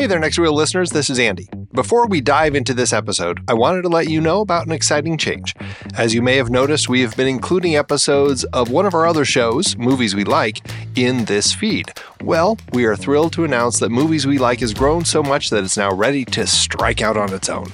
Hey 0.00 0.06
there, 0.06 0.18
Next 0.18 0.38
Reel 0.38 0.54
listeners, 0.54 0.92
this 0.92 1.10
is 1.10 1.18
Andy. 1.18 1.46
Before 1.74 2.06
we 2.06 2.22
dive 2.22 2.54
into 2.54 2.72
this 2.72 2.90
episode, 2.90 3.44
I 3.48 3.52
wanted 3.52 3.82
to 3.82 3.90
let 3.90 4.08
you 4.08 4.18
know 4.18 4.40
about 4.40 4.64
an 4.64 4.72
exciting 4.72 5.18
change. 5.18 5.54
As 5.92 6.14
you 6.14 6.22
may 6.22 6.36
have 6.36 6.48
noticed, 6.48 6.88
we 6.88 7.02
have 7.02 7.14
been 7.18 7.28
including 7.28 7.76
episodes 7.76 8.44
of 8.44 8.70
one 8.70 8.86
of 8.86 8.94
our 8.94 9.06
other 9.06 9.26
shows, 9.26 9.76
Movies 9.76 10.14
We 10.14 10.24
Like, 10.24 10.66
in 10.96 11.26
this 11.26 11.52
feed. 11.52 11.92
Well, 12.22 12.56
we 12.72 12.86
are 12.86 12.96
thrilled 12.96 13.34
to 13.34 13.44
announce 13.44 13.78
that 13.80 13.90
Movies 13.90 14.26
We 14.26 14.38
Like 14.38 14.60
has 14.60 14.72
grown 14.72 15.04
so 15.04 15.22
much 15.22 15.50
that 15.50 15.64
it's 15.64 15.76
now 15.76 15.92
ready 15.92 16.24
to 16.24 16.46
strike 16.46 17.02
out 17.02 17.18
on 17.18 17.34
its 17.34 17.50
own. 17.50 17.70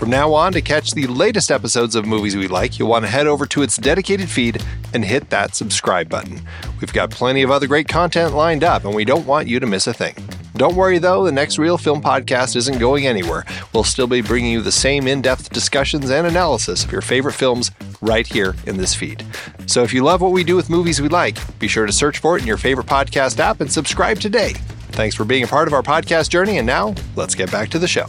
From 0.00 0.08
now 0.08 0.32
on, 0.32 0.54
to 0.54 0.62
catch 0.62 0.92
the 0.92 1.06
latest 1.08 1.50
episodes 1.50 1.94
of 1.94 2.06
Movies 2.06 2.34
We 2.34 2.48
Like, 2.48 2.78
you'll 2.78 2.88
want 2.88 3.04
to 3.04 3.10
head 3.10 3.26
over 3.26 3.44
to 3.44 3.60
its 3.60 3.76
dedicated 3.76 4.30
feed 4.30 4.64
and 4.94 5.04
hit 5.04 5.28
that 5.28 5.54
subscribe 5.54 6.08
button. 6.08 6.40
We've 6.80 6.90
got 6.90 7.10
plenty 7.10 7.42
of 7.42 7.50
other 7.50 7.66
great 7.66 7.86
content 7.86 8.34
lined 8.34 8.64
up, 8.64 8.86
and 8.86 8.94
we 8.94 9.04
don't 9.04 9.26
want 9.26 9.46
you 9.46 9.60
to 9.60 9.66
miss 9.66 9.86
a 9.86 9.92
thing. 9.92 10.14
Don't 10.56 10.74
worry 10.74 10.96
though, 10.96 11.24
the 11.24 11.32
next 11.32 11.58
Reel 11.58 11.76
Film 11.76 12.00
podcast 12.00 12.56
isn't 12.56 12.78
going 12.78 13.06
anywhere. 13.06 13.44
We'll 13.74 13.84
still 13.84 14.06
be 14.06 14.22
bringing 14.22 14.52
you 14.52 14.62
the 14.62 14.72
same 14.72 15.06
in 15.06 15.20
depth 15.20 15.50
discussions 15.50 16.08
and 16.08 16.26
analysis 16.26 16.82
of 16.82 16.90
your 16.90 17.02
favorite 17.02 17.34
films 17.34 17.70
right 18.00 18.26
here 18.26 18.56
in 18.64 18.78
this 18.78 18.94
feed. 18.94 19.22
So 19.66 19.82
if 19.82 19.92
you 19.92 20.02
love 20.02 20.22
what 20.22 20.32
we 20.32 20.44
do 20.44 20.56
with 20.56 20.70
movies 20.70 21.02
we 21.02 21.10
like, 21.10 21.36
be 21.58 21.68
sure 21.68 21.84
to 21.84 21.92
search 21.92 22.20
for 22.20 22.38
it 22.38 22.40
in 22.40 22.46
your 22.46 22.56
favorite 22.56 22.86
podcast 22.86 23.38
app 23.38 23.60
and 23.60 23.70
subscribe 23.70 24.18
today. 24.18 24.54
Thanks 24.92 25.14
for 25.14 25.26
being 25.26 25.44
a 25.44 25.46
part 25.46 25.68
of 25.68 25.74
our 25.74 25.82
podcast 25.82 26.30
journey, 26.30 26.56
and 26.56 26.66
now 26.66 26.94
let's 27.16 27.34
get 27.34 27.52
back 27.52 27.68
to 27.68 27.78
the 27.78 27.86
show. 27.86 28.08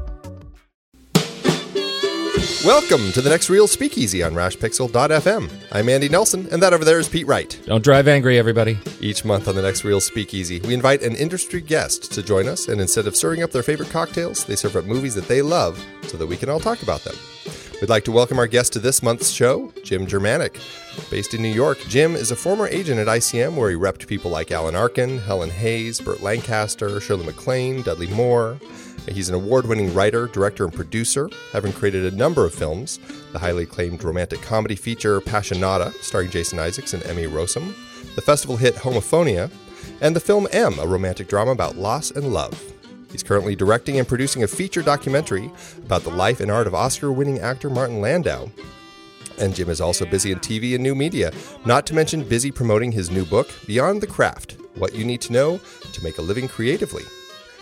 Welcome 2.65 3.11
to 3.13 3.23
the 3.23 3.29
next 3.31 3.49
Reel 3.49 3.65
Speakeasy 3.67 4.21
on 4.21 4.33
RashPixel.fm. 4.33 5.49
I'm 5.71 5.89
Andy 5.89 6.07
Nelson, 6.07 6.47
and 6.51 6.61
that 6.61 6.73
over 6.73 6.85
there 6.85 6.99
is 6.99 7.09
Pete 7.09 7.25
Wright. 7.25 7.59
Don't 7.65 7.83
drive 7.83 8.07
angry, 8.07 8.37
everybody. 8.37 8.77
Each 8.99 9.25
month 9.25 9.47
on 9.47 9.55
the 9.55 9.63
next 9.63 9.83
Reel 9.83 9.99
Speakeasy, 9.99 10.59
we 10.59 10.75
invite 10.75 11.01
an 11.01 11.15
industry 11.15 11.59
guest 11.59 12.11
to 12.11 12.21
join 12.21 12.47
us, 12.47 12.67
and 12.67 12.79
instead 12.79 13.07
of 13.07 13.15
serving 13.15 13.41
up 13.41 13.49
their 13.49 13.63
favorite 13.63 13.89
cocktails, 13.89 14.45
they 14.45 14.55
serve 14.55 14.75
up 14.75 14.85
movies 14.85 15.15
that 15.15 15.27
they 15.27 15.41
love 15.41 15.83
so 16.03 16.17
that 16.17 16.27
we 16.27 16.37
can 16.37 16.49
all 16.49 16.59
talk 16.59 16.83
about 16.83 17.03
them. 17.03 17.15
We'd 17.81 17.89
like 17.89 18.05
to 18.05 18.11
welcome 18.11 18.37
our 18.37 18.45
guest 18.45 18.73
to 18.73 18.79
this 18.79 19.01
month's 19.01 19.31
show, 19.31 19.73
Jim 19.83 20.05
Jermanok. 20.05 20.61
Based 21.09 21.33
in 21.33 21.41
New 21.41 21.47
York, 21.47 21.79
Jim 21.87 22.13
is 22.13 22.29
a 22.29 22.35
former 22.35 22.67
agent 22.67 22.99
at 22.99 23.07
ICM 23.07 23.55
where 23.55 23.71
he 23.71 23.75
repped 23.75 24.05
people 24.05 24.29
like 24.29 24.51
Alan 24.51 24.75
Arkin, 24.75 25.17
Helen 25.17 25.49
Hayes, 25.49 25.99
Burt 25.99 26.21
Lancaster, 26.21 27.01
Shirley 27.01 27.25
MacLaine, 27.25 27.81
Dudley 27.81 28.05
Moore. 28.13 28.59
He's 29.07 29.29
an 29.29 29.35
award 29.35 29.65
winning 29.67 29.93
writer, 29.93 30.27
director, 30.27 30.63
and 30.63 30.73
producer, 30.73 31.29
having 31.51 31.73
created 31.73 32.11
a 32.11 32.15
number 32.15 32.45
of 32.45 32.53
films 32.53 32.99
the 33.31 33.39
highly 33.39 33.63
acclaimed 33.63 34.03
romantic 34.03 34.41
comedy 34.41 34.75
feature 34.75 35.19
Passionada, 35.21 35.93
starring 36.01 36.29
Jason 36.29 36.59
Isaacs 36.59 36.93
and 36.93 37.03
Emmy 37.03 37.23
Rossum, 37.23 37.73
the 38.15 38.21
festival 38.21 38.57
hit 38.57 38.75
Homophonia, 38.75 39.49
and 40.01 40.15
the 40.15 40.19
film 40.19 40.47
M, 40.51 40.77
a 40.79 40.85
romantic 40.85 41.27
drama 41.27 41.51
about 41.51 41.77
loss 41.77 42.11
and 42.11 42.33
love. 42.33 42.61
He's 43.11 43.23
currently 43.23 43.55
directing 43.55 43.99
and 43.99 44.07
producing 44.07 44.43
a 44.43 44.47
feature 44.47 44.81
documentary 44.81 45.51
about 45.77 46.03
the 46.03 46.11
life 46.11 46.39
and 46.39 46.49
art 46.49 46.67
of 46.67 46.75
Oscar 46.75 47.11
winning 47.11 47.39
actor 47.39 47.69
Martin 47.69 48.01
Landau. 48.01 48.49
And 49.37 49.55
Jim 49.55 49.69
is 49.69 49.81
also 49.81 50.05
busy 50.05 50.31
in 50.31 50.39
TV 50.39 50.75
and 50.75 50.83
new 50.83 50.95
media, 50.95 51.31
not 51.65 51.85
to 51.87 51.93
mention 51.93 52.23
busy 52.23 52.51
promoting 52.51 52.91
his 52.91 53.11
new 53.11 53.25
book, 53.25 53.49
Beyond 53.65 54.01
the 54.01 54.07
Craft 54.07 54.57
What 54.75 54.93
You 54.93 55.03
Need 55.03 55.21
to 55.21 55.33
Know 55.33 55.59
to 55.93 56.03
Make 56.03 56.19
a 56.19 56.21
Living 56.21 56.47
Creatively. 56.47 57.03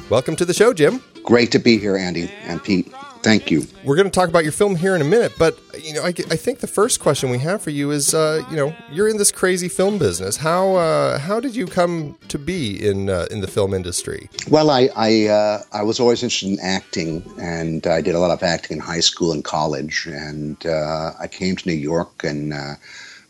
Welcome 0.08 0.36
to 0.38 0.46
the 0.46 0.54
show, 0.54 0.74
Jim. 0.74 1.02
Great 1.24 1.52
to 1.52 1.60
be 1.60 1.78
here, 1.78 1.98
Andy 1.98 2.32
and 2.44 2.64
Pete. 2.64 2.92
Thank 3.22 3.52
you. 3.52 3.68
We're 3.84 3.98
going 3.98 4.08
to 4.08 4.12
talk 4.12 4.30
about 4.30 4.44
your 4.44 4.54
film 4.54 4.78
here 4.78 4.96
in 4.96 5.02
a 5.02 5.06
minute, 5.06 5.34
but 5.38 5.60
you 5.78 5.94
know, 5.94 6.04
I, 6.04 6.08
I 6.08 6.38
think 6.38 6.60
the 6.60 6.68
first 6.68 7.02
question 7.02 7.30
we 7.30 7.40
have 7.40 7.62
for 7.62 7.70
you 7.70 7.92
is, 7.92 8.14
uh, 8.14 8.44
you 8.50 8.56
know, 8.56 8.74
you're 8.90 9.10
in 9.10 9.18
this 9.18 9.32
crazy 9.32 9.68
film 9.68 9.98
business. 9.98 10.38
How 10.38 10.76
uh, 10.76 11.20
how 11.20 11.40
did 11.42 11.54
you 11.54 11.68
come 11.68 12.18
to 12.30 12.40
be 12.40 12.88
in 12.88 13.10
uh, 13.10 13.28
in 13.30 13.42
the 13.42 13.48
film 13.48 13.74
industry? 13.74 14.30
Well, 14.50 14.70
I 14.70 14.90
I, 14.96 15.28
uh, 15.28 15.64
I 15.74 15.84
was 15.84 16.00
always 16.00 16.24
interested 16.24 16.50
in 16.50 16.60
acting, 16.62 17.24
and 17.40 17.86
I 17.86 18.02
did 18.02 18.16
a 18.16 18.20
lot 18.20 18.32
of 18.32 18.42
acting 18.42 18.78
in 18.78 18.82
high 18.82 19.02
school 19.02 19.34
and 19.34 19.44
college. 19.44 20.08
And 20.08 20.66
uh, 20.66 21.12
I 21.20 21.28
came 21.28 21.58
to 21.58 21.68
New 21.68 21.76
York, 21.76 22.24
and 22.24 22.54
uh, 22.54 22.76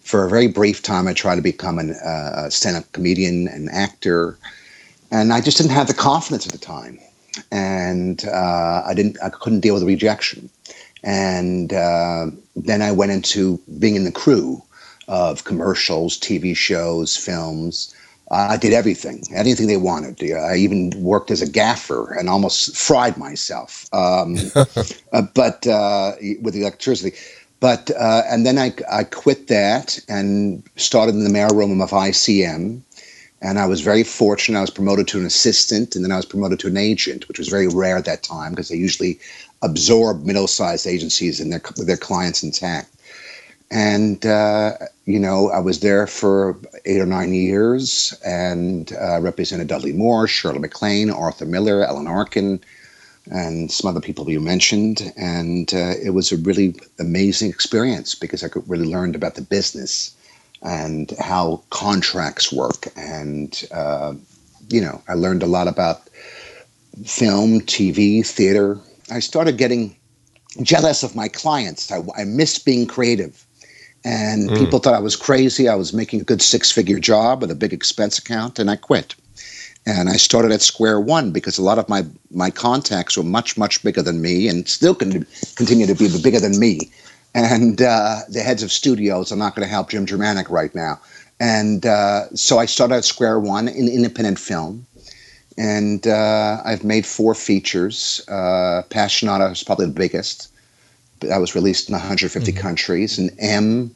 for 0.02 0.24
a 0.24 0.30
very 0.30 0.48
brief 0.48 0.84
time, 0.84 1.08
I 1.08 1.14
tried 1.14 1.38
to 1.38 1.42
become 1.42 1.80
a 1.80 2.52
stand-up 2.52 2.92
comedian 2.92 3.48
and 3.48 3.70
actor, 3.70 4.38
and 5.12 5.34
I 5.34 5.42
just 5.42 5.58
didn't 5.58 5.72
have 5.72 5.88
the 5.88 5.94
confidence 5.94 6.46
at 6.46 6.52
the 6.52 6.60
time 6.60 7.00
and 7.52 8.26
uh, 8.26 8.84
I 8.86 8.94
didn't, 8.94 9.18
I 9.24 9.30
couldn't 9.30 9.62
deal 9.62 9.74
with 9.74 9.82
the 9.82 9.88
rejection. 9.88 10.50
And 11.04 11.74
uh, 11.74 12.28
then 12.56 12.82
I 12.82 12.92
went 12.92 13.12
into 13.12 13.60
being 13.80 13.96
in 13.96 14.04
the 14.04 14.12
crew 14.12 14.62
of 15.08 15.46
commercials, 15.46 16.20
TV 16.20 16.56
shows, 16.56 17.16
films. 17.16 17.96
I 18.32 18.58
did 18.58 18.74
everything, 18.74 19.24
anything 19.34 19.68
they 19.68 19.78
wanted. 19.78 20.22
I 20.34 20.58
even 20.58 20.92
worked 20.98 21.32
as 21.32 21.42
a 21.42 21.50
gaffer 21.50 22.14
and 22.14 22.30
almost 22.30 22.78
fried 22.78 23.18
myself, 23.18 23.92
um, 23.92 24.38
uh, 25.14 25.24
but 25.34 25.66
uh, 25.66 26.14
with 26.42 26.54
the 26.54 26.62
electricity. 26.62 27.18
But 27.60 27.90
uh, 27.92 28.22
and 28.30 28.46
then 28.46 28.60
I, 28.60 28.74
I 28.90 29.04
quit 29.04 29.48
that 29.48 30.00
and 30.08 30.64
started 30.76 31.16
in 31.16 31.24
the 31.24 31.30
mailroom 31.30 31.82
of 31.82 31.90
ICM 31.90 32.82
and 33.42 33.58
I 33.58 33.66
was 33.66 33.82
very 33.82 34.04
fortunate. 34.04 34.58
I 34.58 34.62
was 34.62 34.70
promoted 34.70 35.08
to 35.10 35.20
an 35.20 35.26
assistant, 35.26 35.96
and 35.96 36.04
then 36.04 36.12
I 36.12 36.18
was 36.18 36.26
promoted 36.26 36.60
to 36.60 36.68
an 36.68 36.78
agent, 36.78 37.28
which 37.28 37.40
was 37.40 37.48
very 37.48 37.68
rare 37.68 37.98
at 37.98 38.06
that 38.06 38.24
time 38.24 38.52
because 38.52 38.70
they 38.70 38.76
usually 38.76 39.20
absorb 39.62 40.26
middle-sized 40.26 40.88
agencies 40.88 41.40
and 41.40 41.52
their 41.52 41.62
their 41.78 41.98
clients 41.98 42.44
intact. 42.44 42.94
And 43.72 44.26
uh, 44.26 44.74
you 45.06 45.20
know, 45.20 45.50
I 45.52 45.60
was 45.60 45.80
there 45.80 46.08
for 46.08 46.58
eight 46.86 47.00
or 47.00 47.06
nine 47.06 47.34
years, 47.34 48.14
and 48.26 48.92
uh, 49.00 49.22
represented 49.22 49.68
Dudley 49.68 49.94
Moore, 49.94 50.28
Shirley 50.28 50.60
MacLaine, 50.60 51.10
Arthur 51.10 51.46
Miller, 51.46 51.84
Alan 51.84 52.08
Arkin, 52.08 52.60
and 53.32 53.72
some 53.72 53.90
other 53.90 54.02
people 54.02 54.30
you 54.30 54.42
mentioned. 54.42 55.14
And 55.16 55.74
uh, 55.74 55.94
it 56.04 56.14
was 56.14 56.32
a 56.32 56.38
really 56.38 56.76
amazing 57.00 57.50
experience 57.50 58.16
because 58.16 58.44
I 58.44 58.50
really 58.68 58.88
learned 58.88 59.16
about 59.16 59.36
the 59.36 59.42
business 59.42 60.16
and 60.62 61.14
how 61.20 61.64
contracts 61.70 62.52
work. 62.52 62.88
And, 62.96 63.64
uh, 63.72 64.14
you 64.70 64.82
know, 64.82 65.02
I 65.08 65.14
learned 65.14 65.44
a 65.44 65.48
lot 65.48 65.68
about 65.68 66.02
film, 67.06 67.62
TV, 67.62 68.26
theater. 68.26 68.78
I 69.12 69.20
started 69.20 69.58
getting 69.58 69.96
jealous 70.62 71.04
of 71.04 71.16
my 71.16 71.28
clients. 71.28 71.92
I, 71.92 72.02
I 72.18 72.24
missed 72.26 72.66
being 72.66 72.88
creative. 72.88 73.46
And 74.06 74.50
mm. 74.50 74.58
people 74.58 74.80
thought 74.80 74.94
I 74.94 75.00
was 75.00 75.16
crazy. 75.16 75.68
I 75.68 75.76
was 75.76 75.94
making 75.94 76.22
a 76.22 76.24
good 76.24 76.42
six 76.42 76.72
figure 76.72 77.00
job 77.00 77.42
with 77.42 77.52
a 77.52 77.56
big 77.56 77.74
expense 77.74 78.18
account, 78.18 78.58
and 78.58 78.70
I 78.70 78.76
quit. 78.76 79.16
And 79.86 80.10
I 80.10 80.18
started 80.18 80.52
at 80.52 80.62
square 80.62 81.00
one 81.00 81.32
because 81.32 81.58
a 81.58 81.64
lot 81.64 81.80
of 81.80 81.90
my, 81.90 82.06
my 82.32 82.52
contacts 82.52 83.18
were 83.18 83.24
much, 83.24 83.58
much 83.58 83.82
bigger 83.84 84.02
than 84.02 84.22
me 84.22 84.48
and 84.48 84.68
still 84.68 84.94
can 84.94 85.26
continue 85.56 85.88
to 85.88 85.96
be 85.96 86.10
bigger 86.22 86.40
than 86.40 86.60
me. 86.60 86.92
And 87.36 87.82
uh, 87.82 88.22
the 88.30 88.42
heads 88.42 88.64
of 88.64 88.72
studios 88.72 89.32
are 89.32 89.36
not 89.36 89.56
going 89.56 89.66
to 89.66 89.72
help 89.72 89.90
Jim 89.90 90.06
Jermanok 90.06 90.50
right 90.50 90.74
now. 90.74 91.00
And 91.40 91.86
uh, 91.86 92.30
so 92.36 92.58
I 92.60 92.66
started 92.66 92.96
at 92.96 93.06
square 93.06 93.40
one 93.40 93.68
in 93.68 93.88
independent 93.88 94.40
film. 94.40 94.86
And 95.58 96.08
uh, 96.08 96.62
I've 96.66 96.84
made 96.84 97.06
four 97.06 97.36
features. 97.36 98.22
Uh, 98.30 98.84
Passionada 98.90 99.46
is 99.46 99.64
probably 99.64 99.88
the 99.88 99.92
biggest. 99.92 100.52
That 101.20 101.40
was 101.40 101.54
released 101.54 101.90
in 101.90 101.94
150 101.94 102.52
mm-hmm. 102.52 102.62
countries. 102.62 103.20
And 103.20 103.32
M 103.40 103.94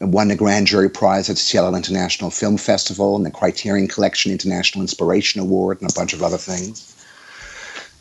won 0.00 0.28
the 0.28 0.36
Grand 0.36 0.66
Jury 0.66 0.88
Prize 0.88 1.28
at 1.28 1.36
the 1.36 1.42
Seattle 1.42 1.74
International 1.74 2.30
Film 2.30 2.56
Festival 2.56 3.14
and 3.14 3.26
the 3.26 3.30
Criterion 3.30 3.88
Collection 3.88 4.32
International 4.32 4.82
Inspiration 4.82 5.40
Award 5.40 5.80
and 5.80 5.90
a 5.90 5.94
bunch 5.94 6.12
of 6.12 6.22
other 6.22 6.38
things. 6.38 6.88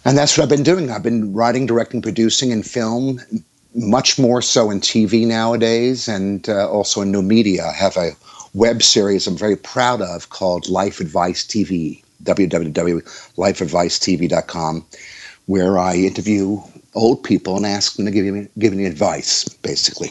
And 0.06 0.18
that's 0.18 0.38
what 0.38 0.44
I've 0.44 0.50
been 0.50 0.63
doing. 0.63 0.89
I've 0.89 1.04
been 1.04 1.33
writing, 1.33 1.68
directing, 1.68 2.01
producing 2.01 2.51
in 2.51 2.63
film, 2.63 3.19
much 3.73 4.19
more 4.19 4.41
so 4.41 4.69
in 4.69 4.81
TV 4.81 5.25
nowadays, 5.25 6.07
and 6.07 6.47
uh, 6.50 6.69
also 6.69 7.01
in 7.01 7.12
new 7.12 7.21
media. 7.21 7.65
I 7.65 7.73
have 7.73 7.97
a 7.97 8.12
web 8.53 8.81
series 8.83 9.25
I'm 9.27 9.38
very 9.38 9.56
proud 9.56 10.01
of 10.01 10.29
called 10.29 10.68
Life 10.69 11.00
Advice 11.00 11.45
TV, 11.45 12.03
www.lifeadvicetv.com, 12.23 14.85
where 15.45 15.79
I 15.79 15.95
interview 15.95 16.62
old 16.93 17.23
people 17.23 17.55
and 17.55 17.65
ask 17.65 17.95
them 17.95 18.05
to 18.05 18.11
give 18.11 18.25
me 18.25 18.47
give 18.59 18.73
me 18.73 18.85
advice, 18.85 19.47
basically. 19.47 20.09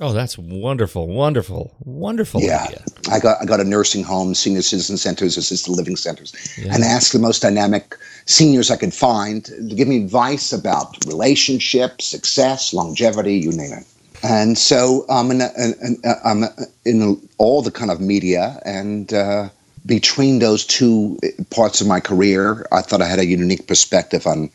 Oh, 0.00 0.12
that's 0.12 0.36
wonderful, 0.36 1.06
wonderful, 1.06 1.74
wonderful. 1.84 2.40
Yeah, 2.40 2.64
idea. 2.64 2.84
I 3.10 3.18
got 3.20 3.40
I 3.40 3.44
got 3.44 3.60
a 3.60 3.64
nursing 3.64 4.02
home, 4.02 4.34
senior 4.34 4.62
citizen 4.62 4.96
centers, 4.96 5.36
assisted 5.36 5.72
living 5.72 5.96
centers, 5.96 6.34
yeah. 6.58 6.74
and 6.74 6.84
ask 6.84 7.12
the 7.12 7.18
most 7.18 7.40
dynamic 7.42 7.96
seniors 8.26 8.70
I 8.70 8.76
could 8.76 8.94
find 8.94 9.44
to 9.44 9.74
give 9.74 9.88
me 9.88 10.02
advice 10.02 10.52
about 10.52 11.04
relationships, 11.06 12.06
success, 12.06 12.72
longevity, 12.72 13.34
you 13.34 13.52
name 13.52 13.72
it. 13.72 13.86
And 14.24 14.56
so 14.56 15.04
I'm 15.08 15.32
in, 15.32 15.40
a, 15.40 15.50
in, 15.58 16.00
I'm 16.24 16.44
uh, 16.44 16.46
um, 16.46 16.66
in 16.84 17.28
all 17.38 17.62
the 17.62 17.70
kind 17.70 17.90
of 17.90 18.00
media 18.00 18.60
and. 18.64 19.12
Uh, 19.12 19.48
between 19.84 20.38
those 20.38 20.64
two 20.64 21.18
parts 21.50 21.80
of 21.80 21.88
my 21.88 21.98
career, 21.98 22.64
I 22.70 22.82
thought 22.82 23.02
I 23.02 23.06
had 23.06 23.18
a 23.18 23.26
unique 23.26 23.66
perspective 23.66 24.28
on 24.28 24.48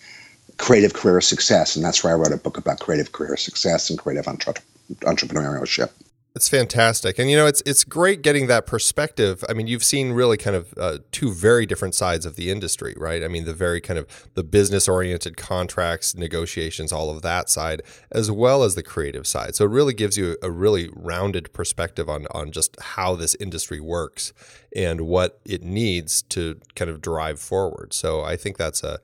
creative 0.57 0.93
career 0.93 1.21
success, 1.21 1.75
and 1.75 1.85
that's 1.85 2.03
why 2.03 2.11
I 2.11 2.15
wrote 2.15 2.31
a 2.31 2.37
book 2.37 2.57
about 2.57 2.79
creative 2.79 3.11
career 3.11 3.37
success 3.37 3.89
and 3.89 3.97
creative 3.97 4.27
entre- 4.27 4.55
entrepreneurship. 5.01 5.91
It's 6.37 6.49
fantastic, 6.49 7.17
and 7.17 7.31
you 7.31 7.35
know 7.35 7.47
it's 7.47 7.63
it's 7.65 7.83
great 7.83 8.21
getting 8.21 8.45
that 8.45 8.67
perspective. 8.67 9.43
I 9.49 9.53
mean, 9.53 9.65
you've 9.65 9.83
seen 9.83 10.11
really 10.11 10.37
kind 10.37 10.55
of 10.55 10.71
uh, 10.77 10.99
two 11.11 11.33
very 11.33 11.65
different 11.65 11.95
sides 11.95 12.27
of 12.27 12.35
the 12.35 12.51
industry, 12.51 12.93
right? 12.95 13.23
I 13.23 13.27
mean, 13.27 13.45
the 13.45 13.55
very 13.55 13.81
kind 13.81 13.97
of 13.97 14.27
the 14.35 14.43
business 14.43 14.87
oriented 14.87 15.35
contracts, 15.35 16.13
negotiations, 16.13 16.91
all 16.91 17.09
of 17.09 17.23
that 17.23 17.49
side, 17.49 17.81
as 18.11 18.29
well 18.29 18.61
as 18.61 18.75
the 18.75 18.83
creative 18.83 19.25
side. 19.25 19.55
So 19.55 19.65
it 19.65 19.69
really 19.71 19.95
gives 19.95 20.15
you 20.15 20.37
a 20.43 20.51
really 20.51 20.91
rounded 20.95 21.51
perspective 21.53 22.07
on 22.07 22.27
on 22.29 22.51
just 22.51 22.79
how 22.79 23.15
this 23.15 23.33
industry 23.39 23.79
works 23.79 24.31
and 24.75 25.01
what 25.01 25.39
it 25.43 25.63
needs 25.63 26.21
to 26.21 26.59
kind 26.75 26.91
of 26.91 27.01
drive 27.01 27.39
forward. 27.39 27.93
So 27.93 28.21
I 28.21 28.35
think 28.35 28.57
that's 28.57 28.83
a 28.83 28.99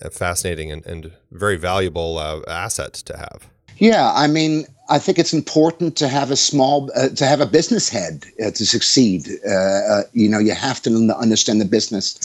a 0.00 0.10
fascinating 0.10 0.70
and, 0.70 0.84
and 0.86 1.12
very 1.30 1.56
valuable 1.56 2.18
uh, 2.18 2.40
asset 2.48 2.94
to 2.94 3.16
have. 3.16 3.48
Yeah, 3.78 4.12
I 4.14 4.26
mean, 4.26 4.66
I 4.88 4.98
think 4.98 5.18
it's 5.18 5.32
important 5.32 5.96
to 5.96 6.08
have 6.08 6.30
a 6.30 6.36
small, 6.36 6.90
uh, 6.96 7.10
to 7.10 7.26
have 7.26 7.40
a 7.40 7.46
business 7.46 7.88
head 7.88 8.24
uh, 8.44 8.50
to 8.50 8.66
succeed. 8.66 9.28
Uh, 9.46 9.52
uh, 9.52 10.02
you 10.12 10.28
know, 10.28 10.38
you 10.38 10.54
have 10.54 10.82
to 10.82 11.14
understand 11.18 11.60
the 11.60 11.64
business, 11.64 12.18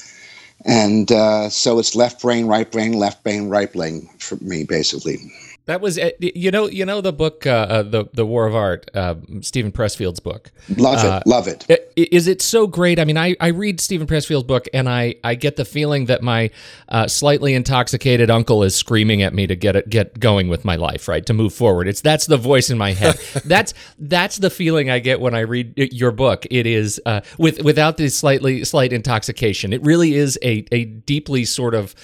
and 0.66 1.12
uh, 1.12 1.50
so 1.50 1.78
it's 1.78 1.96
left 1.96 2.22
brain, 2.22 2.48
right 2.48 2.72
brain, 2.72 2.94
left 2.94 3.24
brain, 3.24 3.50
right 3.50 3.72
brain 3.72 4.10
for 4.18 4.38
me, 4.38 4.64
basically. 4.64 5.18
That 5.66 5.80
was 5.80 5.98
eh, 5.98 6.12
you 6.20 6.52
know 6.52 6.68
you 6.68 6.86
know 6.86 7.00
the 7.00 7.14
book 7.14 7.48
uh, 7.48 7.52
uh, 7.52 7.84
the 7.84 8.06
the 8.12 8.26
War 8.26 8.46
of 8.46 8.54
Art 8.54 8.92
uh, 8.94 9.16
Steven 9.40 9.72
Pressfield's 9.72 10.20
book. 10.20 10.52
Love 10.76 11.00
it, 11.00 11.06
uh, 11.06 11.22
love 11.26 11.48
it. 11.48 11.66
Is 11.96 12.28
it 12.28 12.42
so 12.42 12.68
great? 12.68 13.00
I 13.00 13.06
mean, 13.06 13.18
I, 13.18 13.38
I 13.40 13.48
read 13.48 13.80
Steven 13.80 14.06
Pressfield's 14.06 14.44
book 14.44 14.68
and 14.74 14.90
I, 14.90 15.16
I 15.24 15.36
get 15.36 15.56
the 15.56 15.64
feeling 15.64 16.06
that 16.06 16.22
my 16.22 16.50
uh, 16.90 17.08
slightly 17.08 17.54
intoxicated 17.54 18.30
uncle 18.30 18.64
is 18.64 18.76
screaming 18.76 19.22
at 19.22 19.34
me 19.34 19.48
to 19.48 19.56
get 19.56 19.78
it, 19.78 19.90
get 19.90 20.20
going 20.20 20.50
with 20.50 20.66
my 20.66 20.76
life, 20.76 21.08
right? 21.08 21.26
To 21.28 21.34
move 21.34 21.54
forward. 21.54 21.88
It's 21.88 22.02
that's 22.02 22.26
the 22.26 22.38
voice 22.38 22.70
in 22.70 22.78
my 22.78 22.92
head. 22.92 23.16
that's 23.46 23.74
that's 23.98 24.38
the 24.38 24.50
feeling 24.50 24.90
I 24.90 25.00
get 25.00 25.22
when 25.22 25.34
I 25.34 25.42
read 25.42 25.78
your 25.78 26.12
book. 26.12 26.46
It 26.52 26.68
is 26.68 27.00
uh, 27.06 27.22
with 27.38 27.62
without 27.64 27.96
the 27.96 28.10
slightly 28.10 28.66
slight 28.66 28.92
intoxication. 28.92 29.72
It 29.72 29.82
really 29.84 30.16
is 30.16 30.38
a 30.44 30.66
a 30.74 30.84
deeply 30.84 31.46
sort 31.46 31.74
of 31.74 31.96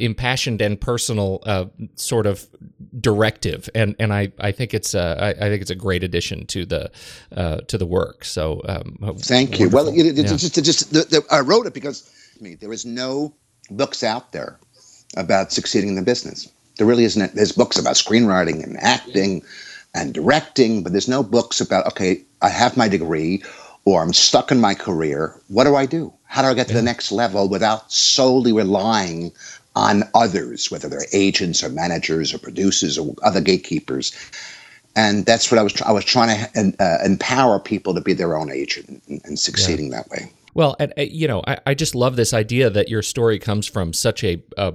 impassioned 0.00 0.60
and 0.60 0.80
personal 0.80 1.70
sort 1.94 2.26
of 2.26 2.48
directive, 3.00 3.68
and 3.74 3.94
and 3.98 4.12
I, 4.12 4.32
I 4.38 4.52
think 4.52 4.74
it's 4.74 4.94
a, 4.94 5.16
I, 5.20 5.28
I 5.46 5.48
think 5.48 5.62
it's 5.62 5.70
a 5.70 5.76
great 5.76 6.02
addition 6.02 6.46
to 6.46 6.64
the 6.64 6.90
uh, 7.36 7.58
to 7.68 7.78
the 7.78 7.86
work. 7.86 8.24
So 8.24 8.62
um, 8.68 8.96
thank 9.18 9.58
you. 9.58 9.68
Well, 9.68 9.88
it, 9.88 10.16
yeah. 10.16 10.24
just 10.24 10.54
just 10.54 10.92
the, 10.92 11.02
the, 11.02 11.24
I 11.30 11.40
wrote 11.40 11.66
it 11.66 11.74
because 11.74 12.10
I 12.38 12.42
mean, 12.42 12.58
there 12.60 12.72
is 12.72 12.84
no 12.84 13.34
books 13.70 14.02
out 14.02 14.32
there 14.32 14.58
about 15.16 15.52
succeeding 15.52 15.90
in 15.90 15.96
the 15.96 16.02
business. 16.02 16.50
There 16.76 16.86
really 16.86 17.04
isn't. 17.04 17.34
There's 17.34 17.52
books 17.52 17.78
about 17.78 17.94
screenwriting 17.94 18.62
and 18.62 18.76
acting 18.78 19.42
and 19.94 20.12
directing, 20.12 20.82
but 20.82 20.92
there's 20.92 21.08
no 21.08 21.22
books 21.22 21.60
about 21.60 21.86
okay, 21.86 22.22
I 22.42 22.48
have 22.48 22.76
my 22.76 22.88
degree 22.88 23.42
or 23.84 24.02
I'm 24.02 24.12
stuck 24.12 24.50
in 24.50 24.60
my 24.60 24.74
career. 24.74 25.40
What 25.48 25.64
do 25.64 25.76
I 25.76 25.86
do? 25.86 26.12
How 26.24 26.42
do 26.42 26.48
I 26.48 26.54
get 26.54 26.68
to 26.68 26.74
the 26.74 26.82
next 26.82 27.12
level 27.12 27.48
without 27.48 27.90
solely 27.90 28.52
relying 28.52 29.32
on 29.76 30.02
others, 30.14 30.70
whether 30.70 30.88
they're 30.88 31.06
agents 31.12 31.62
or 31.62 31.68
managers 31.68 32.34
or 32.34 32.38
producers 32.38 32.98
or 32.98 33.14
other 33.22 33.40
gatekeepers. 33.40 34.12
And 34.96 35.26
that's 35.26 35.52
what 35.52 35.58
I 35.58 35.62
was. 35.62 35.80
I 35.82 35.92
was 35.92 36.04
trying 36.04 36.46
to 36.54 36.74
uh, 36.82 36.98
empower 37.04 37.60
people 37.60 37.94
to 37.94 38.00
be 38.00 38.14
their 38.14 38.36
own 38.36 38.50
agent 38.50 39.02
and, 39.08 39.20
and 39.24 39.38
succeeding 39.38 39.90
yeah. 39.90 39.98
that 39.98 40.08
way. 40.08 40.32
Well, 40.54 40.74
and, 40.80 40.94
uh, 40.96 41.02
you 41.02 41.28
know, 41.28 41.42
I, 41.46 41.58
I, 41.66 41.74
just 41.74 41.94
love 41.94 42.16
this 42.16 42.32
idea 42.32 42.70
that 42.70 42.88
your 42.88 43.02
story 43.02 43.38
comes 43.38 43.66
from 43.66 43.92
such 43.92 44.24
a, 44.24 44.42
a 44.56 44.72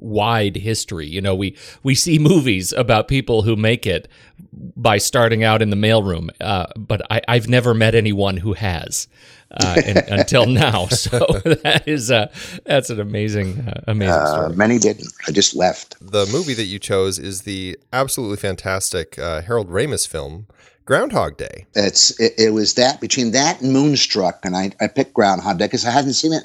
wide 0.00 0.56
history. 0.56 1.06
You 1.06 1.20
know, 1.20 1.36
we 1.36 1.56
we 1.84 1.94
see 1.94 2.18
movies 2.18 2.72
about 2.72 3.06
people 3.06 3.42
who 3.42 3.54
make 3.54 3.86
it 3.86 4.08
by 4.52 4.98
starting 4.98 5.44
out 5.44 5.62
in 5.62 5.70
the 5.70 5.76
mailroom, 5.76 6.30
uh, 6.40 6.66
but 6.76 7.02
I, 7.10 7.22
have 7.28 7.48
never 7.48 7.74
met 7.74 7.94
anyone 7.94 8.38
who 8.38 8.54
has 8.54 9.06
uh, 9.50 9.80
in, 9.84 9.98
until 10.08 10.46
now. 10.46 10.88
So 10.94 11.18
that 11.18 11.84
is 11.86 12.10
uh, 12.10 12.30
that's 12.64 12.88
an 12.88 13.00
amazing 13.00 13.60
uh, 13.60 13.80
amazing 13.86 14.14
uh, 14.14 14.26
story. 14.26 14.56
many 14.56 14.78
didn't. 14.78 15.12
I 15.28 15.32
just 15.32 15.54
left. 15.54 15.96
The 16.00 16.26
movie 16.32 16.54
that 16.54 16.64
you 16.64 16.78
chose 16.78 17.18
is 17.18 17.42
the 17.42 17.78
absolutely 17.92 18.38
fantastic 18.38 19.18
uh, 19.18 19.42
Harold 19.42 19.68
Ramis 19.68 20.06
film. 20.08 20.46
Groundhog 20.86 21.36
Day. 21.36 21.66
It's 21.74 22.18
it, 22.20 22.34
it, 22.38 22.50
was 22.50 22.74
that 22.74 23.00
between 23.00 23.32
that 23.32 23.60
and 23.60 23.72
Moonstruck, 23.72 24.44
and 24.44 24.54
I, 24.54 24.72
I 24.80 24.86
picked 24.86 25.14
Groundhog 25.14 25.58
Day 25.58 25.66
because 25.66 25.86
I 25.86 25.90
hadn't 25.90 26.12
seen 26.12 26.32
it 26.32 26.44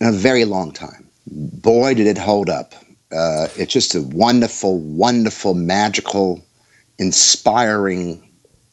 in 0.00 0.08
a 0.08 0.12
very 0.12 0.44
long 0.44 0.70
time 0.70 1.04
boy, 1.26 1.94
did 1.94 2.06
it 2.06 2.18
hold 2.18 2.48
up. 2.48 2.74
Uh, 3.12 3.48
it's 3.56 3.72
just 3.72 3.94
a 3.94 4.02
wonderful, 4.02 4.78
wonderful, 4.78 5.54
magical, 5.54 6.44
inspiring, 6.98 8.28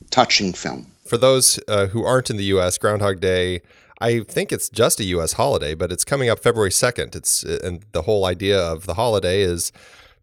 touching 0.09 0.53
film. 0.53 0.90
For 1.11 1.17
those 1.17 1.59
uh, 1.67 1.87
who 1.87 2.05
aren't 2.05 2.29
in 2.29 2.37
the 2.37 2.45
U.S., 2.45 2.77
Groundhog 2.77 3.19
Day, 3.19 3.63
I 3.99 4.21
think 4.21 4.53
it's 4.53 4.69
just 4.69 4.97
a 5.01 5.03
U.S. 5.03 5.33
holiday, 5.33 5.75
but 5.75 5.91
it's 5.91 6.05
coming 6.05 6.29
up 6.29 6.39
February 6.39 6.71
second. 6.71 7.17
It's 7.17 7.43
and 7.43 7.83
the 7.91 8.03
whole 8.03 8.23
idea 8.23 8.57
of 8.57 8.85
the 8.85 8.93
holiday 8.93 9.41
is 9.41 9.73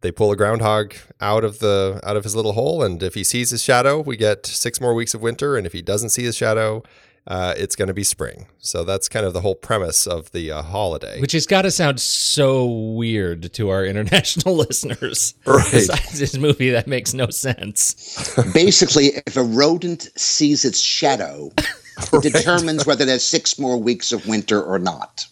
they 0.01 0.11
pull 0.11 0.33
a 0.33 0.37
groundhog 0.37 0.95
out 1.21 1.45
of 1.45 1.59
the 1.59 2.01
out 2.05 2.17
of 2.17 2.25
his 2.25 2.35
little 2.35 2.55
hole, 2.55 2.83
and 2.83 3.03
if 3.03 3.13
he 3.13 3.23
sees 3.23 3.51
his 3.51 3.63
shadow, 3.63 4.01
we 4.01 4.17
get 4.17 4.47
six 4.47 4.81
more 4.81 4.95
weeks 4.95 5.13
of 5.13 5.21
winter, 5.21 5.59
and 5.59 5.67
if 5.67 5.75
he 5.75 5.83
doesn't 5.83 6.09
see 6.09 6.25
his 6.25 6.37
shadow, 6.37 6.83
uh, 7.29 7.53
it's 7.59 7.77
going 7.77 7.89
to 7.89 7.95
be 7.95 8.03
spring. 8.03 8.47
So 8.59 8.85
that's 8.85 9.09
kind 9.09 9.27
of 9.27 9.35
the 9.35 9.43
whole 9.43 9.55
premise 9.55 10.07
of 10.07 10.33
the 10.33 10.51
uh, 10.51 10.63
holiday. 10.63 11.21
Which 11.21 11.33
has 11.33 11.47
got 11.47 11.63
to 11.63 11.71
sound 11.71 12.01
so 12.01 12.65
weird 12.67 13.53
to 13.53 13.69
our 13.69 13.85
international 13.87 14.57
listeners. 14.57 15.35
Right. 15.47 15.71
Besides 15.71 16.19
this 16.19 16.37
movie, 16.39 16.71
that 16.71 16.87
makes 16.87 17.13
no 17.13 17.29
sense. 17.29 18.35
Basically, 18.55 19.13
if 19.27 19.37
a 19.37 19.43
rodent 19.43 20.09
sees 20.17 20.65
its 20.65 20.81
shadow, 20.81 21.53
right. 22.13 22.25
it 22.25 22.33
determines 22.33 22.87
whether 22.87 23.05
there's 23.05 23.25
six 23.25 23.59
more 23.59 23.77
weeks 23.77 24.11
of 24.11 24.27
winter 24.27 24.63
or 24.63 24.79
not. 24.79 25.27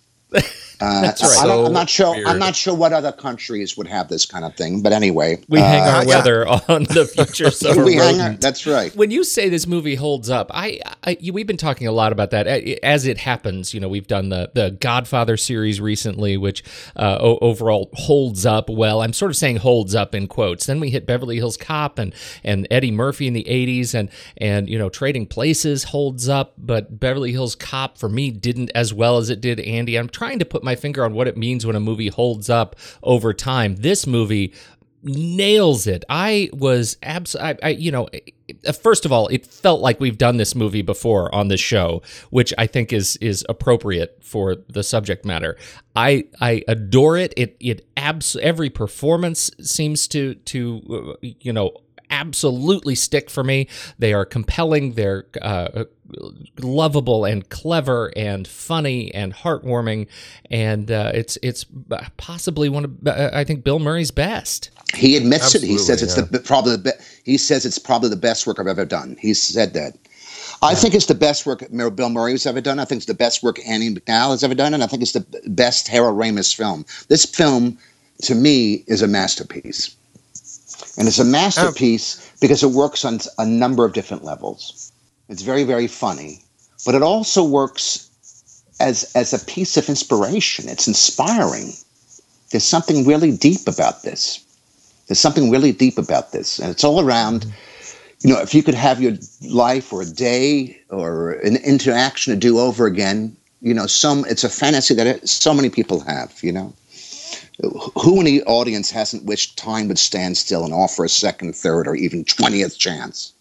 Uh, 0.81 1.01
That's 1.01 1.23
right. 1.23 1.45
I 1.45 1.47
don't, 1.47 1.65
So 1.65 1.67
I'm 1.67 1.73
not 1.73 1.89
sure. 1.89 2.15
weird. 2.15 2.27
I'm 2.27 2.39
not 2.39 2.55
sure 2.55 2.75
what 2.75 2.93
other 2.93 3.13
countries 3.13 3.77
would 3.77 3.87
have 3.87 4.09
this 4.09 4.27
kind 4.27 4.45
of 4.45 4.55
thing. 4.57 4.83
But 4.83 4.93
anyway, 4.93 5.43
We 5.49 5.61
hang 5.61 5.83
uh, 5.83 5.97
our 5.97 6.05
yeah. 6.05 6.09
weather 6.09 6.47
on 6.69 6.85
the 6.85 7.07
future 7.07 7.51
summer 7.51 7.85
we 7.85 7.95
hang 7.95 8.21
our. 8.21 8.35
That's 8.35 8.67
right. 8.67 8.95
when 8.95 9.11
you 9.11 9.25
say 9.25 9.49
this 9.49 9.67
movie 9.67 9.95
holds 9.95 10.29
up, 10.29 10.51
I, 10.53 10.81
I 11.05 11.17
we've 11.33 11.47
been 11.47 11.57
talking 11.57 11.87
a 11.87 11.93
lot 11.93 12.13
about 12.13 12.31
that 12.31 12.47
as 12.47 13.07
it 13.07 13.19
happens. 13.19 13.73
You 13.73 13.81
know, 13.81 13.89
we've 13.89 14.07
done 14.07 14.29
the 14.29 14.51
the 14.55 14.77
Godfather 14.81 15.37
series 15.37 15.81
recently, 15.81 16.37
which 16.37 16.63
uh, 16.97 17.19
overall 17.21 17.91
holds 17.95 18.45
up 18.45 18.69
well. 18.69 19.03
I'm 19.03 19.13
sort 19.13 19.31
of 19.31 19.37
saying 19.37 19.57
holds 19.57 19.95
up 19.95 20.15
in 20.15 20.27
quotes. 20.29 20.67
Then 20.67 20.81
we 20.81 20.91
hit 20.91 21.07
Beverly 21.07 21.37
Hills 21.37 21.57
Cop 21.57 21.99
and 21.99 22.15
and 22.45 22.67
Eddie 22.71 22.91
Murphy 22.91 23.27
in 23.27 23.33
the 23.33 23.45
'80s, 23.45 23.95
and 23.95 24.11
and 24.37 24.69
you 24.69 24.79
know, 24.79 24.89
Trading 24.89 25.27
Places 25.27 25.85
holds 25.85 26.29
up, 26.29 26.55
but 26.59 27.01
Beverly 27.01 27.33
Hills 27.33 27.55
Cop 27.55 27.99
for 27.99 28.09
me 28.09 28.31
didn't 28.31 28.71
as 28.75 28.93
well 28.93 29.19
as 29.19 29.31
it 29.31 29.41
did 29.41 29.61
Andy. 29.61 29.97
I'm 29.97 30.09
trying 30.09 30.39
to 30.39 30.45
put 30.45 30.63
my 30.67 30.77
finger 30.77 31.03
on 31.03 31.15
what 31.15 31.27
it 31.27 31.39
means 31.39 31.65
when 31.65 31.77
a 31.77 31.81
movie 31.81 32.09
holds 32.09 32.51
up 32.51 32.77
over 33.03 33.33
time. 33.33 33.77
This 33.77 34.07
movie 34.07 34.53
nails 35.03 35.87
it. 35.87 36.05
I 36.09 36.51
was 36.53 36.97
abs. 37.03 37.37
I, 37.37 37.57
I, 37.63 37.69
you 37.71 37.91
know, 37.91 38.09
uh, 38.67 38.73
first 38.73 39.05
of 39.05 39.13
all, 39.13 39.29
it 39.29 39.47
felt 39.47 39.81
like 39.81 40.01
we've 40.01 40.19
done 40.19 40.37
this 40.37 40.55
movie 40.55 40.83
before 40.83 41.35
on 41.35 41.49
the 41.49 41.57
show, 41.57 42.03
which 42.31 42.53
I 42.59 42.67
think 42.67 42.93
is 42.93 43.17
is 43.17 43.45
appropriate 43.49 44.19
for 44.23 44.57
the 44.69 44.83
subject 44.83 45.25
matter. 45.25 45.57
I 45.95 46.25
I 46.41 46.63
adore 46.69 47.17
it. 47.17 47.33
It 47.37 47.57
it 47.61 47.87
abs. 47.97 48.37
Every 48.37 48.71
performance 48.71 49.51
seems 49.61 50.09
to 50.09 50.35
to 50.35 51.17
uh, 51.23 51.27
you 51.41 51.53
know 51.53 51.73
absolutely 52.11 52.95
stick 52.95 53.31
for 53.31 53.45
me. 53.45 53.69
They 53.99 54.13
are 54.13 54.25
compelling. 54.25 54.93
They're 54.93 55.27
uh, 55.41 55.85
lovable 56.61 57.25
and 57.25 57.49
clever 57.49 58.13
and 58.17 58.47
funny 58.47 59.13
and 59.15 59.35
heartwarming, 59.35 60.07
and 60.51 60.91
uh, 60.91 61.13
it's 61.15 61.39
it's 61.43 61.65
possibly 62.17 62.69
one 62.69 62.85
of 62.85 63.07
uh, 63.07 63.31
I 63.33 63.45
think 63.45 63.65
Bill 63.65 63.79
Murray's 63.79 64.11
best. 64.11 64.71
He 64.95 65.17
admits 65.17 65.55
it. 65.55 65.63
He 65.63 65.79
says 65.79 66.03
it's 66.03 66.15
the 66.15 66.39
probably 66.41 66.73
the 66.73 66.79
be- 66.79 67.05
he 67.25 67.37
says 67.37 67.67
it's 67.67 67.79
probably 67.79 68.09
the 68.09 68.17
best 68.17 68.47
work 68.47 68.59
I've 68.59 68.67
ever 68.67 68.85
done. 68.85 69.17
He 69.21 69.35
said 69.35 69.75
that. 69.75 69.97
I 70.63 70.75
think 70.75 70.95
it's 70.95 71.07
the 71.07 71.15
best 71.15 71.45
work 71.45 71.71
Mer- 71.71 71.91
Bill 71.91 72.09
Murray 72.09 72.33
has 72.33 72.47
ever 72.47 72.61
done. 72.61 72.79
I 72.79 72.85
think 72.85 73.01
it's 73.01 73.07
the 73.07 73.15
best 73.15 73.43
work 73.43 73.59
Andie 73.67 73.95
MacDowell 73.95 74.31
has 74.31 74.43
ever 74.43 74.55
done, 74.55 74.73
and 74.73 74.83
I 74.83 74.87
think 74.87 75.03
it's 75.03 75.13
the 75.13 75.27
best 75.47 75.89
Harold 75.89 76.17
Ramis 76.17 76.55
film. 76.55 76.87
This 77.09 77.27
film, 77.27 77.79
to 78.23 78.35
me, 78.35 78.85
is 78.87 79.03
a 79.03 79.09
masterpiece, 79.09 79.95
and 80.97 81.09
it's 81.09 81.19
a 81.19 81.25
masterpiece 81.25 82.19
oh. 82.19 82.37
because 82.41 82.63
it 82.63 82.71
works 82.71 83.05
on 83.05 83.21
a 83.39 83.47
number 83.47 83.85
of 83.85 83.93
different 83.93 84.25
levels. 84.25 84.93
It's 85.29 85.43
very, 85.43 85.65
very 85.65 85.87
funny, 85.87 86.43
but 86.85 86.95
it 86.95 87.03
also 87.03 87.45
works 87.45 88.07
as 88.81 89.11
as 89.15 89.33
a 89.33 89.45
piece 89.45 89.77
of 89.77 89.89
inspiration. 89.89 90.69
It's 90.69 90.87
inspiring. 90.87 91.73
There's 92.51 92.65
something 92.65 93.07
really 93.07 93.37
deep 93.37 93.67
about 93.67 94.03
this. 94.03 94.41
There's 95.07 95.19
something 95.19 95.51
really 95.51 95.73
deep 95.73 95.99
about 95.99 96.33
this, 96.33 96.59
and 96.59 96.71
it's 96.71 96.85
all 96.85 97.01
around. 97.01 97.47
You 98.21 98.33
know, 98.33 98.41
if 98.41 98.55
you 98.55 98.63
could 98.63 98.75
have 98.75 99.01
your 99.01 99.13
life 99.43 99.93
or 99.93 100.03
a 100.03 100.07
day 100.07 100.81
or 100.89 101.33
an 101.33 101.57
interaction 101.57 102.33
to 102.33 102.39
do 102.39 102.59
over 102.59 102.87
again, 102.87 103.37
you 103.61 103.75
know, 103.75 103.87
some 103.87 104.25
it's 104.27 104.45
a 104.45 104.49
fantasy 104.49 104.95
that 104.95 105.29
so 105.29 105.53
many 105.53 105.71
people 105.71 106.01
have. 106.01 106.39
You 106.43 106.53
know, 106.53 106.73
who 107.63 108.19
in 108.19 108.25
the 108.25 108.43
audience 108.45 108.91
hasn't 108.91 109.25
wished 109.25 109.59
time 109.59 109.89
would 109.89 109.99
stand 109.99 110.37
still 110.37 110.65
and 110.65 110.75
offer 110.75 111.05
a 111.05 111.09
second, 111.09 111.55
third, 111.55 111.87
or 111.87 111.95
even 111.95 112.25
twentieth 112.25 112.79
chance? 112.79 113.33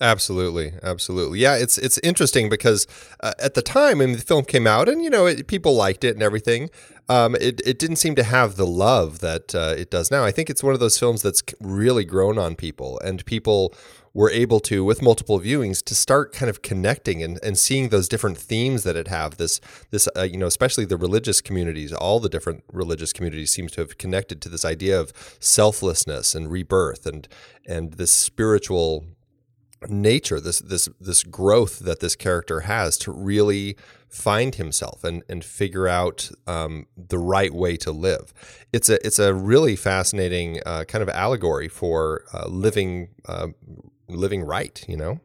Absolutely, 0.00 0.74
absolutely. 0.80 1.40
Yeah, 1.40 1.56
it's 1.56 1.76
it's 1.76 1.98
interesting 1.98 2.48
because 2.48 2.86
uh, 3.20 3.32
at 3.40 3.54
the 3.54 3.62
time 3.62 3.98
when 3.98 4.12
the 4.12 4.18
film 4.18 4.44
came 4.44 4.66
out, 4.66 4.88
and 4.88 5.02
you 5.02 5.10
know, 5.10 5.26
it, 5.26 5.48
people 5.48 5.74
liked 5.74 6.04
it 6.04 6.14
and 6.14 6.22
everything. 6.22 6.70
Um, 7.08 7.34
it 7.34 7.60
it 7.66 7.80
didn't 7.80 7.96
seem 7.96 8.14
to 8.14 8.22
have 8.22 8.54
the 8.54 8.66
love 8.66 9.18
that 9.20 9.54
uh, 9.56 9.74
it 9.76 9.90
does 9.90 10.10
now. 10.10 10.24
I 10.24 10.30
think 10.30 10.50
it's 10.50 10.62
one 10.62 10.72
of 10.72 10.78
those 10.78 10.98
films 10.98 11.22
that's 11.22 11.42
really 11.60 12.04
grown 12.04 12.38
on 12.38 12.54
people, 12.54 13.00
and 13.02 13.24
people 13.26 13.74
were 14.18 14.30
able 14.32 14.58
to, 14.58 14.84
with 14.84 15.00
multiple 15.00 15.38
viewings, 15.38 15.80
to 15.84 15.94
start 15.94 16.32
kind 16.32 16.50
of 16.50 16.60
connecting 16.60 17.22
and, 17.22 17.38
and 17.40 17.56
seeing 17.56 17.90
those 17.90 18.08
different 18.08 18.36
themes 18.36 18.82
that 18.82 18.96
it 18.96 19.06
have. 19.06 19.36
This 19.36 19.60
this 19.92 20.08
uh, 20.16 20.22
you 20.24 20.36
know, 20.36 20.48
especially 20.48 20.84
the 20.84 20.96
religious 20.96 21.40
communities, 21.40 21.92
all 21.92 22.18
the 22.18 22.28
different 22.28 22.64
religious 22.72 23.12
communities 23.12 23.52
seems 23.52 23.70
to 23.72 23.80
have 23.80 23.96
connected 23.96 24.42
to 24.42 24.48
this 24.48 24.64
idea 24.64 25.00
of 25.00 25.12
selflessness 25.38 26.34
and 26.34 26.50
rebirth 26.50 27.06
and 27.06 27.28
and 27.64 27.92
this 27.92 28.10
spiritual 28.10 29.04
nature 29.88 30.40
this 30.40 30.58
this 30.58 30.88
this 31.00 31.22
growth 31.22 31.78
that 31.78 32.00
this 32.00 32.16
character 32.16 32.60
has 32.60 32.98
to 32.98 33.12
really 33.12 33.76
find 34.08 34.56
himself 34.56 35.04
and 35.04 35.22
and 35.28 35.44
figure 35.44 35.86
out 35.86 36.28
um, 36.48 36.86
the 36.96 37.18
right 37.18 37.54
way 37.54 37.76
to 37.76 37.92
live 37.92 38.34
it's 38.72 38.88
a 38.88 39.06
it's 39.06 39.20
a 39.20 39.32
really 39.32 39.76
fascinating 39.76 40.60
uh, 40.66 40.82
kind 40.88 41.02
of 41.02 41.08
allegory 41.10 41.68
for 41.68 42.24
uh, 42.34 42.48
living 42.48 43.08
uh, 43.26 43.46
living 44.08 44.42
right 44.42 44.84
you 44.88 44.96
know 44.96 45.20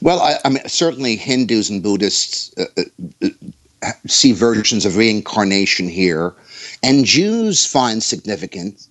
Well, 0.00 0.20
I, 0.20 0.36
I 0.44 0.48
mean, 0.48 0.66
certainly 0.66 1.14
Hindus 1.16 1.68
and 1.70 1.82
Buddhists 1.82 2.50
uh, 2.56 2.64
uh, 3.22 3.28
uh, 3.82 3.92
see 4.06 4.32
versions 4.32 4.86
of 4.86 4.96
reincarnation 4.96 5.88
here, 5.88 6.32
and 6.82 7.04
Jews 7.04 7.66
find 7.66 8.02
significance 8.02 8.88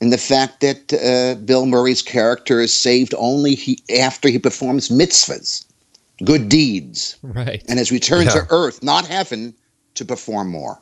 in 0.00 0.10
the 0.10 0.18
fact 0.18 0.60
that 0.60 0.92
uh, 0.92 1.40
Bill 1.40 1.64
Murray's 1.66 2.02
character 2.02 2.60
is 2.60 2.72
saved 2.74 3.14
only 3.16 3.54
he, 3.54 3.78
after 3.98 4.28
he 4.28 4.38
performs 4.38 4.90
mitzvahs, 4.90 5.64
good 6.22 6.48
deeds, 6.50 7.16
Right. 7.22 7.62
and 7.68 7.78
has 7.78 7.90
returned 7.90 8.26
Yeah. 8.26 8.42
to 8.42 8.46
earth, 8.50 8.82
not 8.82 9.06
heaven, 9.06 9.54
to 9.94 10.04
perform 10.04 10.50
more. 10.50 10.78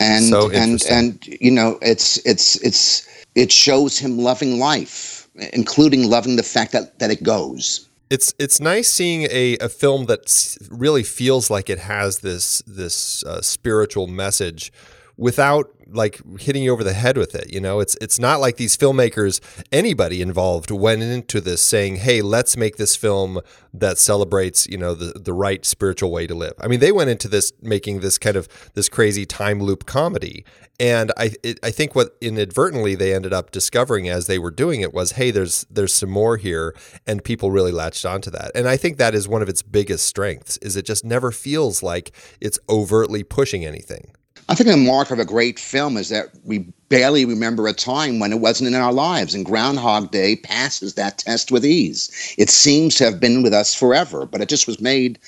And 0.00 0.24
So 0.28 0.50
and 0.50 0.84
and 0.90 1.26
you 1.40 1.50
know, 1.50 1.78
it's 1.80 2.18
it's 2.26 2.56
it's 2.60 3.06
it 3.34 3.50
shows 3.50 3.98
him 3.98 4.18
loving 4.18 4.58
life, 4.58 5.15
including 5.52 6.08
loving 6.08 6.36
the 6.36 6.42
fact 6.42 6.72
that 6.72 6.98
that 6.98 7.10
it 7.10 7.22
goes. 7.22 7.88
it's 8.10 8.34
it's 8.38 8.60
nice 8.60 8.88
seeing 8.88 9.22
a, 9.30 9.56
a 9.58 9.68
film 9.68 10.06
that 10.06 10.56
really 10.70 11.02
feels 11.02 11.50
like 11.50 11.68
it 11.70 11.78
has 11.78 12.20
this 12.20 12.62
this 12.66 13.24
uh, 13.24 13.40
spiritual 13.42 14.06
message 14.06 14.72
without 15.16 15.70
like 15.88 16.20
hitting 16.40 16.64
you 16.64 16.72
over 16.72 16.82
the 16.82 16.92
head 16.92 17.16
with 17.16 17.34
it 17.34 17.52
you 17.52 17.60
know 17.60 17.78
it's 17.78 17.96
it's 18.00 18.18
not 18.18 18.40
like 18.40 18.56
these 18.56 18.76
filmmakers 18.76 19.40
anybody 19.70 20.20
involved 20.20 20.70
went 20.70 21.00
into 21.00 21.40
this 21.40 21.62
saying 21.62 21.96
hey 21.96 22.20
let's 22.20 22.56
make 22.56 22.76
this 22.76 22.96
film 22.96 23.40
that 23.72 23.96
celebrates 23.96 24.66
you 24.66 24.76
know 24.76 24.94
the 24.94 25.18
the 25.18 25.32
right 25.32 25.64
spiritual 25.64 26.10
way 26.10 26.26
to 26.26 26.34
live 26.34 26.54
i 26.60 26.66
mean 26.66 26.80
they 26.80 26.90
went 26.90 27.08
into 27.08 27.28
this 27.28 27.52
making 27.62 28.00
this 28.00 28.18
kind 28.18 28.36
of 28.36 28.48
this 28.74 28.88
crazy 28.88 29.24
time 29.24 29.60
loop 29.60 29.86
comedy 29.86 30.44
and 30.78 31.12
I 31.16 31.32
it, 31.42 31.58
I 31.62 31.70
think 31.70 31.94
what 31.94 32.16
inadvertently 32.20 32.94
they 32.94 33.14
ended 33.14 33.32
up 33.32 33.50
discovering 33.50 34.08
as 34.08 34.26
they 34.26 34.38
were 34.38 34.50
doing 34.50 34.82
it 34.82 34.92
was, 34.92 35.12
hey, 35.12 35.30
there's 35.30 35.66
there's 35.70 35.94
some 35.94 36.10
more 36.10 36.36
here, 36.36 36.74
and 37.06 37.24
people 37.24 37.50
really 37.50 37.72
latched 37.72 38.04
onto 38.04 38.30
that. 38.30 38.50
And 38.54 38.68
I 38.68 38.76
think 38.76 38.98
that 38.98 39.14
is 39.14 39.26
one 39.26 39.42
of 39.42 39.48
its 39.48 39.62
biggest 39.62 40.04
strengths 40.06 40.58
is 40.58 40.76
it 40.76 40.84
just 40.84 41.04
never 41.04 41.32
feels 41.32 41.82
like 41.82 42.14
it's 42.40 42.58
overtly 42.68 43.22
pushing 43.22 43.64
anything. 43.64 44.10
I 44.48 44.54
think 44.54 44.68
the 44.68 44.76
mark 44.76 45.10
of 45.10 45.18
a 45.18 45.24
great 45.24 45.58
film 45.58 45.96
is 45.96 46.08
that 46.10 46.28
we 46.44 46.58
barely 46.88 47.24
remember 47.24 47.66
a 47.66 47.72
time 47.72 48.20
when 48.20 48.32
it 48.32 48.40
wasn't 48.40 48.68
in 48.68 48.74
our 48.74 48.92
lives, 48.92 49.34
and 49.34 49.44
Groundhog 49.44 50.12
Day 50.12 50.36
passes 50.36 50.94
that 50.94 51.18
test 51.18 51.50
with 51.50 51.66
ease. 51.66 52.34
It 52.38 52.48
seems 52.48 52.94
to 52.96 53.04
have 53.04 53.18
been 53.18 53.42
with 53.42 53.52
us 53.52 53.74
forever, 53.74 54.24
but 54.24 54.40
it 54.40 54.48
just 54.48 54.68
was 54.68 54.80
made 54.80 55.18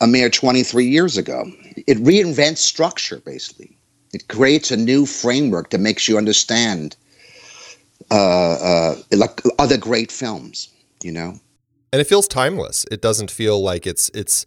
a 0.00 0.06
mere 0.06 0.28
23 0.28 0.84
years 0.84 1.16
ago. 1.16 1.44
It 1.86 1.98
reinvents 1.98 2.58
structure, 2.58 3.20
basically. 3.24 3.76
It 4.12 4.26
creates 4.28 4.70
a 4.70 4.76
new 4.76 5.06
framework 5.06 5.70
that 5.70 5.78
makes 5.78 6.08
you 6.08 6.18
understand 6.18 6.96
uh, 8.10 8.54
uh, 8.54 8.96
like 9.12 9.42
other 9.58 9.76
great 9.76 10.10
films, 10.10 10.68
you 11.02 11.12
know? 11.12 11.38
And 11.92 12.00
it 12.00 12.06
feels 12.06 12.26
timeless. 12.26 12.84
It 12.90 13.00
doesn't 13.00 13.30
feel 13.30 13.62
like 13.62 13.86
it's 13.86 14.10
it's 14.12 14.44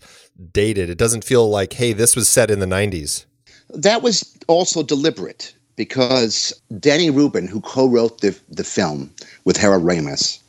dated. 0.51 0.89
It 0.89 0.97
doesn't 0.97 1.23
feel 1.23 1.49
like, 1.49 1.73
hey, 1.73 1.93
this 1.93 2.15
was 2.15 2.27
set 2.27 2.51
in 2.51 2.59
the 2.59 2.65
90s. 2.65 3.25
That 3.69 4.01
was 4.01 4.35
also 4.47 4.83
deliberate 4.83 5.53
because 5.75 6.53
Danny 6.79 7.09
Rubin, 7.09 7.47
who 7.47 7.61
co-wrote 7.61 8.21
the 8.21 8.37
the 8.49 8.63
film 8.63 9.11
with 9.45 9.57
Harold 9.57 9.83
Ramis, 9.83 10.39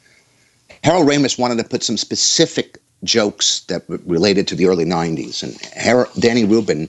Harold 0.82 1.08
Ramis 1.08 1.38
wanted 1.38 1.58
to 1.58 1.68
put 1.68 1.82
some 1.82 1.96
specific 1.96 2.78
jokes 3.04 3.60
that 3.68 3.88
were 3.88 4.00
related 4.06 4.48
to 4.48 4.54
the 4.54 4.66
early 4.66 4.84
'90s, 4.84 5.42
and 5.42 5.56
Harold, 5.72 6.08
Danny 6.18 6.44
Rubin, 6.44 6.88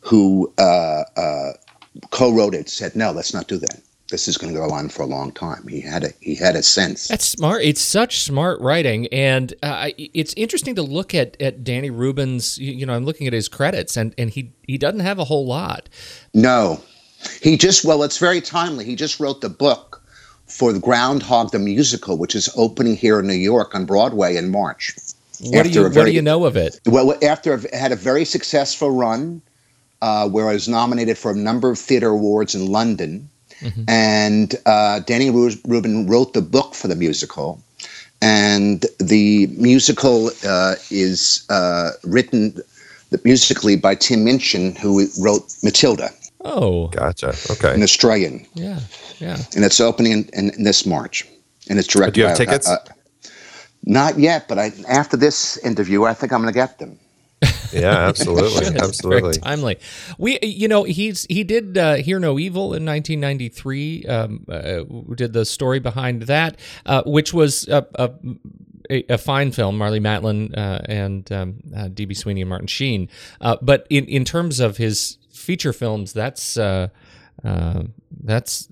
who 0.00 0.52
uh, 0.58 1.04
uh, 1.16 1.52
co-wrote 2.10 2.54
it, 2.54 2.68
said, 2.68 2.96
"No, 2.96 3.12
let's 3.12 3.34
not 3.34 3.48
do 3.48 3.58
that. 3.58 3.80
This 4.10 4.28
is 4.28 4.36
going 4.36 4.52
to 4.52 4.58
go 4.58 4.70
on 4.70 4.88
for 4.88 5.02
a 5.02 5.06
long 5.06 5.32
time." 5.32 5.66
He 5.68 5.80
had 5.80 6.04
a 6.04 6.10
he 6.20 6.34
had 6.34 6.56
a 6.56 6.62
sense. 6.62 7.08
That's 7.08 7.24
smart. 7.24 7.62
It's 7.62 7.80
such 7.80 8.20
smart 8.20 8.60
writing, 8.60 9.06
and 9.08 9.54
uh, 9.62 9.90
it's 9.96 10.34
interesting 10.34 10.74
to 10.76 10.82
look 10.82 11.14
at 11.14 11.40
at 11.40 11.64
Danny 11.64 11.90
Rubin's. 11.90 12.58
You 12.58 12.86
know, 12.86 12.94
I'm 12.94 13.04
looking 13.04 13.26
at 13.26 13.32
his 13.32 13.48
credits, 13.48 13.96
and 13.96 14.14
and 14.16 14.30
he 14.30 14.52
he 14.66 14.78
doesn't 14.78 15.00
have 15.00 15.18
a 15.18 15.24
whole 15.24 15.46
lot. 15.46 15.88
No, 16.34 16.80
he 17.42 17.56
just 17.56 17.84
well, 17.84 18.02
it's 18.02 18.18
very 18.18 18.40
timely. 18.40 18.84
He 18.84 18.96
just 18.96 19.20
wrote 19.20 19.40
the 19.40 19.48
book 19.48 20.02
for 20.46 20.72
the 20.72 20.78
Groundhog 20.78 21.50
the 21.50 21.58
musical, 21.58 22.16
which 22.16 22.34
is 22.34 22.48
opening 22.56 22.96
here 22.96 23.18
in 23.20 23.26
New 23.26 23.34
York 23.34 23.74
on 23.74 23.84
Broadway 23.84 24.36
in 24.36 24.50
March. 24.50 24.94
What 25.40 25.64
do 25.64 25.70
you 25.70 25.84
a 25.84 25.90
What 25.90 26.06
do 26.06 26.12
you 26.12 26.22
know 26.22 26.44
of 26.44 26.56
it? 26.56 26.80
Well, 26.86 27.16
after 27.22 27.54
it 27.54 27.74
had 27.74 27.92
a 27.92 27.96
very 27.96 28.24
successful 28.24 28.90
run, 28.90 29.42
uh, 30.00 30.28
where 30.28 30.48
I 30.48 30.54
was 30.54 30.68
nominated 30.68 31.18
for 31.18 31.30
a 31.30 31.36
number 31.36 31.70
of 31.70 31.78
theater 31.78 32.08
awards 32.08 32.54
in 32.54 32.66
London. 32.66 33.28
And 33.88 34.54
uh, 34.66 35.00
Danny 35.00 35.30
Rubin 35.30 36.06
wrote 36.06 36.32
the 36.34 36.42
book 36.42 36.74
for 36.74 36.88
the 36.88 36.96
musical. 36.96 37.60
And 38.22 38.86
the 38.98 39.46
musical 39.58 40.30
uh, 40.46 40.74
is 40.90 41.44
uh, 41.50 41.90
written 42.04 42.54
musically 43.24 43.76
by 43.76 43.94
Tim 43.94 44.24
Minchin, 44.24 44.74
who 44.76 45.06
wrote 45.20 45.54
Matilda, 45.62 46.10
Oh, 46.44 46.88
Gotcha. 46.88 47.34
Okay. 47.50 47.74
an 47.74 47.82
Australian. 47.82 48.46
yeah, 48.54 48.80
yeah. 49.18 49.36
And 49.54 49.64
it's 49.64 49.80
opening 49.80 50.12
in, 50.12 50.28
in, 50.32 50.50
in 50.54 50.62
this 50.64 50.86
March. 50.86 51.26
And 51.68 51.78
it's 51.78 51.88
directed 51.88 52.14
Do 52.14 52.20
you 52.20 52.26
have 52.28 52.38
by, 52.38 52.44
tickets? 52.44 52.68
uh, 52.68 52.78
not 53.84 54.18
yet, 54.18 54.48
but 54.48 54.58
I, 54.58 54.72
after 54.88 55.16
this 55.16 55.56
interview, 55.58 56.04
I 56.04 56.14
think 56.14 56.32
I'm 56.32 56.40
going 56.42 56.52
to 56.52 56.56
get 56.58 56.78
them. 56.78 56.98
Yeah, 57.72 57.90
absolutely. 58.08 58.64
Very 58.64 58.78
absolutely. 58.78 59.34
timely. 59.34 59.78
We, 60.18 60.38
you 60.42 60.68
know, 60.68 60.84
he's 60.84 61.26
he 61.28 61.44
did 61.44 61.76
uh, 61.76 61.94
Hear 61.96 62.18
No 62.18 62.38
Evil 62.38 62.74
in 62.74 62.84
1993. 62.84 64.06
Um, 64.06 64.46
uh, 64.48 64.82
did 65.14 65.32
the 65.32 65.44
story 65.44 65.78
behind 65.78 66.22
that, 66.22 66.58
uh, 66.84 67.02
which 67.04 67.34
was 67.34 67.68
a, 67.68 67.86
a, 67.94 68.10
a, 68.90 69.04
a 69.14 69.18
fine 69.18 69.52
film. 69.52 69.78
Marlee 69.78 70.00
Matlin 70.00 70.56
uh, 70.56 70.80
and 70.86 71.30
um, 71.32 71.60
uh, 71.76 71.88
D.B. 71.88 72.14
Sweeney 72.14 72.42
and 72.42 72.48
Martin 72.48 72.68
Sheen. 72.68 73.08
Uh, 73.40 73.56
but 73.60 73.86
in 73.90 74.06
in 74.06 74.24
terms 74.24 74.60
of 74.60 74.76
his 74.76 75.18
feature 75.30 75.72
films, 75.72 76.12
that's 76.12 76.56
uh, 76.56 76.88
uh, 77.44 77.82
that's 78.22 78.68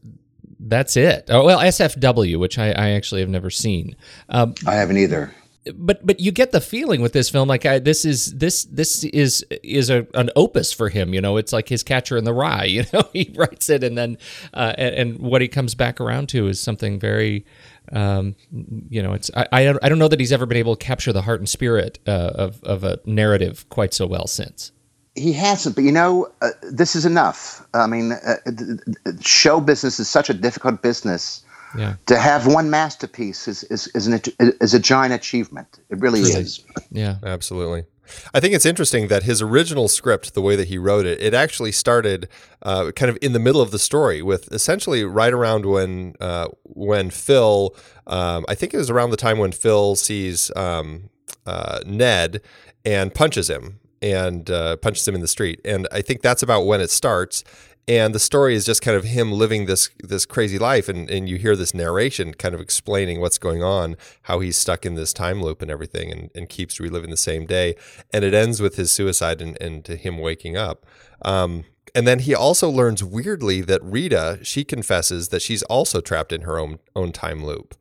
that's 0.61 0.97
it. 0.97 1.27
Oh, 1.29 1.45
well, 1.45 1.61
SFW, 1.61 2.39
which 2.39 2.59
I, 2.59 2.71
I 2.71 2.91
actually 2.91 3.21
have 3.21 3.31
never 3.31 3.51
seen. 3.51 3.97
Um, 4.29 4.55
I 4.67 4.75
haven't 4.75 4.97
either. 4.97 5.35
But 5.75 6.05
but 6.07 6.21
you 6.21 6.33
get 6.33 6.53
the 6.53 6.61
feeling 6.61 7.01
with 7.01 7.13
this 7.13 7.31
film 7.31 7.49
like 7.49 7.65
I, 7.67 7.79
this 7.79 8.05
is 8.05 8.35
this 8.37 8.65
this 8.65 9.05
is 9.05 9.45
is 9.63 9.91
a, 9.91 10.07
an 10.15 10.31
opus 10.37 10.73
for 10.73 10.89
him 10.89 11.15
you 11.15 11.21
know 11.21 11.37
it's 11.37 11.53
like 11.53 11.69
his 11.69 11.83
catcher 11.83 12.17
in 12.17 12.25
the 12.25 12.35
rye 12.35 12.65
you 12.67 12.85
know 12.93 13.09
he 13.13 13.33
writes 13.37 13.71
it 13.71 13.85
and 13.85 13.97
then 13.97 14.19
uh, 14.53 14.75
and, 14.77 14.95
and 14.95 15.19
what 15.21 15.43
he 15.43 15.49
comes 15.49 15.75
back 15.75 16.01
around 16.01 16.29
to 16.31 16.49
is 16.49 16.61
something 16.61 16.99
very 16.99 17.45
um, 17.93 18.35
you 18.91 19.03
know 19.03 19.13
it's 19.13 19.31
I, 19.37 19.47
I 19.53 19.75
I 19.83 19.89
don't 19.89 19.99
know 19.99 20.09
that 20.09 20.21
he's 20.21 20.33
ever 20.33 20.47
been 20.47 20.59
able 20.59 20.77
to 20.77 20.85
capture 20.85 21.13
the 21.13 21.23
heart 21.23 21.41
and 21.41 21.49
spirit 21.49 21.99
uh, 22.07 22.33
of 22.35 22.63
of 22.65 22.85
a 22.85 23.01
narrative 23.07 23.69
quite 23.71 23.95
so 23.95 24.07
well 24.07 24.27
since 24.27 24.73
He 25.17 25.33
hasn't, 25.35 25.77
but 25.77 25.85
you 25.85 25.93
know, 25.93 26.29
uh, 26.43 26.51
this 26.73 26.97
is 26.97 27.07
enough. 27.07 27.67
I 27.75 27.87
mean, 27.87 28.13
uh, 28.13 28.37
th- 28.47 29.25
show 29.25 29.61
business 29.61 30.01
is 30.01 30.09
such 30.09 30.31
a 30.31 30.35
difficult 30.35 30.83
business. 30.83 31.44
Yeah 31.75 31.95
To 32.07 32.17
have 32.19 32.47
one 32.47 32.71
masterpiece 32.71 33.49
is 33.49 33.65
is 33.65 33.89
is, 33.89 34.07
an, 34.07 34.21
is 34.61 34.75
a 34.75 34.81
giant 34.81 35.15
achievement. 35.15 35.79
It 35.91 36.01
really 36.01 36.21
Truly. 36.23 36.41
is. 36.41 36.65
yeah 36.91 37.17
Absolutely. 37.25 37.85
I 38.35 38.41
think 38.41 38.55
it's 38.55 38.67
interesting 38.67 39.09
that 39.09 39.23
his 39.23 39.41
original 39.41 39.89
script, 39.89 40.35
the 40.35 40.43
way 40.43 40.57
that 40.57 40.69
he 40.69 40.77
wrote 40.79 41.07
it, 41.07 41.21
it 41.23 41.33
actually 41.33 41.73
started 41.73 42.29
uh, 42.63 42.93
kind 42.93 43.09
of 43.11 43.17
in 43.23 43.33
the 43.33 43.39
middle 43.39 43.63
of 43.63 43.71
the 43.71 43.79
story, 43.79 44.21
with 44.23 44.53
essentially 44.53 45.05
right 45.05 45.33
around 45.33 45.65
when 45.67 46.15
uh, 46.21 46.49
when 46.65 47.11
Phil, 47.11 47.75
um, 48.07 48.45
I 48.47 48.55
think 48.55 48.75
it 48.75 48.77
was 48.77 48.91
around 48.91 49.11
the 49.11 49.17
time 49.17 49.39
when 49.39 49.53
Phil 49.53 49.97
sees 49.97 50.51
um, 50.55 51.09
uh, 51.47 51.81
Ned 51.87 52.43
and 52.85 53.15
punches 53.15 53.49
him 53.49 53.81
and 54.03 54.51
uh, 54.51 54.77
punches 54.77 55.09
him 55.09 55.15
in 55.15 55.23
the 55.23 55.29
street, 55.29 55.61
and 55.65 55.89
I 55.91 56.03
think 56.03 56.21
that's 56.21 56.43
about 56.43 56.67
when 56.67 56.81
it 56.83 56.91
starts. 56.91 57.43
And 57.87 58.15
the 58.15 58.19
story 58.19 58.55
is 58.55 58.65
just 58.65 58.81
kind 58.81 58.97
of 58.97 59.05
him 59.05 59.31
living 59.31 59.67
this 59.67 59.91
this 59.99 60.25
crazy 60.25 60.59
life, 60.59 60.89
and, 60.89 61.11
and 61.11 61.29
you 61.29 61.37
hear 61.37 61.55
this 61.55 61.75
narration 61.75 62.33
kind 62.33 62.55
of 62.55 62.61
explaining 62.61 63.21
what's 63.21 63.37
going 63.37 63.63
on, 63.63 63.97
how 64.23 64.41
he's 64.41 64.57
stuck 64.57 64.87
in 64.87 64.95
this 64.95 65.13
time 65.13 65.43
loop 65.43 65.61
and 65.61 65.71
everything, 65.71 66.11
and, 66.11 66.31
and 66.35 66.49
keeps 66.49 66.81
reliving 66.81 67.11
the 67.11 67.17
same 67.17 67.45
day. 67.45 67.75
And 68.13 68.25
it 68.25 68.33
ends 68.33 68.63
with 68.63 68.77
his 68.77 68.91
suicide 68.91 69.43
and, 69.43 69.61
and 69.61 69.85
to 69.85 69.97
him 69.97 70.19
waking 70.19 70.57
up. 70.57 70.87
Um, 71.23 71.65
and 71.95 72.07
then 72.07 72.21
he 72.21 72.35
also 72.35 72.69
learns 72.69 73.05
weirdly 73.05 73.61
that 73.63 73.83
Rita, 73.83 74.41
she 74.43 74.65
confesses 74.65 75.29
that 75.29 75.43
she's 75.43 75.63
also 75.65 76.01
trapped 76.01 76.33
in 76.33 76.43
her 76.43 76.59
own 76.59 76.79
own 76.97 77.13
time 77.13 77.45
loop. 77.45 77.75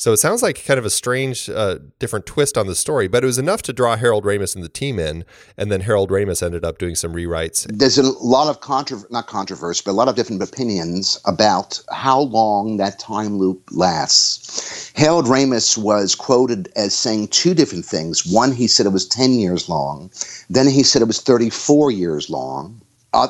So 0.00 0.14
it 0.14 0.16
sounds 0.16 0.42
like 0.42 0.64
kind 0.64 0.78
of 0.78 0.86
a 0.86 0.90
strange, 0.90 1.50
uh, 1.50 1.78
different 1.98 2.24
twist 2.24 2.56
on 2.56 2.66
the 2.66 2.74
story, 2.74 3.06
but 3.06 3.22
it 3.22 3.26
was 3.26 3.36
enough 3.36 3.60
to 3.64 3.72
draw 3.74 3.96
Harold 3.96 4.24
Ramis 4.24 4.54
and 4.54 4.64
the 4.64 4.70
team 4.70 4.98
in, 4.98 5.26
and 5.58 5.70
then 5.70 5.82
Harold 5.82 6.08
Ramis 6.08 6.42
ended 6.42 6.64
up 6.64 6.78
doing 6.78 6.94
some 6.94 7.12
rewrites. 7.12 7.66
There's 7.68 7.98
a 7.98 8.10
lot 8.24 8.48
of 8.48 8.62
contro- 8.62 9.04
not 9.10 9.26
controversy, 9.26 9.82
but 9.84 9.90
a 9.90 10.00
lot 10.00 10.08
of 10.08 10.16
different 10.16 10.42
opinions 10.42 11.20
about 11.26 11.82
how 11.92 12.20
long 12.20 12.78
that 12.78 12.98
time 12.98 13.36
loop 13.36 13.62
lasts. 13.72 14.90
Harold 14.96 15.26
Ramis 15.26 15.76
was 15.76 16.14
quoted 16.14 16.72
as 16.76 16.94
saying 16.94 17.28
two 17.28 17.52
different 17.52 17.84
things. 17.84 18.24
One, 18.24 18.52
he 18.52 18.68
said 18.68 18.86
it 18.86 18.94
was 18.94 19.06
10 19.06 19.32
years 19.32 19.68
long. 19.68 20.10
Then 20.48 20.66
he 20.66 20.82
said 20.82 21.02
it 21.02 21.08
was 21.08 21.20
34 21.20 21.90
years 21.90 22.30
long. 22.30 22.80
Uh, 23.12 23.28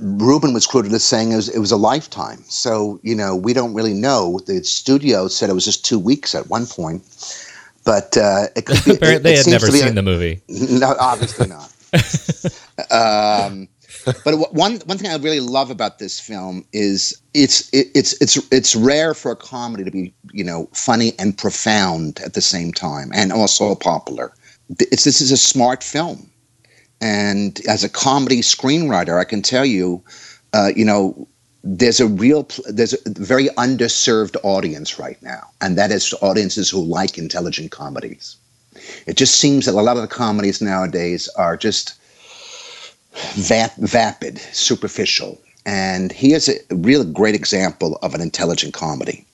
Rubin 0.00 0.52
was 0.52 0.66
quoted 0.66 0.92
as 0.92 1.04
saying 1.04 1.32
it 1.32 1.36
was, 1.36 1.48
it 1.48 1.58
was 1.60 1.70
a 1.70 1.76
lifetime. 1.76 2.42
So, 2.48 2.98
you 3.02 3.14
know, 3.14 3.36
we 3.36 3.52
don't 3.52 3.72
really 3.72 3.94
know. 3.94 4.40
The 4.46 4.64
studio 4.64 5.28
said 5.28 5.48
it 5.48 5.52
was 5.52 5.64
just 5.64 5.84
two 5.84 5.98
weeks 5.98 6.34
at 6.34 6.48
one 6.48 6.66
point. 6.66 7.02
But 7.84 8.16
uh, 8.16 8.46
it 8.56 8.66
could 8.66 8.84
be. 8.84 8.90
apparently 8.96 9.14
it- 9.14 9.22
they 9.22 9.32
it 9.34 9.38
had 9.38 9.46
never 9.48 9.66
seen 9.68 9.88
a- 9.88 9.92
the 9.92 10.02
movie 10.02 10.42
no, 10.48 10.94
obviously 10.98 11.46
not. 11.48 11.72
um, 12.90 13.68
but 14.24 14.52
one 14.52 14.76
one 14.86 14.98
thing 14.98 15.10
I 15.10 15.16
really 15.16 15.40
love 15.40 15.70
about 15.70 15.98
this 15.98 16.18
film 16.18 16.64
is 16.72 17.20
it's 17.34 17.68
it, 17.72 17.88
it's 17.94 18.20
it's 18.20 18.36
it's 18.50 18.74
rare 18.74 19.14
for 19.14 19.30
a 19.32 19.36
comedy 19.36 19.84
to 19.84 19.90
be 19.90 20.12
you 20.32 20.42
know 20.44 20.68
funny 20.72 21.12
and 21.18 21.36
profound 21.36 22.20
at 22.24 22.34
the 22.34 22.40
same 22.40 22.72
time, 22.72 23.10
and 23.14 23.32
also 23.32 23.74
popular. 23.74 24.32
It's 24.78 25.04
this 25.04 25.20
is 25.20 25.30
a 25.30 25.36
smart 25.36 25.82
film, 25.84 26.30
and 27.02 27.60
as 27.68 27.84
a 27.84 27.88
comedy 27.90 28.40
screenwriter, 28.40 29.18
I 29.20 29.24
can 29.24 29.42
tell 29.42 29.66
you, 29.66 30.02
uh, 30.54 30.70
you 30.74 30.84
know. 30.84 31.28
There's 31.64 32.00
a 32.00 32.08
real, 32.08 32.48
there's 32.66 32.92
a 32.92 32.98
very 33.06 33.46
underserved 33.50 34.34
audience 34.42 34.98
right 34.98 35.22
now, 35.22 35.42
and 35.60 35.78
that 35.78 35.92
is 35.92 36.12
audiences 36.20 36.68
who 36.68 36.82
like 36.82 37.16
intelligent 37.16 37.70
comedies. 37.70 38.34
It 39.06 39.16
just 39.16 39.36
seems 39.36 39.66
that 39.66 39.74
a 39.74 39.80
lot 39.80 39.96
of 39.96 40.02
the 40.02 40.08
comedies 40.08 40.60
nowadays 40.60 41.28
are 41.36 41.56
just 41.56 41.94
vap- 43.14 43.76
vapid, 43.76 44.38
superficial. 44.52 45.40
And 45.64 46.10
he 46.12 46.32
is 46.32 46.48
a 46.48 46.74
real 46.74 47.04
great 47.04 47.34
example 47.34 47.98
of 48.02 48.14
an 48.14 48.20
intelligent 48.20 48.74
comedy. 48.74 49.24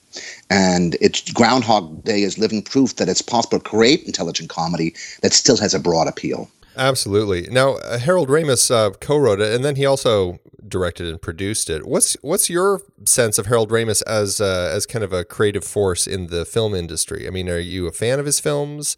And 0.49 0.95
it's 1.01 1.31
Groundhog 1.31 2.03
Day 2.03 2.21
is 2.23 2.37
living 2.37 2.61
proof 2.61 2.95
that 2.97 3.09
it's 3.09 3.21
possible 3.21 3.59
to 3.59 3.69
create 3.69 4.03
intelligent 4.03 4.49
comedy 4.49 4.93
that 5.21 5.33
still 5.33 5.57
has 5.57 5.73
a 5.73 5.79
broad 5.79 6.07
appeal. 6.07 6.49
Absolutely. 6.79 7.47
Now, 7.51 7.73
uh, 7.75 7.99
Harold 7.99 8.29
Ramis 8.29 8.71
uh, 8.71 8.91
co-wrote 9.01 9.41
it, 9.41 9.53
and 9.53 9.65
then 9.65 9.75
he 9.75 9.85
also 9.85 10.39
directed 10.65 11.07
and 11.07 11.21
produced 11.21 11.69
it. 11.69 11.85
What's 11.85 12.15
what's 12.21 12.49
your 12.49 12.81
sense 13.05 13.37
of 13.37 13.47
Harold 13.47 13.69
Ramis 13.69 14.01
as 14.07 14.39
uh, 14.39 14.71
as 14.73 14.85
kind 14.85 15.03
of 15.03 15.11
a 15.11 15.25
creative 15.25 15.65
force 15.65 16.07
in 16.07 16.27
the 16.27 16.45
film 16.45 16.73
industry? 16.73 17.27
I 17.27 17.31
mean, 17.31 17.49
are 17.49 17.59
you 17.59 17.85
a 17.87 17.91
fan 17.91 18.17
of 18.17 18.25
his 18.25 18.39
films? 18.39 18.95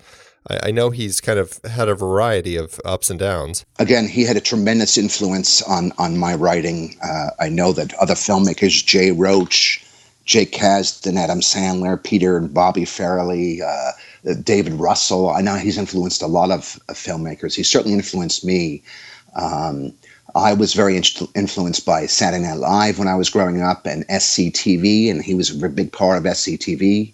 I, 0.47 0.67
I 0.67 0.71
know 0.71 0.91
he's 0.91 1.19
kind 1.19 1.39
of 1.39 1.59
had 1.65 1.89
a 1.89 1.95
variety 1.95 2.55
of 2.55 2.79
ups 2.85 3.09
and 3.09 3.19
downs. 3.19 3.65
Again, 3.79 4.07
he 4.07 4.25
had 4.25 4.37
a 4.37 4.41
tremendous 4.41 4.95
influence 4.95 5.63
on 5.63 5.91
on 5.97 6.19
my 6.19 6.35
writing. 6.35 6.95
Uh, 7.03 7.29
I 7.39 7.49
know 7.49 7.73
that 7.73 7.95
other 7.95 8.13
filmmakers, 8.13 8.85
Jay 8.85 9.11
Roach, 9.11 9.83
Jake 10.25 10.51
Kasdan, 10.51 11.17
Adam 11.17 11.39
Sandler, 11.39 12.01
Peter 12.01 12.37
and 12.37 12.53
Bobby 12.53 12.83
Farrelly, 12.83 13.61
uh, 13.61 13.91
David 14.43 14.73
Russell. 14.73 15.29
I 15.29 15.41
know 15.41 15.55
he's 15.55 15.77
influenced 15.77 16.21
a 16.21 16.27
lot 16.27 16.51
of, 16.51 16.79
of 16.89 16.95
filmmakers. 16.95 17.55
He 17.55 17.63
certainly 17.63 17.93
influenced 17.93 18.45
me. 18.45 18.83
Um, 19.35 19.93
I 20.35 20.53
was 20.53 20.73
very 20.73 20.95
in- 20.95 21.03
influenced 21.35 21.85
by 21.85 22.05
Saturday 22.05 22.43
Night 22.43 22.57
Live 22.57 22.99
when 22.99 23.07
I 23.07 23.15
was 23.15 23.29
growing 23.29 23.61
up 23.61 23.85
and 23.85 24.07
SCTV, 24.07 25.09
and 25.09 25.23
he 25.23 25.33
was 25.33 25.49
a 25.49 25.69
big 25.69 25.91
part 25.91 26.17
of 26.17 26.23
SCTV. 26.23 27.13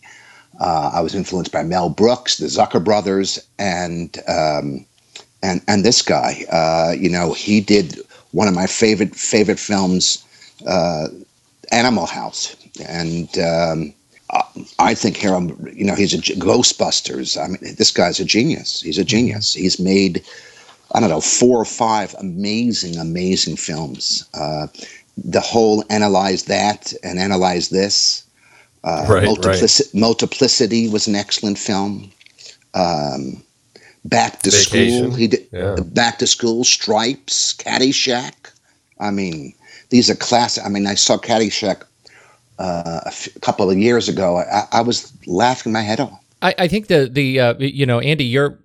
Uh, 0.60 0.92
I 0.94 1.02
was 1.02 1.16
influenced 1.16 1.52
by 1.52 1.64
Mel 1.64 1.90
Brooks, 1.90 2.38
the 2.38 2.48
Zucker 2.48 2.84
brothers, 2.84 3.40
and 3.60 4.18
um, 4.28 4.86
and 5.44 5.62
and 5.68 5.86
this 5.86 6.02
guy. 6.02 6.46
Uh, 6.52 6.94
you 6.98 7.10
know, 7.10 7.34
he 7.34 7.62
did 7.62 8.00
one 8.32 8.48
of 8.48 8.54
my 8.54 8.68
favorite 8.68 9.16
favorite 9.16 9.60
films, 9.60 10.24
uh, 10.66 11.08
Animal 11.72 12.08
House, 12.08 12.56
and 12.88 13.30
um, 13.40 13.94
I- 14.32 14.44
I 14.80 14.94
think 14.94 15.18
Harold. 15.18 15.56
You 15.74 15.86
know, 15.86 15.96
he's 15.96 16.14
a 16.14 16.18
Ghostbusters. 16.18 17.42
I 17.42 17.48
mean, 17.48 17.76
this 17.78 17.92
guy's 17.92 18.20
a 18.20 18.26
genius. 18.26 18.82
He's 18.82 18.98
a 18.98 19.04
genius. 19.06 19.54
He's 19.54 19.80
made. 19.80 20.24
I 20.94 21.00
don't 21.02 21.10
know, 21.10 21.22
four 21.22 21.58
or 21.58 21.66
five 21.66 22.16
amazing, 22.20 22.98
amazing 22.98 23.58
films. 23.58 24.24
Uh, 24.34 24.68
the 25.18 25.42
whole 25.42 25.84
analyze 25.90 26.44
that 26.44 26.94
and 27.04 27.20
analyze 27.20 27.70
this. 27.70 28.24
Uh, 28.84 29.06
Right, 29.10 29.24
Multiplici- 29.28 29.94
Multiplicity 29.94 30.88
was 30.88 31.08
an 31.08 31.16
excellent 31.16 31.58
film. 31.58 32.10
Um, 32.74 33.44
Back 34.06 34.42
to 34.44 34.52
Vacation, 34.52 35.08
School, 35.08 35.16
he 35.16 35.28
did. 35.28 35.48
yeah. 35.52 35.76
Back 35.84 36.20
to 36.20 36.28
School, 36.28 36.64
Stripes, 36.64 37.54
Caddyshack. 37.58 38.34
I 39.02 39.12
mean, 39.12 39.54
these 39.90 40.10
are 40.10 40.16
classic. 40.16 40.64
I 40.66 40.70
mean, 40.70 40.88
I 40.88 40.96
saw 40.96 41.18
Caddyshack 41.18 41.82
uh, 42.60 43.02
a, 43.06 43.08
f- 43.08 43.30
couple 43.42 43.70
of 43.70 43.78
years 43.78 44.10
ago. 44.10 44.38
I, 44.38 44.68
I 44.72 44.82
was 44.82 45.14
laughing 45.26 45.72
my 45.72 45.82
head 45.82 46.00
off. 46.00 46.24
I, 46.42 46.56
I 46.58 46.68
think 46.68 46.88
the 46.88 47.10
the 47.12 47.40
uh, 47.40 47.54
you 47.58 47.86
know 47.86 48.00
Andy, 48.00 48.26
you're 48.26 48.60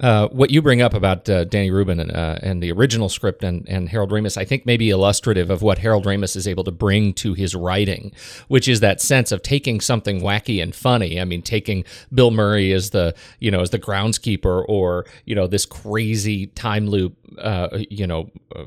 uh, 0.00 0.28
what 0.28 0.50
you 0.50 0.60
bring 0.60 0.82
up 0.82 0.92
about 0.92 1.28
uh, 1.28 1.44
Danny 1.44 1.70
Rubin 1.70 1.98
and, 2.00 2.12
uh, 2.12 2.38
and 2.42 2.62
the 2.62 2.70
original 2.70 3.08
script 3.08 3.42
and, 3.42 3.66
and 3.66 3.88
Harold 3.88 4.10
Ramis, 4.10 4.36
I 4.36 4.44
think 4.44 4.66
may 4.66 4.76
be 4.76 4.90
illustrative 4.90 5.48
of 5.48 5.62
what 5.62 5.78
Harold 5.78 6.04
Ramis 6.04 6.36
is 6.36 6.46
able 6.46 6.64
to 6.64 6.70
bring 6.70 7.14
to 7.14 7.32
his 7.32 7.54
writing, 7.54 8.12
which 8.48 8.68
is 8.68 8.80
that 8.80 9.00
sense 9.00 9.32
of 9.32 9.42
taking 9.42 9.80
something 9.80 10.20
wacky 10.20 10.62
and 10.62 10.74
funny. 10.74 11.18
I 11.18 11.24
mean, 11.24 11.40
taking 11.40 11.84
Bill 12.12 12.30
Murray 12.30 12.72
as 12.72 12.90
the 12.90 13.14
you 13.40 13.50
know 13.50 13.60
as 13.60 13.70
the 13.70 13.78
groundskeeper, 13.78 14.64
or 14.68 15.06
you 15.24 15.34
know 15.34 15.46
this 15.46 15.64
crazy 15.64 16.48
time 16.48 16.88
loop, 16.88 17.16
uh, 17.38 17.68
you 17.90 18.06
know, 18.06 18.30
uh, 18.54 18.64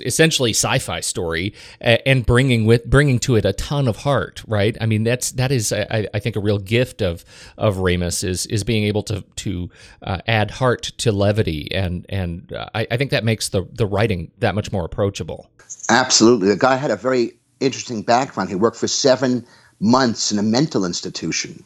essentially 0.00 0.50
sci-fi 0.50 1.00
story, 1.00 1.54
and 1.80 2.24
bringing 2.26 2.64
with 2.64 2.84
bringing 2.88 3.18
to 3.20 3.36
it 3.36 3.44
a 3.44 3.52
ton 3.52 3.88
of 3.88 3.98
heart. 3.98 4.42
Right? 4.46 4.76
I 4.80 4.86
mean, 4.86 5.04
that's 5.04 5.32
that 5.32 5.52
is 5.52 5.72
I, 5.72 6.08
I 6.14 6.18
think 6.18 6.36
a 6.36 6.40
real 6.40 6.58
gift 6.58 7.02
of 7.02 7.24
of 7.58 7.76
Ramis 7.76 8.24
is 8.24 8.46
is 8.46 8.64
being 8.64 8.84
able 8.84 9.02
to 9.04 9.22
to 9.36 9.70
uh, 10.02 10.18
add 10.26 10.50
heart 10.50 10.82
to 10.98 11.12
levity, 11.12 11.68
and 11.72 12.06
and 12.08 12.52
uh, 12.52 12.68
I, 12.74 12.86
I 12.90 12.96
think 12.96 13.10
that 13.10 13.24
makes 13.24 13.48
the 13.48 13.64
the 13.72 13.86
writing 13.86 14.30
that 14.38 14.54
much 14.54 14.72
more 14.72 14.84
approachable. 14.84 15.50
Absolutely, 15.88 16.48
the 16.48 16.56
guy 16.56 16.76
had 16.76 16.90
a 16.90 16.96
very 16.96 17.32
interesting 17.60 18.02
background. 18.02 18.48
He 18.48 18.56
worked 18.56 18.76
for 18.76 18.88
seven 18.88 19.46
months 19.80 20.32
in 20.32 20.38
a 20.38 20.42
mental 20.42 20.84
institution. 20.84 21.64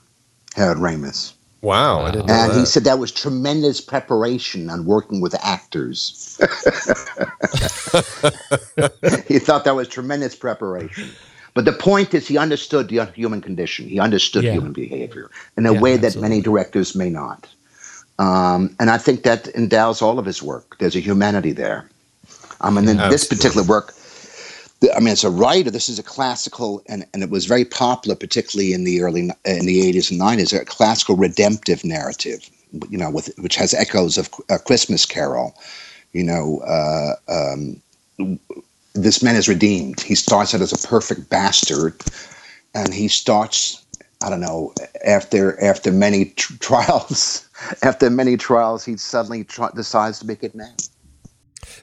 Harold 0.55 0.79
Ramis. 0.79 1.35
Wow, 1.61 2.07
and 2.07 2.29
that. 2.29 2.57
he 2.57 2.65
said 2.65 2.85
that 2.85 3.01
was 3.01 3.11
tremendous 3.11 3.81
preparation 3.81 4.71
on 4.71 4.85
working 4.85 5.21
with 5.21 5.35
actors. 5.45 6.37
he 9.27 9.41
thought 9.41 9.65
that 9.65 9.75
was 9.75 9.89
tremendous 9.89 10.37
preparation. 10.37 11.09
But 11.55 11.65
the 11.65 11.73
point 11.73 12.15
is, 12.15 12.29
he 12.29 12.39
understood 12.39 12.89
the 12.89 13.05
human 13.07 13.41
condition. 13.41 13.89
He 13.89 13.99
understood 13.99 14.45
yeah. 14.45 14.53
human 14.53 14.73
behavior 14.73 15.31
in 15.57 15.67
a 15.67 15.73
yeah, 15.73 15.81
way 15.81 15.95
absolutely. 15.95 16.21
that 16.21 16.21
many 16.21 16.41
directors 16.41 16.95
may 16.95 17.11
not. 17.11 17.49
Um, 18.21 18.77
and 18.79 18.91
I 18.91 18.99
think 18.99 19.25
that 19.25 19.49
endows 19.49 20.01
all 20.01 20.21
of 20.21 20.27
his 20.27 20.41
work. 20.41 20.77
There's 20.79 20.95
a 20.95 21.01
humanity 21.01 21.51
there. 21.51 21.89
I 22.61 22.71
mean, 22.71 22.89
in 22.89 22.97
this 22.97 23.27
particular 23.27 23.67
work, 23.67 23.95
I 24.95 25.01
mean, 25.01 25.09
as 25.09 25.25
a 25.25 25.31
writer, 25.31 25.71
this 25.71 25.89
is 25.89 25.99
a 25.99 26.05
classical, 26.05 26.83
and, 26.87 27.05
and 27.13 27.23
it 27.23 27.31
was 27.31 27.47
very 27.47 27.65
popular, 27.65 28.15
particularly 28.15 28.73
in 28.73 28.85
the 28.85 29.03
early 29.03 29.21
in 29.21 29.67
the 29.67 29.93
80s 29.93 30.11
and 30.11 30.21
90s, 30.21 30.59
a 30.59 30.65
classical 30.65 31.17
redemptive 31.17 31.85
narrative, 31.85 32.49
you 32.89 32.97
know, 32.97 33.11
with 33.11 33.31
which 33.39 33.57
has 33.57 33.75
echoes 33.75 34.17
of 34.17 34.31
a 34.49 34.59
Christmas 34.59 35.05
Carol. 35.05 35.55
You 36.13 36.25
know, 36.25 36.61
uh, 36.61 37.15
um, 37.29 38.39
this 38.95 39.23
man 39.23 39.37
is 39.37 39.49
redeemed. 39.49 40.01
He 40.01 40.15
starts 40.15 40.55
out 40.55 40.61
as 40.61 40.73
a 40.73 40.89
perfect 40.89 41.29
bastard, 41.29 41.95
and 42.75 42.95
he 42.95 43.09
starts, 43.09 43.85
I 44.23 44.31
don't 44.31 44.41
know, 44.41 44.73
after 45.05 45.61
after 45.63 45.91
many 45.91 46.27
tr- 46.27 46.57
trials 46.61 47.49
after 47.83 48.11
many 48.11 48.37
trials, 48.37 48.85
he 48.85 48.97
suddenly 48.97 49.45
tr- 49.45 49.75
decides 49.75 50.19
to 50.21 50.27
be 50.27 50.35
a 50.35 50.57
man. 50.57 50.75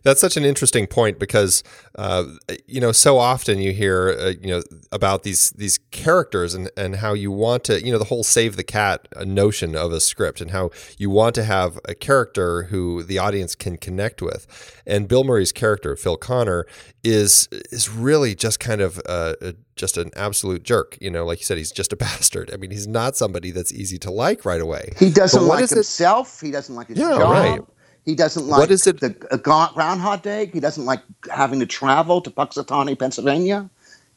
That's 0.04 0.22
such 0.22 0.38
an 0.38 0.44
interesting 0.44 0.88
point 0.88 1.20
because 1.20 1.64
uh, 1.96 2.26
you 2.68 2.82
know 2.82 2.92
so 2.92 3.18
often 3.18 3.60
you 3.60 3.74
hear 3.74 4.16
uh, 4.20 4.34
you 4.42 4.48
know 4.48 4.64
about 4.92 5.24
these 5.24 5.52
these 5.52 5.78
characters 5.92 6.54
and 6.54 6.70
and 6.78 6.98
how 6.98 7.14
you 7.14 7.32
want 7.32 7.64
to 7.66 7.84
you 7.84 7.92
know 7.92 7.98
the 7.98 8.06
whole 8.06 8.24
save 8.24 8.56
the 8.56 8.64
cat 8.64 9.08
uh, 9.16 9.24
notion 9.24 9.76
of 9.76 9.92
a 9.92 10.00
script 10.00 10.42
and 10.42 10.52
how 10.52 10.70
you 10.98 11.10
want 11.10 11.36
to 11.36 11.44
have 11.44 11.80
a 11.86 11.96
character 11.96 12.64
who 12.64 13.04
the 13.04 13.18
audience 13.18 13.56
can 13.56 13.78
connect 13.78 14.22
with. 14.22 14.82
And 14.86 15.08
Bill 15.08 15.24
Murray's 15.24 15.52
character 15.52 15.96
Phil 15.96 16.18
Connor 16.18 16.66
is 17.04 17.48
is 17.72 17.90
really 17.90 18.36
just 18.36 18.60
kind 18.60 18.82
of 18.82 19.00
uh, 19.08 19.34
just 19.76 19.98
an 19.98 20.12
absolute 20.16 20.64
jerk. 20.64 20.98
You 21.00 21.12
know, 21.12 21.26
like 21.26 21.40
you 21.40 21.46
said, 21.46 21.58
he's 21.58 21.72
just 21.72 21.94
a 21.94 21.96
bastard. 22.06 22.52
I 22.54 22.58
mean, 22.58 22.72
he's 22.72 22.88
not 22.88 23.16
somebody 23.16 23.52
that's 23.52 23.72
easy 23.72 23.98
to 24.00 24.12
like 24.12 24.46
right 24.46 24.62
away. 24.62 24.94
He 24.98 25.12
doesn't 25.12 25.46
like 25.46 25.70
himself. 25.70 26.42
It? 26.42 26.48
He 26.48 26.52
doesn't 26.52 26.76
like 26.76 26.88
his 26.88 26.98
yeah, 26.98 27.18
job. 27.18 27.32
Right. 27.32 27.62
He 28.06 28.14
doesn't 28.14 28.48
like 28.48 28.60
what 28.60 28.72
is 28.72 28.86
it? 28.86 29.00
the 29.00 29.10
Groundhog 29.10 30.22
Day. 30.22 30.46
He 30.54 30.60
doesn't 30.60 30.86
like 30.86 31.02
having 31.32 31.60
to 31.60 31.66
travel 31.66 32.22
to 32.22 32.30
Punxsutawney, 32.30 32.98
Pennsylvania. 32.98 33.68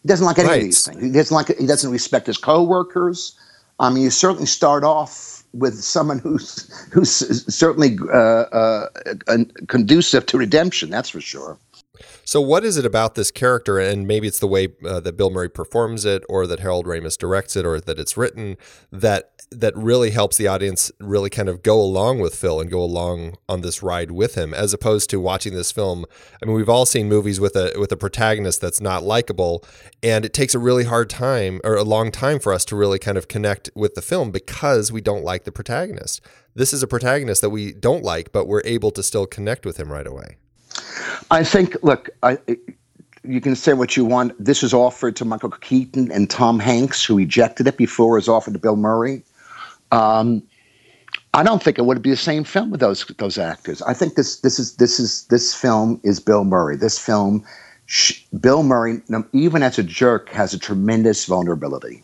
He 0.02 0.08
doesn't 0.08 0.26
like 0.26 0.38
any 0.38 0.48
right. 0.48 0.58
of 0.58 0.64
these 0.64 0.86
things. 0.86 1.02
He 1.02 1.10
doesn't 1.10 1.34
like. 1.34 1.56
He 1.58 1.66
doesn't 1.66 1.90
respect 1.90 2.26
his 2.26 2.36
coworkers. 2.36 3.38
I 3.80 3.90
mean, 3.90 4.02
you 4.02 4.10
certainly 4.10 4.46
start 4.46 4.84
off 4.84 5.42
with 5.54 5.82
someone 5.82 6.18
who's 6.18 6.70
who's 6.92 7.10
certainly 7.54 7.98
uh, 8.12 8.16
uh, 8.16 8.86
conducive 9.68 10.26
to 10.26 10.38
redemption. 10.38 10.90
That's 10.90 11.08
for 11.08 11.20
sure. 11.20 11.56
So, 12.28 12.42
what 12.42 12.62
is 12.62 12.76
it 12.76 12.84
about 12.84 13.14
this 13.14 13.30
character, 13.30 13.78
and 13.78 14.06
maybe 14.06 14.28
it's 14.28 14.38
the 14.38 14.46
way 14.46 14.68
uh, 14.84 15.00
that 15.00 15.16
Bill 15.16 15.30
Murray 15.30 15.48
performs 15.48 16.04
it, 16.04 16.22
or 16.28 16.46
that 16.46 16.60
Harold 16.60 16.84
Ramis 16.84 17.16
directs 17.16 17.56
it, 17.56 17.64
or 17.64 17.80
that 17.80 17.98
it's 17.98 18.18
written 18.18 18.58
that 18.92 19.30
that 19.50 19.74
really 19.74 20.10
helps 20.10 20.36
the 20.36 20.46
audience 20.46 20.92
really 21.00 21.30
kind 21.30 21.48
of 21.48 21.62
go 21.62 21.80
along 21.80 22.18
with 22.18 22.34
Phil 22.34 22.60
and 22.60 22.70
go 22.70 22.82
along 22.82 23.38
on 23.48 23.62
this 23.62 23.82
ride 23.82 24.10
with 24.10 24.34
him, 24.34 24.52
as 24.52 24.74
opposed 24.74 25.08
to 25.08 25.18
watching 25.18 25.54
this 25.54 25.72
film. 25.72 26.04
I 26.42 26.44
mean, 26.44 26.54
we've 26.54 26.68
all 26.68 26.84
seen 26.84 27.08
movies 27.08 27.40
with 27.40 27.56
a 27.56 27.72
with 27.78 27.92
a 27.92 27.96
protagonist 27.96 28.60
that's 28.60 28.82
not 28.82 29.04
likable, 29.04 29.64
and 30.02 30.26
it 30.26 30.34
takes 30.34 30.54
a 30.54 30.58
really 30.58 30.84
hard 30.84 31.08
time 31.08 31.62
or 31.64 31.76
a 31.76 31.82
long 31.82 32.10
time 32.10 32.40
for 32.40 32.52
us 32.52 32.66
to 32.66 32.76
really 32.76 32.98
kind 32.98 33.16
of 33.16 33.28
connect 33.28 33.70
with 33.74 33.94
the 33.94 34.02
film 34.02 34.32
because 34.32 34.92
we 34.92 35.00
don't 35.00 35.24
like 35.24 35.44
the 35.44 35.50
protagonist. 35.50 36.20
This 36.54 36.74
is 36.74 36.82
a 36.82 36.86
protagonist 36.86 37.40
that 37.40 37.48
we 37.48 37.72
don't 37.72 38.04
like, 38.04 38.32
but 38.32 38.46
we're 38.46 38.60
able 38.66 38.90
to 38.90 39.02
still 39.02 39.24
connect 39.24 39.64
with 39.64 39.80
him 39.80 39.90
right 39.90 40.06
away. 40.06 40.36
I 41.30 41.44
think, 41.44 41.76
look, 41.82 42.10
I, 42.22 42.38
you 43.24 43.40
can 43.40 43.54
say 43.54 43.74
what 43.74 43.96
you 43.96 44.04
want. 44.04 44.32
This 44.42 44.62
was 44.62 44.72
offered 44.72 45.16
to 45.16 45.24
Michael 45.24 45.50
Keaton 45.50 46.10
and 46.10 46.30
Tom 46.30 46.58
Hanks, 46.58 47.04
who 47.04 47.16
rejected 47.16 47.66
it 47.66 47.76
before 47.76 48.14
was 48.14 48.28
offered 48.28 48.54
to 48.54 48.58
Bill 48.58 48.76
Murray. 48.76 49.22
Um, 49.92 50.42
I 51.34 51.42
don't 51.42 51.62
think 51.62 51.78
it 51.78 51.84
would 51.84 52.02
be 52.02 52.10
the 52.10 52.16
same 52.16 52.44
film 52.44 52.70
with 52.70 52.80
those 52.80 53.04
those 53.18 53.38
actors. 53.38 53.82
I 53.82 53.94
think 53.94 54.14
this 54.14 54.40
this 54.40 54.58
is 54.58 54.76
this 54.76 54.98
is 54.98 55.24
this 55.26 55.54
film 55.54 56.00
is 56.02 56.20
Bill 56.20 56.44
Murray. 56.44 56.76
This 56.76 56.98
film, 56.98 57.44
sh- 57.86 58.22
Bill 58.40 58.62
Murray, 58.62 59.02
even 59.32 59.62
as 59.62 59.78
a 59.78 59.82
jerk, 59.82 60.30
has 60.30 60.54
a 60.54 60.58
tremendous 60.58 61.26
vulnerability. 61.26 62.02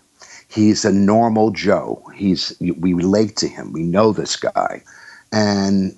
He's 0.48 0.84
a 0.84 0.92
normal 0.92 1.50
Joe. 1.50 2.02
He's 2.14 2.54
we 2.60 2.92
relate 2.92 3.36
to 3.36 3.48
him. 3.48 3.72
We 3.72 3.82
know 3.82 4.12
this 4.12 4.36
guy, 4.36 4.82
and 5.32 5.96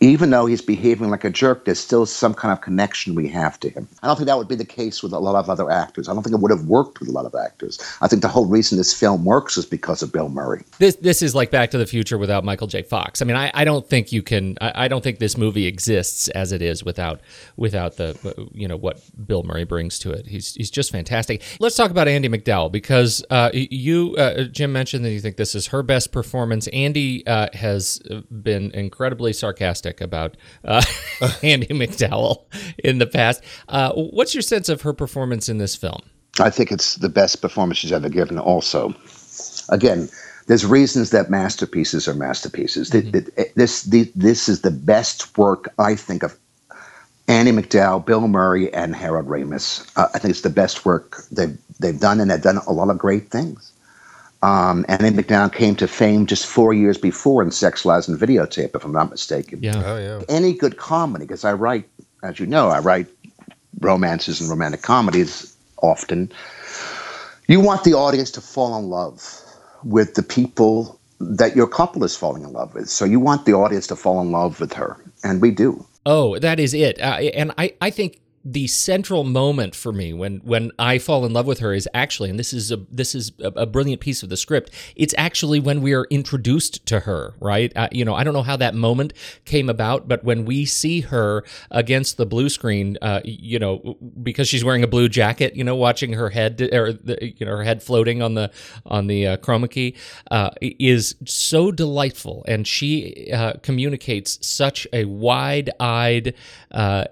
even 0.00 0.30
though 0.30 0.46
he's 0.46 0.62
behaving 0.62 1.10
like 1.10 1.24
a 1.24 1.30
jerk, 1.30 1.64
there's 1.64 1.78
still 1.78 2.06
some 2.06 2.34
kind 2.34 2.52
of 2.52 2.60
connection 2.60 3.14
we 3.14 3.28
have 3.28 3.58
to 3.60 3.70
him. 3.70 3.88
I 4.02 4.06
don't 4.06 4.16
think 4.16 4.26
that 4.26 4.36
would 4.36 4.48
be 4.48 4.54
the 4.54 4.64
case 4.64 5.02
with 5.02 5.12
a 5.12 5.18
lot 5.18 5.36
of 5.36 5.48
other 5.48 5.70
actors. 5.70 6.08
I 6.08 6.14
don't 6.14 6.22
think 6.22 6.34
it 6.34 6.40
would 6.40 6.50
have 6.50 6.66
worked 6.66 7.00
with 7.00 7.08
a 7.08 7.12
lot 7.12 7.26
of 7.26 7.34
actors. 7.34 7.78
I 8.00 8.08
think 8.08 8.22
the 8.22 8.28
whole 8.28 8.46
reason 8.46 8.78
this 8.78 8.92
film 8.92 9.24
works 9.24 9.56
is 9.56 9.66
because 9.66 10.02
of 10.02 10.12
Bill 10.12 10.28
Murray. 10.28 10.64
This 10.78 10.96
this 10.96 11.22
is 11.22 11.34
like 11.34 11.50
Back 11.50 11.70
to 11.70 11.78
the 11.78 11.86
Future 11.86 12.18
without 12.18 12.44
Michael 12.44 12.66
J. 12.66 12.82
Fox. 12.82 13.22
I 13.22 13.24
mean, 13.24 13.36
I, 13.36 13.50
I 13.54 13.64
don't 13.64 13.86
think 13.88 14.12
you 14.12 14.22
can. 14.22 14.56
I, 14.60 14.84
I 14.84 14.88
don't 14.88 15.02
think 15.02 15.18
this 15.18 15.36
movie 15.36 15.66
exists 15.66 16.28
as 16.28 16.52
it 16.52 16.62
is 16.62 16.84
without 16.84 17.20
without 17.56 17.96
the 17.96 18.48
you 18.52 18.68
know 18.68 18.76
what 18.76 19.00
Bill 19.26 19.42
Murray 19.42 19.64
brings 19.64 19.98
to 20.00 20.10
it. 20.10 20.26
He's 20.26 20.54
he's 20.54 20.70
just 20.70 20.92
fantastic. 20.92 21.42
Let's 21.58 21.76
talk 21.76 21.90
about 21.90 22.08
Andie 22.08 22.28
MacDowell 22.28 22.72
because 22.72 23.24
uh, 23.30 23.50
you 23.52 24.16
uh, 24.16 24.44
Jim 24.44 24.72
mentioned 24.72 25.04
that 25.04 25.10
you 25.10 25.20
think 25.20 25.36
this 25.36 25.54
is 25.54 25.68
her 25.68 25.82
best 25.82 26.12
performance. 26.12 26.66
Andy 26.68 27.26
uh, 27.26 27.48
has 27.54 28.00
been 28.30 28.70
incredibly 28.72 29.32
sarcastic 29.32 29.69
sarcastic 29.70 30.00
about 30.00 30.36
uh, 30.64 30.82
Andie 31.42 31.68
MacDowell 31.68 32.44
in 32.78 32.98
the 32.98 33.06
past. 33.06 33.42
Uh, 33.68 33.92
what's 33.92 34.34
your 34.34 34.42
sense 34.42 34.68
of 34.68 34.82
her 34.82 34.92
performance 34.92 35.48
in 35.48 35.58
this 35.58 35.76
film? 35.76 36.02
I 36.38 36.50
think 36.50 36.72
it's 36.72 36.96
the 36.96 37.08
best 37.08 37.42
performance 37.42 37.78
she's 37.78 37.92
ever 37.92 38.08
given. 38.08 38.38
Also, 38.38 38.94
again, 39.68 40.08
there's 40.46 40.64
reasons 40.64 41.10
that 41.10 41.30
masterpieces 41.30 42.08
are 42.08 42.14
masterpieces. 42.14 42.90
Mm-hmm. 42.90 43.50
This, 43.56 43.82
this, 43.82 44.10
this 44.14 44.48
is 44.48 44.62
the 44.62 44.70
best 44.70 45.36
work 45.36 45.72
I 45.78 45.94
think 45.94 46.22
of 46.22 46.36
Andie 47.28 47.52
MacDowell, 47.52 48.04
Bill 48.04 48.26
Murray, 48.26 48.72
and 48.72 48.94
Harold 48.96 49.26
Ramis. 49.26 49.88
Uh, 49.96 50.08
I 50.14 50.18
think 50.18 50.30
it's 50.30 50.40
the 50.40 50.50
best 50.50 50.84
work 50.84 51.22
they've 51.30 51.56
they've 51.78 51.98
done, 51.98 52.20
and 52.20 52.30
they've 52.30 52.42
done 52.42 52.58
a 52.66 52.72
lot 52.72 52.90
of 52.90 52.98
great 52.98 53.30
things. 53.30 53.72
Um, 54.42 54.86
Andie 54.88 55.10
MacDowell 55.10 55.52
came 55.52 55.76
to 55.76 55.86
fame 55.86 56.26
just 56.26 56.46
four 56.46 56.72
years 56.72 56.96
before 56.96 57.42
in 57.42 57.50
Sex, 57.50 57.84
Lies, 57.84 58.08
and 58.08 58.18
Videotape, 58.18 58.74
if 58.74 58.84
I'm 58.84 58.92
not 58.92 59.10
mistaken. 59.10 59.62
Yeah. 59.62 59.82
Oh, 59.84 59.98
yeah. 59.98 60.22
Any 60.28 60.54
good 60.54 60.78
comedy, 60.78 61.26
because 61.26 61.44
I 61.44 61.52
write, 61.52 61.86
as 62.22 62.40
you 62.40 62.46
know, 62.46 62.68
I 62.68 62.78
write 62.78 63.06
romances 63.80 64.40
and 64.40 64.48
romantic 64.48 64.82
comedies 64.82 65.54
often. 65.82 66.32
You 67.48 67.60
want 67.60 67.84
the 67.84 67.94
audience 67.94 68.30
to 68.32 68.40
fall 68.40 68.78
in 68.78 68.88
love 68.88 69.42
with 69.84 70.14
the 70.14 70.22
people 70.22 70.98
that 71.20 71.54
your 71.54 71.66
couple 71.66 72.02
is 72.04 72.16
falling 72.16 72.42
in 72.42 72.52
love 72.52 72.74
with. 72.74 72.88
So 72.88 73.04
you 73.04 73.20
want 73.20 73.44
the 73.44 73.52
audience 73.52 73.86
to 73.88 73.96
fall 73.96 74.20
in 74.22 74.32
love 74.32 74.58
with 74.60 74.72
her, 74.72 74.96
and 75.22 75.42
we 75.42 75.50
do. 75.50 75.84
Oh, 76.06 76.38
that 76.38 76.58
is 76.58 76.72
it. 76.72 76.98
Uh, 77.00 77.18
and 77.34 77.52
I, 77.58 77.74
I 77.82 77.90
think 77.90 78.20
the 78.42 78.66
central 78.66 79.22
moment 79.22 79.74
for 79.74 79.92
me 79.92 80.14
when 80.14 80.38
when 80.38 80.72
I 80.78 80.98
fall 80.98 81.26
in 81.26 81.32
love 81.32 81.46
with 81.46 81.58
her 81.58 81.74
is 81.74 81.86
actually, 81.92 82.30
and 82.30 82.38
this 82.38 82.54
is 82.54 82.72
a 82.72 82.78
this 82.90 83.14
is 83.14 83.32
a, 83.40 83.48
a 83.48 83.66
brilliant 83.66 84.00
piece 84.00 84.22
of 84.22 84.30
the 84.30 84.36
script. 84.36 84.70
It's 84.96 85.14
actually 85.18 85.60
when 85.60 85.82
we 85.82 85.92
are 85.92 86.06
introduced 86.08 86.86
to 86.86 87.00
her, 87.00 87.34
right? 87.38 87.70
Uh, 87.76 87.88
you 87.92 88.04
know, 88.04 88.14
I 88.14 88.24
don't 88.24 88.32
know 88.32 88.42
how 88.42 88.56
that 88.56 88.74
moment 88.74 89.12
came 89.44 89.68
about, 89.68 90.08
but 90.08 90.24
when 90.24 90.46
we 90.46 90.64
see 90.64 91.00
her 91.02 91.44
against 91.70 92.16
the 92.16 92.24
blue 92.24 92.48
screen, 92.48 92.96
uh, 93.02 93.20
you 93.24 93.58
know, 93.58 93.98
because 94.22 94.48
she's 94.48 94.64
wearing 94.64 94.82
a 94.82 94.88
blue 94.88 95.10
jacket, 95.10 95.54
you 95.54 95.64
know, 95.64 95.76
watching 95.76 96.14
her 96.14 96.30
head 96.30 96.62
or 96.72 96.94
the, 96.94 97.34
you 97.38 97.44
know 97.44 97.56
her 97.56 97.64
head 97.64 97.82
floating 97.82 98.22
on 98.22 98.34
the 98.34 98.50
on 98.86 99.06
the 99.06 99.26
uh, 99.26 99.36
chroma 99.36 99.70
key, 99.70 99.94
uh, 100.30 100.50
is 100.62 101.14
so 101.26 101.70
delightful, 101.70 102.42
and 102.48 102.66
she 102.66 103.30
uh, 103.34 103.52
communicates 103.62 104.38
such 104.46 104.86
a 104.94 105.04
wide-eyed 105.04 106.32
uh, 106.70 107.04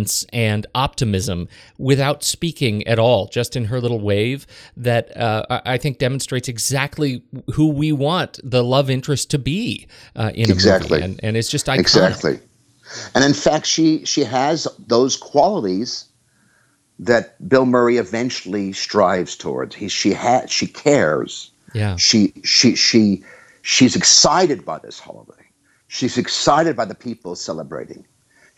innocence 0.00 0.26
and 0.32 0.66
optimism 0.74 1.48
without 1.78 2.24
speaking 2.24 2.86
at 2.86 2.98
all, 2.98 3.28
just 3.28 3.56
in 3.56 3.66
her 3.66 3.80
little 3.80 4.00
wave, 4.00 4.46
that 4.76 5.16
uh, 5.16 5.60
I 5.64 5.78
think 5.78 5.98
demonstrates 5.98 6.48
exactly 6.48 7.22
who 7.54 7.68
we 7.68 7.92
want 7.92 8.40
the 8.42 8.62
love 8.62 8.90
interest 8.90 9.30
to 9.30 9.38
be 9.38 9.86
uh, 10.16 10.30
in 10.34 10.50
exactly. 10.50 10.98
a 10.98 11.00
movie, 11.00 11.12
and, 11.12 11.20
and 11.22 11.36
it's 11.36 11.50
just 11.50 11.66
iconic. 11.66 11.80
exactly. 11.80 12.38
And 13.14 13.24
in 13.24 13.34
fact, 13.34 13.66
she 13.66 14.04
she 14.04 14.24
has 14.24 14.66
those 14.88 15.16
qualities 15.16 16.06
that 16.98 17.48
Bill 17.48 17.64
Murray 17.64 17.98
eventually 17.98 18.72
strives 18.72 19.36
towards. 19.36 19.76
He 19.76 19.88
she 19.88 20.12
has 20.12 20.50
she 20.50 20.66
cares. 20.66 21.52
Yeah. 21.72 21.96
She 21.96 22.32
she 22.42 22.74
she 22.74 23.22
she's 23.62 23.94
excited 23.94 24.64
by 24.64 24.80
this 24.80 24.98
holiday. 24.98 25.46
She's 25.86 26.18
excited 26.18 26.76
by 26.76 26.84
the 26.84 26.94
people 26.94 27.36
celebrating. 27.36 28.04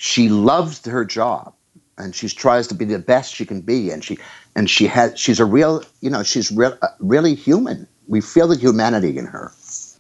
She 0.03 0.29
loves 0.29 0.85
her 0.85 1.05
job 1.05 1.55
and 1.97 2.13
she 2.13 2.29
tries 2.29 2.67
to 2.67 2.75
be 2.75 2.85
the 2.85 2.99
best 2.99 3.33
she 3.33 3.47
can 3.47 3.61
be 3.61 3.93
and 3.93 4.03
she 4.03 4.19
and 4.57 4.69
she 4.69 4.89
has 4.89 5.17
she's 5.17 5.39
a 5.39 5.45
real 5.45 5.85
you 6.01 6.11
know 6.11 6.25
she's 6.25 6.51
real, 6.51 6.77
uh, 6.83 6.89
really 6.99 7.37
human. 7.37 7.87
We 8.09 8.21
feel 8.21 8.49
the 8.49 8.57
humanity 8.57 9.17
in 9.17 9.27
her 9.27 9.53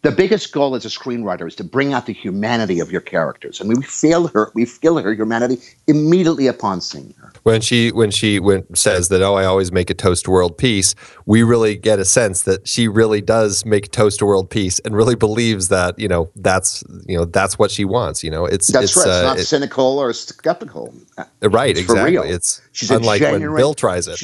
the 0.02 0.10
biggest 0.10 0.52
goal 0.52 0.74
as 0.74 0.84
a 0.84 0.88
screenwriter 0.88 1.46
is 1.46 1.54
to 1.56 1.64
bring 1.64 1.92
out 1.92 2.06
the 2.06 2.12
humanity 2.12 2.80
of 2.80 2.90
your 2.90 3.00
characters 3.00 3.60
and 3.60 3.68
we 3.68 3.82
feel 3.82 4.28
her 4.28 4.50
we 4.54 4.64
feel 4.64 4.98
her 4.98 5.12
humanity 5.12 5.58
immediately 5.86 6.46
upon 6.46 6.80
seeing 6.80 7.14
her 7.18 7.32
when 7.42 7.60
she 7.60 7.90
when 7.90 8.10
she 8.10 8.38
when 8.38 8.62
says 8.74 9.08
that 9.08 9.22
oh 9.22 9.34
I 9.34 9.44
always 9.44 9.72
make 9.72 9.90
a 9.90 9.94
toast 9.94 10.24
to 10.26 10.30
world 10.30 10.56
peace, 10.56 10.94
we 11.26 11.42
really 11.42 11.76
get 11.76 11.98
a 11.98 12.04
sense 12.04 12.42
that 12.42 12.66
she 12.68 12.88
really 12.88 13.20
does 13.20 13.64
make 13.64 13.90
toast 13.90 14.20
to 14.20 14.26
world 14.26 14.50
peace 14.50 14.78
and 14.80 14.94
really 14.94 15.16
believes 15.16 15.68
that 15.68 15.98
you 15.98 16.08
know 16.08 16.30
that's 16.36 16.84
you 17.06 17.16
know 17.16 17.24
that's 17.24 17.58
what 17.58 17.70
she 17.70 17.84
wants. 17.84 18.22
You 18.22 18.30
know, 18.30 18.46
it's 18.46 18.68
that's 18.68 18.96
it's, 18.96 18.96
right. 18.96 19.08
Uh, 19.08 19.22
not 19.22 19.38
it, 19.38 19.44
cynical 19.44 19.98
or 19.98 20.12
skeptical. 20.12 20.94
Right, 21.42 21.70
it's 21.70 21.80
exactly. 21.80 22.28
It's 22.28 22.62
she's 22.72 22.90
unlike 22.90 23.20
genuine, 23.20 23.52
when 23.52 23.56
Bill 23.58 23.74
tries 23.74 24.06
it. 24.06 24.22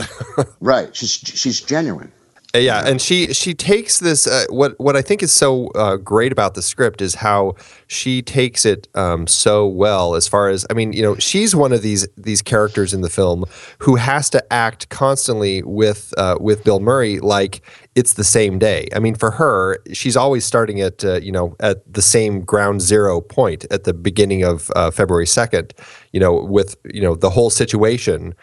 right, 0.61 0.95
she's 0.95 1.11
she's 1.11 1.61
genuine. 1.61 2.13
Uh, 2.55 2.59
yeah, 2.61 2.83
and 2.87 2.99
she 2.99 3.35
she 3.35 3.53
takes 3.53 3.99
this. 3.99 4.27
Uh, 4.27 4.47
what 4.49 4.75
what 4.81 4.97
I 4.97 5.03
think 5.03 5.23
is 5.23 5.31
so 5.31 5.67
uh, 5.75 5.97
great 5.97 6.33
about 6.33 6.55
the 6.55 6.63
script 6.63 7.03
is 7.03 7.17
how 7.17 7.57
she 7.89 8.23
takes 8.23 8.65
it 8.65 8.89
um, 8.95 9.27
so 9.27 9.67
well. 9.67 10.15
As 10.15 10.27
far 10.27 10.49
as 10.49 10.65
I 10.71 10.73
mean, 10.73 10.95
you 10.95 11.03
know, 11.03 11.15
she's 11.17 11.55
one 11.55 11.75
of 11.75 11.83
these 11.83 12.09
these 12.17 12.41
characters 12.41 12.95
in 12.95 13.03
the 13.03 13.11
film 13.11 13.45
who 13.81 13.97
has 13.97 14.31
to 14.31 14.53
act 14.53 14.89
constantly 14.89 15.63
with 15.63 16.15
uh, 16.17 16.39
with 16.41 16.65
Bill 16.65 16.81
Murray 16.81 17.21
like 17.21 17.61
it's 17.95 18.15
the 18.15 18.25
same 18.25 18.59
day. 18.59 18.89
I 18.97 18.99
mean, 18.99 19.15
for 19.15 19.33
her, 19.33 19.79
she's 19.93 20.17
always 20.17 20.47
starting 20.47 20.81
at 20.81 21.05
uh, 21.05 21.21
you 21.21 21.33
know 21.33 21.55
at 21.61 21.93
the 21.93 22.03
same 22.03 22.41
ground 22.41 22.81
zero 22.81 23.21
point 23.21 23.67
at 23.71 23.85
the 23.85 23.93
beginning 23.93 24.43
of 24.43 24.71
uh, 24.75 24.91
February 24.91 25.27
second. 25.27 25.75
You 26.15 26.21
know, 26.21 26.43
with 26.43 26.77
you 26.87 27.03
know 27.03 27.15
the 27.15 27.29
whole 27.29 27.51
situation 27.51 28.35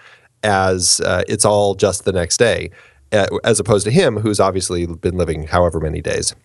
as 0.43 1.01
it's 1.27 1.43
all 1.43 1.73
just 1.73 2.05
the 2.05 2.11
next 2.11 2.37
day 2.37 2.69
as 3.43 3.59
opposed 3.59 3.85
to 3.85 3.91
him, 3.91 4.17
who's 4.17 4.39
obviously 4.39 4.85
been 4.85 5.17
living 5.17 5.47
however 5.47 5.79
many 5.79 6.01
days. 6.01 6.35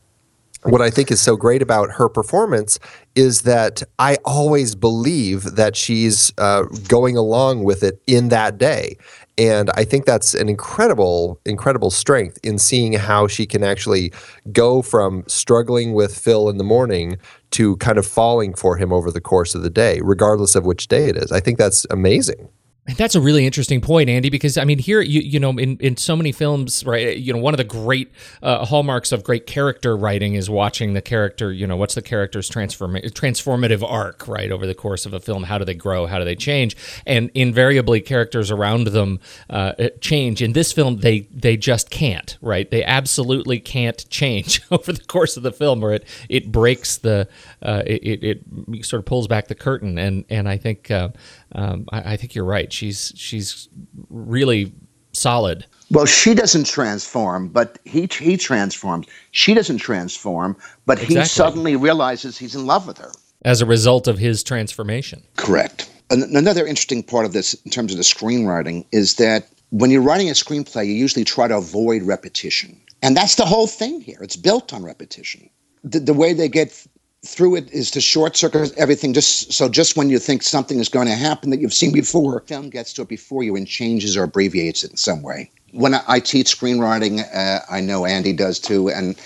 What 0.62 0.83
I 0.83 0.90
think 0.90 1.11
is 1.11 1.20
so 1.22 1.37
great 1.37 1.62
about 1.62 1.92
her 1.92 2.11
performance 2.11 2.78
is 3.14 3.42
that 3.42 3.83
I 3.98 4.18
always 4.26 4.74
believe 4.74 5.42
that 5.56 5.74
she's 5.74 6.33
uh, 6.37 6.64
going 6.87 7.16
along 7.16 7.64
with 7.64 7.83
it 7.83 8.02
in 8.06 8.28
that 8.28 8.59
day. 8.59 8.98
And 9.38 9.70
I 9.74 9.85
think 9.85 10.04
that's 10.04 10.35
an 10.35 10.50
incredible, 10.50 11.40
incredible 11.46 11.90
strength 11.90 12.38
in 12.42 12.59
seeing 12.59 12.92
how 12.92 13.26
she 13.26 13.46
can 13.46 13.64
actually 13.64 14.12
go 14.52 14.83
from 14.83 15.24
struggling 15.28 15.94
with 15.94 16.18
Phil 16.18 16.50
in 16.50 16.59
the 16.59 16.64
morning 16.64 17.16
to 17.52 17.78
kind 17.78 17.96
of 17.96 18.06
falling 18.06 18.52
for 18.52 18.76
him 18.76 18.92
over 18.92 19.11
the 19.11 19.20
course 19.20 19.54
of 19.54 19.62
the 19.62 19.70
day, 19.70 20.00
regardless 20.04 20.54
of 20.54 20.66
which 20.66 20.88
day 20.88 21.09
it 21.09 21.16
is. 21.16 21.33
I 21.33 21.40
think 21.40 21.56
that's 21.56 21.87
amazing. 21.88 22.50
That's 22.96 23.14
a 23.14 23.20
really 23.20 23.46
interesting 23.46 23.81
point, 23.81 24.09
Andy, 24.09 24.31
because 24.31 24.57
I 24.57 24.64
mean, 24.64 24.79
here 24.79 25.00
you 25.00 25.20
you 25.20 25.40
know, 25.40 25.50
in, 25.50 25.76
in 25.79 25.96
so 25.96 26.16
many 26.16 26.33
films, 26.33 26.85
right? 26.85 27.16
You 27.16 27.33
know, 27.33 27.38
one 27.38 27.55
of 27.55 27.59
the 27.59 27.64
great 27.64 28.11
uh, 28.42 28.64
hallmarks 28.64 29.12
of 29.12 29.24
great 29.24 29.46
character 29.46 29.96
writing 29.96 30.35
is 30.35 30.48
watching 30.48 30.94
the 30.94 31.03
character. 31.03 31.53
You 31.53 31.66
know, 31.66 31.76
what's 31.76 31.94
the 31.94 32.03
character's 32.03 32.48
transform 32.48 32.94
transformative 32.94 33.83
arc, 33.88 34.26
right, 34.29 34.50
over 34.50 34.66
the 34.66 34.74
course 34.74 35.07
of 35.07 35.12
a 35.14 35.20
film? 35.20 35.44
How 35.44 35.59
do 35.59 35.64
they 35.64 35.74
grow? 35.74 36.07
How 36.07 36.18
do 36.18 36.24
they 36.24 36.37
change? 36.37 36.76
And 37.07 37.31
invariably, 37.35 38.00
characters 38.00 38.50
around 38.50 38.88
them 38.88 39.20
uh, 39.50 39.72
change. 40.00 40.42
In 40.42 40.53
this 40.53 40.72
film, 40.72 40.98
they 40.98 41.20
they 41.33 41.57
just 41.57 41.90
can't, 41.90 42.38
right? 42.40 42.70
They 42.70 42.85
absolutely 42.85 43.61
can't 43.61 44.09
change 44.11 44.62
over 44.70 44.92
the 44.92 45.05
course 45.05 45.37
of 45.37 45.42
the 45.42 45.53
film, 45.53 45.85
or 45.85 45.92
it 45.92 46.05
it 46.29 46.50
breaks 46.50 46.98
the 46.98 47.29
uh, 47.62 47.83
it, 47.87 48.22
it, 48.22 48.42
it 48.68 48.85
sort 48.85 49.00
of 49.00 49.07
pulls 49.07 49.29
back 49.29 49.48
the 49.48 49.55
curtain. 49.55 49.98
And 49.98 50.24
and 50.31 50.48
I 50.48 50.57
think 50.57 50.90
uh, 50.90 51.11
um, 51.52 51.86
I, 51.92 52.12
I 52.12 52.16
think 52.16 52.34
you're 52.34 52.44
right. 52.44 52.72
She's 52.72 53.12
she's 53.16 53.68
really 54.08 54.72
solid. 55.12 55.66
Well, 55.90 56.06
she 56.06 56.34
doesn't 56.34 56.66
transform, 56.66 57.48
but 57.48 57.78
he 57.84 58.08
he 58.12 58.36
transforms. 58.36 59.06
She 59.32 59.54
doesn't 59.54 59.78
transform, 59.78 60.56
but 60.86 60.98
he 60.98 61.04
Exactly. 61.16 61.24
suddenly 61.28 61.76
realizes 61.76 62.38
he's 62.38 62.54
in 62.54 62.66
love 62.66 62.86
with 62.86 62.98
her. 62.98 63.12
as 63.44 63.60
a 63.62 63.66
result 63.66 64.06
of 64.06 64.18
his 64.18 64.42
transformation. 64.44 65.22
Correct. 65.36 65.88
An- 66.10 66.36
Another 66.36 66.66
interesting 66.66 67.02
part 67.02 67.24
of 67.26 67.32
this, 67.32 67.54
in 67.64 67.70
terms 67.70 67.90
of 67.92 67.96
the 67.98 68.04
screenwriting, 68.04 68.84
is 68.92 69.14
that 69.14 69.48
when 69.70 69.90
you're 69.90 70.02
writing 70.02 70.28
a 70.28 70.34
screenplay, 70.34 70.84
you 70.86 70.92
usually 70.92 71.24
try 71.24 71.48
to 71.48 71.56
avoid 71.56 72.02
repetition, 72.02 72.78
and 73.02 73.16
that's 73.16 73.36
the 73.36 73.46
whole 73.46 73.66
thing 73.66 74.00
here. 74.00 74.18
It's 74.20 74.36
built 74.36 74.72
on 74.72 74.84
repetition. 74.84 75.48
The, 75.82 76.00
the 76.00 76.12
way 76.14 76.34
they 76.34 76.48
get 76.48 76.86
through 77.24 77.56
it 77.56 77.70
is 77.70 77.90
to 77.90 78.00
short 78.00 78.37
circuit 78.37 78.72
everything 78.78 79.12
just 79.12 79.52
so 79.52 79.68
just 79.68 79.96
when 79.96 80.09
you 80.09 80.18
think 80.18 80.42
something 80.42 80.78
is 80.78 80.88
going 80.88 81.06
to 81.06 81.14
happen 81.14 81.50
that 81.50 81.61
you've 81.61 81.74
seen 81.74 81.92
before 81.92 82.40
film 82.46 82.70
gets 82.70 82.94
to 82.94 83.02
it 83.02 83.09
before 83.09 83.42
you 83.42 83.56
and 83.56 83.68
changes 83.68 84.16
or 84.16 84.22
abbreviates 84.22 84.85
it 84.85 84.90
in 84.90 84.96
some 84.96 85.22
way. 85.22 85.50
When 85.72 85.94
i, 85.94 86.18
teach 86.18 86.59
screenwriting 86.59 87.22
uh, 87.35 87.61
i 87.70 87.80
know 87.80 88.06
andy 88.06 88.33
does 88.33 88.59
too 88.59 88.88
and 88.88 89.16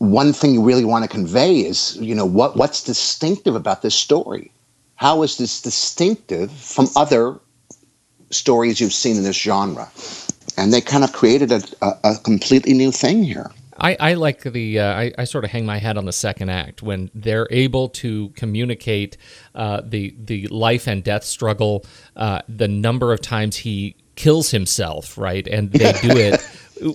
one 0.00 0.32
thing 0.32 0.54
you 0.54 0.62
really 0.62 0.84
want 0.84 1.02
to 1.04 1.08
convey 1.08 1.60
is 1.60 1.96
you 2.00 2.14
know 2.14 2.24
what 2.24 2.56
what's 2.56 2.82
distinctive 2.82 3.54
about 3.54 3.82
this 3.82 3.94
story? 3.94 4.50
How 4.96 5.22
is 5.22 5.36
this 5.36 5.60
distinctive 5.60 6.50
from 6.50 6.86
other 6.96 7.38
stories 8.30 8.80
you've 8.80 8.94
seen 8.94 9.16
in 9.16 9.24
this 9.24 9.36
genre? 9.36 9.90
And 10.56 10.72
they 10.72 10.80
kind 10.80 11.04
of 11.04 11.12
created 11.12 11.52
a, 11.52 11.62
a, 11.82 11.92
a 12.04 12.16
completely 12.16 12.72
new 12.72 12.90
thing 12.92 13.24
here 13.24 13.50
I, 13.80 13.96
I 13.98 14.14
like 14.14 14.42
the 14.42 14.78
uh, 14.78 14.92
I, 14.92 15.12
I 15.18 15.24
sort 15.24 15.44
of 15.44 15.50
hang 15.50 15.64
my 15.66 15.78
hat 15.78 15.96
on 15.96 16.04
the 16.04 16.12
second 16.12 16.50
act 16.50 16.82
when 16.82 17.10
they're 17.14 17.48
able 17.50 17.88
to 17.90 18.28
communicate 18.30 19.16
uh, 19.54 19.80
the 19.84 20.14
the 20.18 20.46
life 20.48 20.86
and 20.86 21.02
death 21.02 21.24
struggle, 21.24 21.84
uh, 22.16 22.42
the 22.48 22.68
number 22.68 23.12
of 23.12 23.20
times 23.20 23.56
he 23.56 23.96
kills 24.16 24.50
himself, 24.50 25.16
right, 25.16 25.46
and 25.46 25.72
they 25.72 25.92
do 25.92 26.10
it 26.16 26.40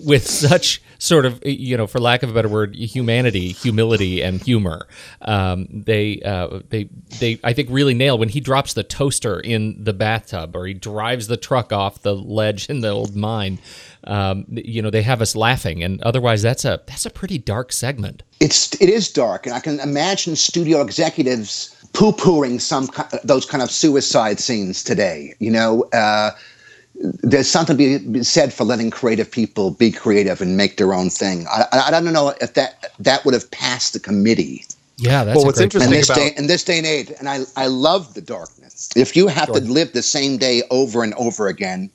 with 0.03 0.27
such 0.27 0.81
sort 0.97 1.25
of 1.25 1.41
you 1.45 1.77
know, 1.77 1.87
for 1.87 1.99
lack 1.99 2.23
of 2.23 2.29
a 2.29 2.33
better 2.33 2.49
word, 2.49 2.75
humanity, 2.75 3.51
humility, 3.51 4.21
and 4.21 4.41
humor. 4.41 4.87
Um, 5.21 5.67
they 5.71 6.21
uh, 6.21 6.59
they 6.69 6.89
they 7.19 7.39
I 7.43 7.53
think 7.53 7.69
really 7.71 7.93
nail 7.93 8.17
when 8.17 8.29
he 8.29 8.39
drops 8.39 8.73
the 8.73 8.83
toaster 8.83 9.39
in 9.39 9.83
the 9.83 9.93
bathtub 9.93 10.55
or 10.55 10.65
he 10.65 10.73
drives 10.73 11.27
the 11.27 11.37
truck 11.37 11.73
off 11.73 12.01
the 12.01 12.15
ledge 12.15 12.69
in 12.69 12.81
the 12.81 12.89
old 12.89 13.15
mine 13.15 13.59
um, 14.07 14.45
you 14.49 14.81
know 14.81 14.89
they 14.89 15.01
have 15.01 15.21
us 15.21 15.35
laughing 15.35 15.83
and 15.83 16.01
otherwise 16.03 16.41
that's 16.41 16.65
a 16.65 16.81
that's 16.87 17.05
a 17.05 17.09
pretty 17.09 17.37
dark 17.37 17.71
segment 17.71 18.23
it's 18.41 18.73
it 18.81 18.89
is 18.89 19.09
dark, 19.11 19.45
and 19.45 19.55
I 19.55 19.59
can 19.61 19.79
imagine 19.79 20.35
studio 20.35 20.81
executives 20.81 21.73
poo-pooing 21.93 22.59
some 22.59 22.89
those 23.23 23.45
kind 23.45 23.63
of 23.63 23.71
suicide 23.71 24.39
scenes 24.41 24.83
today. 24.83 25.33
You 25.39 25.51
know, 25.51 25.83
uh, 25.93 26.31
there's 27.23 27.49
something 27.49 27.77
to 27.77 27.99
be 27.99 28.23
said 28.23 28.53
for 28.53 28.65
letting 28.65 28.91
creative 28.91 29.31
people 29.31 29.71
be 29.71 29.89
creative 29.91 30.41
and 30.41 30.57
make 30.57 30.75
their 30.77 30.93
own 30.93 31.09
thing. 31.09 31.45
I, 31.47 31.65
I, 31.71 31.87
I 31.87 31.91
don't 31.91 32.11
know 32.13 32.33
if 32.41 32.53
that 32.55 32.91
that 32.99 33.23
would 33.23 33.33
have 33.33 33.49
passed 33.51 33.93
the 33.93 33.99
committee 33.99 34.65
yeah 34.97 35.23
that's 35.25 35.35
Well, 35.37 35.45
what's 35.45 35.59
interesting- 35.59 35.91
in 35.93 35.97
this 35.99 36.09
about- 36.09 36.17
day 36.19 36.33
in 36.37 36.47
this 36.47 36.63
day 36.63 36.77
and 36.77 36.87
age. 36.87 37.11
And 37.19 37.27
I 37.29 37.39
I 37.55 37.67
love 37.67 38.13
the 38.15 38.21
darkness. 38.21 38.89
If 38.95 39.15
you 39.15 39.27
have 39.27 39.47
to 39.47 39.59
live 39.61 39.93
the 39.93 40.03
same 40.03 40.37
day 40.37 40.63
over 40.69 41.03
and 41.03 41.13
over 41.15 41.47
again. 41.47 41.89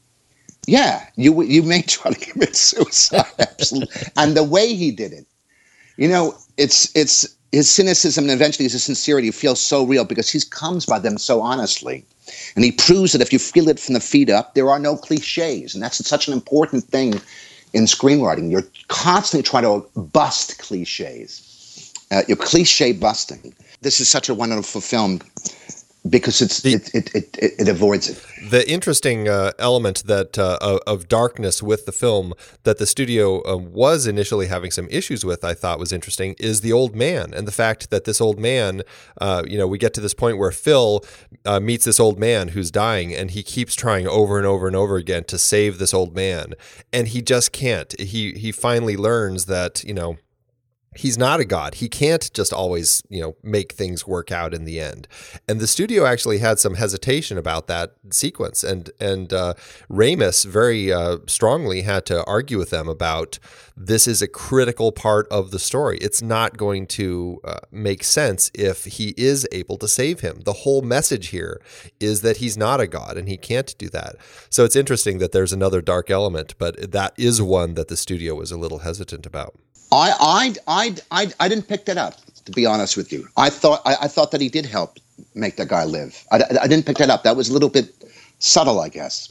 Yeah, 0.66 1.06
you 1.16 1.42
you 1.42 1.62
may 1.62 1.82
try 1.96 2.12
to 2.12 2.18
commit 2.18 2.56
suicide, 2.56 3.26
absolutely. 3.38 4.02
and 4.16 4.36
the 4.36 4.44
way 4.44 4.74
he 4.74 4.90
did 4.90 5.12
it, 5.12 5.26
you 5.96 6.08
know, 6.08 6.36
it's 6.56 6.94
it's 6.94 7.36
his 7.52 7.68
cynicism 7.68 8.24
and 8.24 8.32
eventually 8.32 8.68
his 8.68 8.82
sincerity 8.82 9.30
feels 9.30 9.60
so 9.60 9.84
real 9.84 10.04
because 10.04 10.30
he 10.30 10.40
comes 10.50 10.86
by 10.86 10.98
them 10.98 11.18
so 11.18 11.40
honestly. 11.40 12.04
And 12.54 12.64
he 12.64 12.70
proves 12.70 13.12
that 13.12 13.20
if 13.20 13.32
you 13.32 13.40
feel 13.40 13.68
it 13.68 13.80
from 13.80 13.94
the 13.94 14.00
feet 14.00 14.30
up, 14.30 14.54
there 14.54 14.70
are 14.70 14.78
no 14.78 14.96
cliches. 14.96 15.74
And 15.74 15.82
that's 15.82 16.06
such 16.06 16.28
an 16.28 16.32
important 16.32 16.84
thing 16.84 17.20
in 17.72 17.84
screenwriting. 17.84 18.52
You're 18.52 18.66
constantly 18.86 19.42
trying 19.42 19.64
to 19.64 19.84
bust 20.00 20.58
cliches. 20.58 21.92
Uh, 22.12 22.22
you're 22.28 22.36
cliche 22.36 22.92
busting. 22.92 23.54
This 23.82 24.00
is 24.00 24.08
such 24.08 24.28
a 24.28 24.34
wonderful 24.34 24.80
film 24.80 25.20
because 26.08 26.40
it's 26.40 26.62
the, 26.62 26.74
it, 26.74 26.94
it, 26.94 27.14
it, 27.14 27.54
it, 27.58 27.68
avoids 27.68 28.08
it. 28.08 28.50
The 28.50 28.68
interesting 28.68 29.28
uh, 29.28 29.52
element 29.58 30.04
that 30.06 30.38
uh, 30.38 30.78
of 30.86 31.08
darkness 31.08 31.62
with 31.62 31.84
the 31.84 31.92
film 31.92 32.32
that 32.62 32.78
the 32.78 32.86
studio 32.86 33.42
uh, 33.46 33.56
was 33.56 34.06
initially 34.06 34.46
having 34.46 34.70
some 34.70 34.88
issues 34.90 35.24
with, 35.24 35.44
I 35.44 35.52
thought 35.52 35.78
was 35.78 35.92
interesting, 35.92 36.36
is 36.38 36.62
the 36.62 36.72
old 36.72 36.96
man 36.96 37.34
and 37.34 37.46
the 37.46 37.52
fact 37.52 37.90
that 37.90 38.04
this 38.04 38.20
old 38.20 38.38
man, 38.38 38.82
uh, 39.20 39.42
you 39.46 39.58
know, 39.58 39.66
we 39.66 39.76
get 39.76 39.92
to 39.94 40.00
this 40.00 40.14
point 40.14 40.38
where 40.38 40.52
Phil 40.52 41.04
uh, 41.44 41.60
meets 41.60 41.84
this 41.84 42.00
old 42.00 42.18
man 42.18 42.48
who's 42.48 42.70
dying, 42.70 43.14
and 43.14 43.32
he 43.32 43.42
keeps 43.42 43.74
trying 43.74 44.08
over 44.08 44.38
and 44.38 44.46
over 44.46 44.66
and 44.66 44.76
over 44.76 44.96
again 44.96 45.24
to 45.24 45.38
save 45.38 45.78
this 45.78 45.92
old 45.92 46.14
man, 46.14 46.54
and 46.92 47.08
he 47.08 47.20
just 47.20 47.52
can't. 47.52 47.98
He 48.00 48.32
he 48.32 48.52
finally 48.52 48.96
learns 48.96 49.46
that 49.46 49.84
you 49.84 49.94
know 49.94 50.16
he's 50.96 51.16
not 51.16 51.40
a 51.40 51.44
god. 51.44 51.74
He 51.74 51.88
can't 51.88 52.32
just 52.32 52.52
always, 52.52 53.02
you 53.08 53.20
know, 53.20 53.36
make 53.42 53.72
things 53.72 54.06
work 54.06 54.32
out 54.32 54.52
in 54.52 54.64
the 54.64 54.80
end. 54.80 55.06
And 55.48 55.60
the 55.60 55.66
studio 55.66 56.04
actually 56.04 56.38
had 56.38 56.58
some 56.58 56.74
hesitation 56.74 57.38
about 57.38 57.66
that 57.68 57.94
sequence, 58.10 58.64
and 58.64 58.90
and 59.00 59.32
uh, 59.32 59.54
Ramis 59.90 60.44
very 60.44 60.92
uh, 60.92 61.18
strongly 61.26 61.82
had 61.82 62.06
to 62.06 62.24
argue 62.24 62.58
with 62.58 62.70
them 62.70 62.88
about 62.88 63.38
this 63.76 64.06
is 64.06 64.20
a 64.20 64.28
critical 64.28 64.92
part 64.92 65.26
of 65.28 65.52
the 65.52 65.58
story. 65.58 65.96
It's 65.98 66.20
not 66.20 66.58
going 66.58 66.86
to 66.88 67.40
uh, 67.44 67.60
make 67.70 68.04
sense 68.04 68.50
if 68.52 68.84
he 68.84 69.14
is 69.16 69.48
able 69.52 69.78
to 69.78 69.88
save 69.88 70.20
him. 70.20 70.40
The 70.44 70.52
whole 70.52 70.82
message 70.82 71.28
here 71.28 71.62
is 71.98 72.20
that 72.20 72.38
he's 72.38 72.58
not 72.58 72.80
a 72.80 72.86
god 72.86 73.16
and 73.16 73.26
he 73.26 73.38
can't 73.38 73.74
do 73.78 73.88
that. 73.88 74.16
So 74.50 74.64
it's 74.64 74.76
interesting 74.76 75.16
that 75.18 75.32
there's 75.32 75.52
another 75.52 75.80
dark 75.80 76.10
element, 76.10 76.56
but 76.58 76.92
that 76.92 77.14
is 77.16 77.40
one 77.40 77.72
that 77.74 77.88
the 77.88 77.96
studio 77.96 78.34
was 78.34 78.52
a 78.52 78.58
little 78.58 78.80
hesitant 78.80 79.24
about. 79.24 79.54
I, 79.92 80.12
I, 80.20 80.54
I, 80.66 80.96
I, 81.10 81.32
I 81.40 81.48
didn't 81.48 81.68
pick 81.68 81.84
that 81.86 81.96
up. 81.96 82.14
To 82.46 82.52
be 82.52 82.64
honest 82.64 82.96
with 82.96 83.12
you, 83.12 83.28
I 83.36 83.50
thought 83.50 83.82
I, 83.84 83.96
I 84.02 84.08
thought 84.08 84.30
that 84.30 84.40
he 84.40 84.48
did 84.48 84.64
help 84.64 84.98
make 85.34 85.56
that 85.56 85.68
guy 85.68 85.84
live. 85.84 86.24
I, 86.32 86.42
I 86.62 86.66
didn't 86.66 86.86
pick 86.86 86.96
that 86.96 87.10
up. 87.10 87.22
That 87.22 87.36
was 87.36 87.50
a 87.50 87.52
little 87.52 87.68
bit 87.68 87.92
subtle, 88.38 88.80
I 88.80 88.88
guess. 88.88 89.30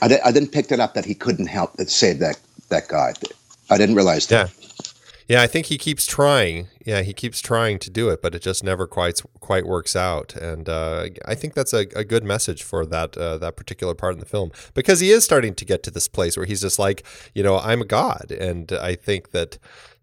I, 0.00 0.18
I 0.24 0.30
didn't 0.30 0.52
pick 0.52 0.68
that 0.68 0.78
up 0.78 0.94
that 0.94 1.04
he 1.04 1.14
couldn't 1.14 1.48
help 1.48 1.72
save 1.80 2.20
that 2.20 2.38
that 2.68 2.88
guy. 2.88 3.12
I 3.70 3.76
didn't 3.76 3.96
realize 3.96 4.26
that. 4.28 4.50
Yeah. 4.50 4.67
Yeah, 5.28 5.42
I 5.42 5.46
think 5.46 5.66
he 5.66 5.76
keeps 5.76 6.06
trying. 6.06 6.68
Yeah, 6.86 7.02
he 7.02 7.12
keeps 7.12 7.42
trying 7.42 7.78
to 7.80 7.90
do 7.90 8.08
it, 8.08 8.22
but 8.22 8.34
it 8.34 8.40
just 8.40 8.64
never 8.64 8.86
quite 8.86 9.20
quite 9.40 9.66
works 9.66 9.94
out. 9.94 10.34
And 10.34 10.68
uh, 10.70 11.08
I 11.26 11.34
think 11.34 11.52
that's 11.52 11.74
a, 11.74 11.86
a 11.94 12.02
good 12.02 12.24
message 12.24 12.62
for 12.62 12.86
that 12.86 13.14
uh, 13.16 13.36
that 13.36 13.54
particular 13.54 13.94
part 13.94 14.14
in 14.14 14.20
the 14.20 14.26
film 14.26 14.52
because 14.72 15.00
he 15.00 15.10
is 15.10 15.24
starting 15.24 15.54
to 15.56 15.66
get 15.66 15.82
to 15.82 15.90
this 15.90 16.08
place 16.08 16.38
where 16.38 16.46
he's 16.46 16.62
just 16.62 16.78
like, 16.78 17.04
you 17.34 17.42
know, 17.42 17.58
I'm 17.58 17.82
a 17.82 17.84
god, 17.84 18.32
and 18.32 18.72
I 18.72 18.94
think 18.94 19.32
that 19.32 19.58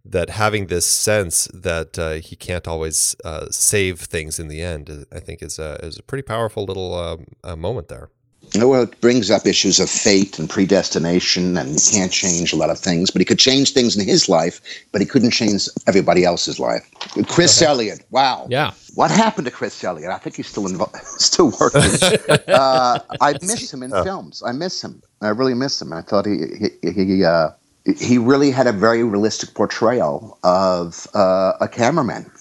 that 0.07 0.29
having 0.29 0.67
this 0.67 0.85
sense 0.85 1.47
that 1.51 1.97
uh, 1.97 2.13
he 2.13 2.35
can't 2.35 2.67
always 2.67 3.15
uh, 3.25 3.47
save 3.49 4.01
things 4.01 4.38
in 4.38 4.47
the 4.47 4.61
end, 4.61 5.07
I 5.11 5.19
think 5.19 5.41
is 5.41 5.57
a 5.57 5.83
is 5.83 5.97
a 5.97 6.03
pretty 6.03 6.21
powerful 6.21 6.65
little 6.65 6.93
um, 6.93 7.59
moment 7.59 7.88
there. 7.88 8.11
Well, 8.55 8.84
it 8.84 9.01
brings 9.01 9.31
up 9.31 9.45
issues 9.45 9.79
of 9.79 9.89
fate 9.89 10.39
and 10.39 10.49
predestination, 10.49 11.58
and 11.58 11.69
he 11.69 11.97
can't 11.97 12.12
change 12.12 12.53
a 12.53 12.55
lot 12.55 12.69
of 12.69 12.79
things, 12.79 13.12
but 13.12 13.19
he 13.19 13.25
could 13.25 13.39
change 13.39 13.73
things 13.73 13.97
in 13.97 14.05
his 14.05 14.29
life, 14.29 14.62
but 14.91 15.01
he 15.01 15.08
couldn't 15.08 15.31
change 15.31 15.67
everybody 15.88 16.23
else's 16.23 16.60
life. 16.60 16.89
Chris 17.27 17.62
okay. 17.62 17.69
Elliott, 17.69 18.05
wow. 18.12 18.47
Yeah. 18.49 18.71
What 18.95 19.12
happened 19.12 19.45
to 19.45 19.51
Chris 19.51 19.84
Elliott? 19.84 20.12
I 20.12 20.17
think 20.17 20.38
he's 20.38 20.47
still 20.47 20.67
involved, 20.67 20.95
still 21.03 21.51
working. 21.60 21.81
uh, 22.47 22.99
I 23.19 23.34
miss 23.41 23.73
him 23.73 23.84
in 23.84 23.93
oh. 23.93 24.03
films. 24.03 24.41
I 24.45 24.51
miss 24.53 24.84
him. 24.84 25.01
I 25.21 25.29
really 25.29 25.53
miss 25.53 25.81
him. 25.81 25.91
I 25.91 26.01
thought 26.01 26.25
he 26.25 26.69
he 26.84 26.91
he, 26.91 27.23
uh, 27.25 27.49
he 27.97 28.17
really 28.17 28.51
had 28.51 28.67
a 28.67 28.71
very 28.71 29.03
realistic 29.03 29.53
portrayal 29.53 30.38
of 30.43 31.08
uh, 31.13 31.53
a 31.60 31.67
cameraman. 31.67 32.31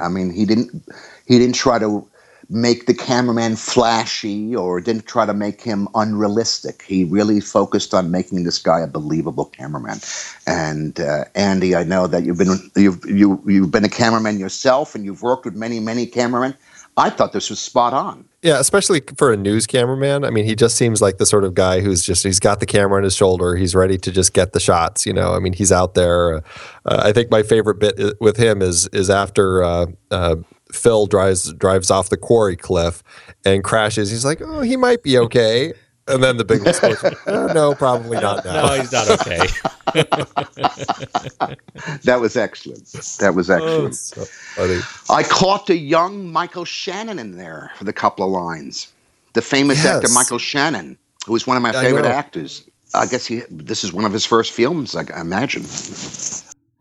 I 0.00 0.08
mean, 0.08 0.32
he 0.32 0.44
didn't 0.44 0.84
he 1.26 1.38
didn't 1.38 1.54
try 1.54 1.78
to 1.78 2.08
make 2.52 2.84
the 2.84 2.92
cameraman 2.92 3.56
flashy 3.56 4.54
or 4.54 4.80
didn't 4.80 5.06
try 5.06 5.24
to 5.24 5.32
make 5.32 5.62
him 5.62 5.88
unrealistic. 5.94 6.82
He 6.82 7.04
really 7.04 7.40
focused 7.40 7.94
on 7.94 8.10
making 8.10 8.44
this 8.44 8.58
guy 8.58 8.80
a 8.80 8.86
believable 8.86 9.46
cameraman. 9.46 10.00
And 10.46 11.00
uh, 11.00 11.24
Andy, 11.34 11.74
I 11.74 11.82
know 11.82 12.06
that 12.06 12.24
you've 12.24 12.38
been 12.38 12.70
you've 12.76 13.04
you, 13.06 13.42
you've 13.46 13.70
been 13.70 13.84
a 13.84 13.88
cameraman 13.88 14.38
yourself, 14.38 14.94
and 14.94 15.04
you've 15.04 15.22
worked 15.22 15.46
with 15.46 15.54
many 15.54 15.80
many 15.80 16.06
cameramen. 16.06 16.54
I 16.98 17.08
thought 17.08 17.32
this 17.32 17.48
was 17.48 17.58
spot 17.58 17.94
on. 17.94 18.26
Yeah, 18.42 18.60
especially 18.60 19.00
for 19.16 19.32
a 19.32 19.36
news 19.36 19.66
cameraman. 19.66 20.24
I 20.24 20.30
mean, 20.30 20.44
he 20.44 20.54
just 20.54 20.76
seems 20.76 21.00
like 21.00 21.16
the 21.16 21.24
sort 21.24 21.44
of 21.44 21.54
guy 21.54 21.80
who's 21.80 22.04
just 22.04 22.22
he's 22.22 22.38
got 22.40 22.60
the 22.60 22.66
camera 22.66 22.98
on 22.98 23.04
his 23.04 23.16
shoulder. 23.16 23.56
He's 23.56 23.74
ready 23.74 23.96
to 23.96 24.12
just 24.12 24.34
get 24.34 24.52
the 24.52 24.60
shots. 24.60 25.06
You 25.06 25.14
know, 25.14 25.32
I 25.32 25.38
mean, 25.38 25.54
he's 25.54 25.72
out 25.72 25.94
there. 25.94 26.36
Uh, 26.36 26.40
I 26.84 27.12
think 27.12 27.30
my 27.30 27.42
favorite 27.42 27.78
bit 27.78 28.20
with 28.20 28.36
him 28.36 28.60
is 28.60 28.88
is 28.88 29.08
after 29.08 29.62
uh, 29.64 29.86
uh, 30.10 30.36
Phil 30.72 31.06
drives 31.06 31.52
drives 31.54 31.90
off 31.90 32.08
the 32.08 32.16
quarry 32.16 32.56
cliff 32.56 33.02
and 33.44 33.62
crashes. 33.62 34.10
He's 34.10 34.24
like, 34.24 34.40
"Oh, 34.42 34.60
he 34.60 34.76
might 34.76 35.02
be 35.02 35.18
okay." 35.18 35.72
And 36.08 36.22
then 36.22 36.36
the 36.36 36.44
big 36.44 36.66
explosion. 36.66 37.14
oh, 37.26 37.46
uh, 37.48 37.52
no, 37.52 37.74
probably 37.74 38.18
not 38.18 38.44
now. 38.44 38.66
No, 38.66 38.74
he's 38.74 38.90
not 38.90 39.08
okay. 39.08 39.46
that 42.02 42.18
was 42.20 42.36
excellent. 42.36 42.86
That 43.20 43.34
was 43.36 43.48
excellent. 43.48 43.94
Oh, 44.18 44.66
so 44.66 45.14
I 45.14 45.22
caught 45.22 45.66
the 45.68 45.76
young 45.76 46.32
Michael 46.32 46.64
Shannon 46.64 47.20
in 47.20 47.36
there 47.36 47.70
for 47.76 47.84
the 47.84 47.92
couple 47.92 48.24
of 48.24 48.32
lines. 48.32 48.92
The 49.34 49.42
famous 49.42 49.84
yes. 49.84 49.96
actor 49.96 50.12
Michael 50.12 50.38
Shannon, 50.38 50.98
who 51.24 51.32
was 51.32 51.46
one 51.46 51.56
of 51.56 51.62
my 51.62 51.72
favorite 51.72 52.04
actors. 52.04 52.64
I 52.94 53.06
guess 53.06 53.24
he. 53.24 53.42
This 53.48 53.84
is 53.84 53.92
one 53.92 54.04
of 54.04 54.12
his 54.12 54.26
first 54.26 54.52
films, 54.52 54.96
I 54.96 55.04
imagine 55.20 55.62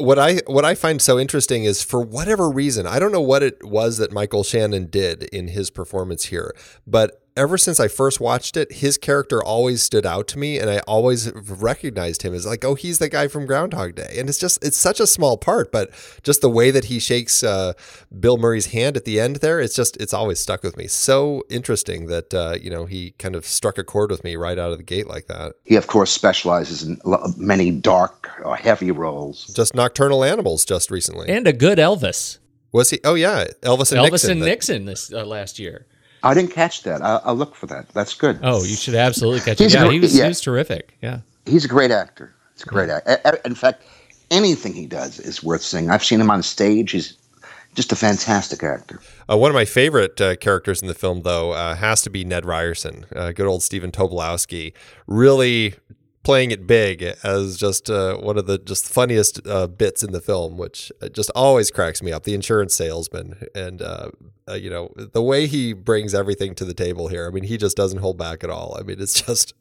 what 0.01 0.19
I 0.19 0.41
what 0.47 0.65
I 0.65 0.75
find 0.75 1.01
so 1.01 1.19
interesting 1.19 1.63
is 1.63 1.83
for 1.83 2.01
whatever 2.01 2.49
reason, 2.49 2.85
I 2.87 2.99
don't 2.99 3.11
know 3.11 3.21
what 3.21 3.43
it 3.43 3.63
was 3.63 3.97
that 3.97 4.11
Michael 4.11 4.43
Shannon 4.43 4.87
did 4.87 5.23
in 5.23 5.49
his 5.49 5.69
performance 5.69 6.25
here, 6.25 6.53
but 6.85 7.20
ever 7.35 7.57
since 7.57 7.79
I 7.79 7.87
first 7.87 8.19
watched 8.19 8.57
it, 8.57 8.71
his 8.71 8.97
character 8.97 9.43
always 9.43 9.81
stood 9.81 10.05
out 10.05 10.27
to 10.29 10.39
me, 10.39 10.57
and 10.57 10.69
I 10.69 10.79
always 10.79 11.31
recognized 11.33 12.23
him 12.23 12.33
as 12.33 12.45
like, 12.45 12.63
oh, 12.65 12.75
he's 12.75 12.99
the 12.99 13.09
guy 13.09 13.27
from 13.27 13.45
Groundhog 13.45 13.95
Day, 13.95 14.15
and 14.17 14.29
it's 14.29 14.37
just 14.37 14.63
it's 14.63 14.77
such 14.77 14.99
a 14.99 15.07
small 15.07 15.37
part, 15.37 15.71
but 15.71 15.89
just 16.23 16.41
the 16.41 16.49
way 16.49 16.71
that 16.71 16.85
he 16.85 16.99
shakes 16.99 17.43
uh, 17.43 17.73
Bill 18.19 18.37
Murray's 18.37 18.67
hand 18.67 18.97
at 18.97 19.05
the 19.05 19.19
end 19.19 19.37
there, 19.37 19.59
it's 19.59 19.75
just 19.75 19.97
it's 19.97 20.13
always 20.13 20.39
stuck 20.39 20.63
with 20.63 20.77
me. 20.77 20.87
So 20.87 21.43
interesting 21.49 22.07
that 22.07 22.33
uh, 22.33 22.57
you 22.61 22.69
know 22.69 22.85
he 22.85 23.11
kind 23.11 23.35
of 23.35 23.45
struck 23.45 23.77
a 23.77 23.83
chord 23.83 24.11
with 24.11 24.23
me 24.23 24.35
right 24.35 24.57
out 24.57 24.71
of 24.71 24.77
the 24.77 24.83
gate 24.83 25.07
like 25.07 25.27
that. 25.27 25.53
He 25.63 25.75
of 25.75 25.87
course 25.87 26.11
specializes 26.11 26.83
in 26.83 26.99
many 27.37 27.71
dark 27.71 28.29
or 28.43 28.55
heavy 28.55 28.91
roles. 28.91 29.47
Just 29.47 29.75
Nocturnal 29.75 30.23
Animals 30.23 30.65
just 30.65 30.91
recently, 30.91 31.29
and 31.29 31.47
a 31.47 31.53
good 31.53 31.77
Elvis. 31.77 32.39
Was 32.71 32.89
he? 32.89 32.99
Oh 33.03 33.15
yeah, 33.15 33.45
Elvis 33.61 33.91
and 33.91 34.01
Elvis 34.01 34.11
Nixon. 34.11 34.31
and 34.31 34.39
Nixon 34.41 34.85
this 34.85 35.11
uh, 35.11 35.25
last 35.25 35.59
year. 35.59 35.87
I 36.23 36.33
didn't 36.33 36.51
catch 36.51 36.83
that. 36.83 37.01
I'll, 37.01 37.21
I'll, 37.25 37.35
look 37.35 37.55
for 37.55 37.65
that. 37.67 37.89
That's 37.89 38.13
good. 38.13 38.39
Oh, 38.43 38.63
you 38.63 38.75
should 38.75 38.95
absolutely 38.95 39.41
catch 39.41 39.59
it. 39.59 39.73
Yeah, 39.73 39.89
he 39.89 39.99
was, 39.99 40.15
yeah. 40.15 40.25
he 40.25 40.29
was 40.29 40.41
terrific. 40.41 40.97
Yeah, 41.01 41.21
he's 41.45 41.65
a 41.65 41.67
great 41.67 41.91
actor. 41.91 42.33
He's 42.53 42.63
a 42.63 42.67
great 42.67 42.89
actor. 42.89 43.39
In 43.45 43.55
fact, 43.55 43.83
anything 44.29 44.73
he 44.73 44.87
does 44.87 45.19
is 45.19 45.43
worth 45.43 45.61
seeing. 45.61 45.89
I've 45.89 46.03
seen 46.03 46.21
him 46.21 46.29
on 46.29 46.43
stage. 46.43 46.91
He's 46.91 47.17
just 47.75 47.91
a 47.91 47.95
fantastic 47.95 48.63
actor. 48.63 48.99
Uh, 49.29 49.37
one 49.37 49.49
of 49.49 49.55
my 49.55 49.65
favorite 49.65 50.19
uh, 50.19 50.35
characters 50.35 50.81
in 50.81 50.87
the 50.87 50.93
film, 50.93 51.21
though, 51.21 51.51
uh, 51.51 51.75
has 51.75 52.01
to 52.01 52.09
be 52.09 52.23
Ned 52.23 52.45
Ryerson. 52.45 53.05
Uh, 53.15 53.31
good 53.31 53.45
old 53.45 53.63
Stephen 53.63 53.91
Tobolowsky. 53.91 54.73
Really 55.07 55.75
playing 56.23 56.51
it 56.51 56.67
big 56.67 57.01
as 57.23 57.57
just 57.57 57.89
uh, 57.89 58.15
one 58.17 58.37
of 58.37 58.45
the 58.45 58.57
just 58.57 58.87
funniest 58.87 59.45
uh, 59.47 59.67
bits 59.67 60.03
in 60.03 60.11
the 60.11 60.21
film, 60.21 60.57
which 60.57 60.91
uh, 61.01 61.09
just 61.09 61.31
always 61.35 61.71
cracks 61.71 62.01
me 62.01 62.11
up. 62.11 62.23
The 62.23 62.33
insurance 62.33 62.75
salesman, 62.75 63.47
and 63.55 63.81
uh, 63.81 64.09
uh, 64.47 64.53
you 64.53 64.69
know 64.69 64.93
the 64.95 65.21
way 65.21 65.47
he 65.47 65.73
brings 65.73 66.13
everything 66.13 66.55
to 66.55 66.65
the 66.65 66.73
table 66.73 67.07
here. 67.07 67.27
I 67.27 67.31
mean, 67.31 67.43
he 67.43 67.57
just 67.57 67.77
doesn't 67.77 67.99
hold 67.99 68.17
back 68.17 68.43
at 68.43 68.49
all. 68.49 68.77
I 68.79 68.83
mean, 68.83 68.99
it's 68.99 69.21
just 69.25 69.53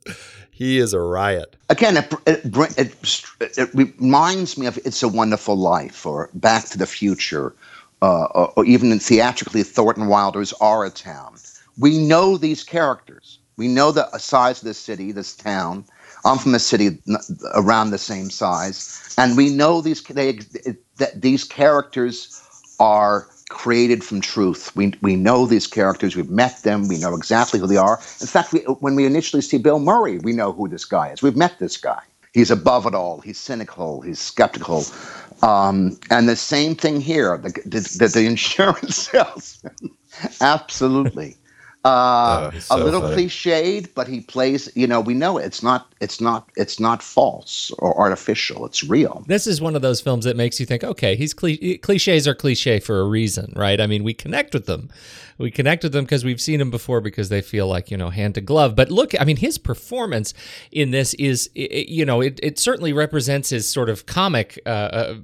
he 0.51 0.79
is 0.79 0.93
a 0.93 1.01
riot. 1.01 1.57
Again, 1.69 1.97
it, 1.97 2.13
it, 2.27 2.45
it, 2.79 3.59
it 3.59 3.75
reminds 3.75 4.59
me 4.59 4.67
of 4.67 4.79
"It's 4.85 5.03
a 5.03 5.09
Wonderful 5.09 5.57
Life" 5.57 6.05
or 6.07 6.31
"Back 6.35 6.67
to 6.67 6.79
the 6.79 6.87
Future," 6.87 7.55
uh, 8.03 8.25
or, 8.25 8.53
or 8.57 8.65
even 8.65 8.99
theatrically 8.99 9.63
Thornton 9.63 10.09
Wilder's 10.09 10.53
"Our 10.55 10.91
Town." 10.91 11.37
We 11.79 11.97
know 11.97 12.37
these 12.37 12.63
characters. 12.63 13.39
We 13.57 13.69
know 13.69 13.93
the 13.93 14.11
size 14.19 14.61
of 14.61 14.65
this 14.65 14.79
city, 14.79 15.13
this 15.13 15.35
town 15.35 15.85
I'm 16.25 16.39
from 16.39 16.55
a 16.55 16.59
city 16.59 16.99
around 17.55 17.91
the 17.91 17.99
same 17.99 18.31
size, 18.31 19.15
and 19.19 19.37
we 19.37 19.51
know 19.51 19.81
these 19.81 20.03
they, 20.03 20.41
that 20.97 21.21
these 21.21 21.45
characters 21.45 22.43
are 22.79 23.27
created 23.49 24.05
from 24.05 24.21
truth. 24.21 24.75
We 24.77 24.95
we 25.03 25.17
know 25.17 25.47
these 25.47 25.67
characters. 25.67 26.17
We've 26.17 26.31
met 26.31 26.63
them. 26.63 26.89
We 26.89 26.99
know 26.99 27.15
exactly 27.15 27.61
who 27.61 27.67
they 27.67 27.77
are. 27.77 27.99
In 28.21 28.27
fact, 28.27 28.53
we, 28.53 28.61
when 28.61 28.95
we 28.95 29.07
initially 29.07 29.43
see 29.43 29.59
Bill 29.59 29.81
Murray, 29.81 30.19
we 30.19 30.33
know 30.33 30.53
who 30.53 30.69
this 30.69 30.85
guy 30.85 31.11
is. 31.11 31.23
We've 31.23 31.37
met 31.37 31.59
this 31.59 31.77
guy. 31.77 32.03
He's 32.33 32.51
above 32.51 32.87
it 32.87 32.95
all. 32.95 33.21
He's 33.21 33.39
cynical. 33.39 34.03
He's 34.03 34.21
skeptical. 34.21 34.85
Um, 35.43 35.99
and 36.11 36.29
the 36.29 36.37
same 36.37 36.77
thing 36.77 37.01
here. 37.01 37.37
The, 37.39 37.51
the, 37.65 38.09
the 38.13 38.25
insurance 38.27 38.97
salesman, 39.11 39.75
absolutely. 40.41 41.37
Uh, 41.85 42.51
Oh, 42.53 42.59
so 42.59 42.77
a 42.77 42.85
little 42.85 43.01
funny. 43.01 43.25
cliched, 43.27 43.95
but 43.95 44.07
he 44.07 44.21
plays. 44.21 44.69
You 44.75 44.87
know, 44.87 45.01
we 45.01 45.15
know 45.15 45.39
it's 45.39 45.63
not. 45.63 45.91
It's 46.01 46.21
not. 46.21 46.49
It's 46.57 46.79
not 46.79 47.03
false 47.03 47.71
or 47.79 47.99
artificial. 47.99 48.67
It's 48.67 48.85
real. 48.85 49.25
This 49.27 49.47
is 49.47 49.61
one 49.63 49.75
of 49.75 49.83
those 49.83 50.01
films 50.01 50.25
that 50.27 50.37
makes 50.37 50.61
you 50.61 50.67
think, 50.67 50.85
okay, 50.85 51.17
he's 51.17 51.33
cli- 51.33 51.79
cliches 51.79 52.29
are 52.29 52.35
cliche 52.35 52.81
for 52.81 53.01
a 53.01 53.05
reason, 53.05 53.53
right? 53.57 53.81
I 53.81 53.87
mean, 53.87 54.05
we 54.05 54.13
connect 54.13 54.53
with 54.53 54.67
them. 54.67 54.91
We 55.41 55.51
connect 55.51 55.83
with 55.83 55.93
them 55.93 56.05
because 56.05 56.23
we've 56.23 56.41
seen 56.41 56.59
them 56.59 56.71
before 56.71 57.01
because 57.01 57.31
they 57.31 57.41
feel 57.41 57.67
like, 57.67 57.91
you 57.91 57.97
know, 57.97 58.11
hand 58.11 58.35
to 58.35 58.43
glove. 58.43 58.77
But 58.77 58.91
look, 58.91 59.19
I 59.19 59.25
mean, 59.25 59.39
his 59.39 59.57
performance 59.57 60.35
in 60.71 60.91
this 60.91 61.15
is, 61.15 61.49
you 61.55 62.05
know, 62.05 62.21
it, 62.21 62.39
it 62.43 62.59
certainly 62.59 62.93
represents 62.93 63.49
his 63.49 63.67
sort 63.67 63.89
of 63.89 64.05
comic, 64.05 64.61
uh, 64.67 64.69
uh, 64.69 65.15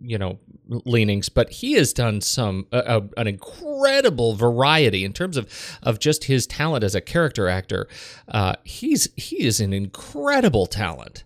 you 0.00 0.16
know, 0.16 0.38
leanings, 0.68 1.28
but 1.28 1.50
he 1.50 1.72
has 1.72 1.92
done 1.92 2.20
some, 2.20 2.68
uh, 2.70 3.00
an 3.16 3.26
incredible 3.26 4.36
variety 4.36 5.04
in 5.04 5.12
terms 5.12 5.36
of, 5.36 5.50
of 5.82 5.98
just 5.98 6.24
his 6.24 6.46
talent 6.46 6.84
as 6.84 6.94
a 6.94 7.00
character 7.00 7.48
actor. 7.48 7.88
Uh, 8.28 8.54
he's, 8.62 9.08
he 9.16 9.44
is 9.44 9.58
an 9.58 9.72
incredible 9.72 10.66
talent. 10.66 11.24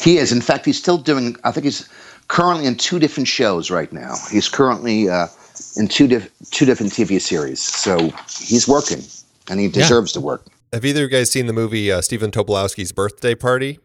He 0.00 0.18
is. 0.18 0.30
In 0.30 0.40
fact, 0.40 0.64
he's 0.64 0.78
still 0.78 0.98
doing. 0.98 1.36
I 1.44 1.52
think 1.52 1.64
he's 1.64 1.88
currently 2.28 2.66
in 2.66 2.76
two 2.76 2.98
different 2.98 3.28
shows 3.28 3.70
right 3.70 3.92
now. 3.92 4.14
He's 4.30 4.48
currently 4.48 5.08
uh, 5.08 5.28
in 5.76 5.88
two 5.88 6.06
diff- 6.08 6.30
two 6.50 6.64
different 6.66 6.92
TV 6.92 7.20
series. 7.20 7.60
So 7.60 8.10
he's 8.40 8.66
working, 8.68 9.02
and 9.48 9.60
he 9.60 9.68
deserves 9.68 10.12
to 10.12 10.20
work. 10.20 10.44
Have 10.72 10.84
either 10.84 11.04
of 11.04 11.10
you 11.10 11.16
guys 11.18 11.30
seen 11.30 11.46
the 11.46 11.52
movie 11.52 11.90
uh, 11.90 12.00
Stephen 12.00 12.30
Tobolowsky's 12.30 12.92
Birthday 12.92 13.34
Party? 13.34 13.80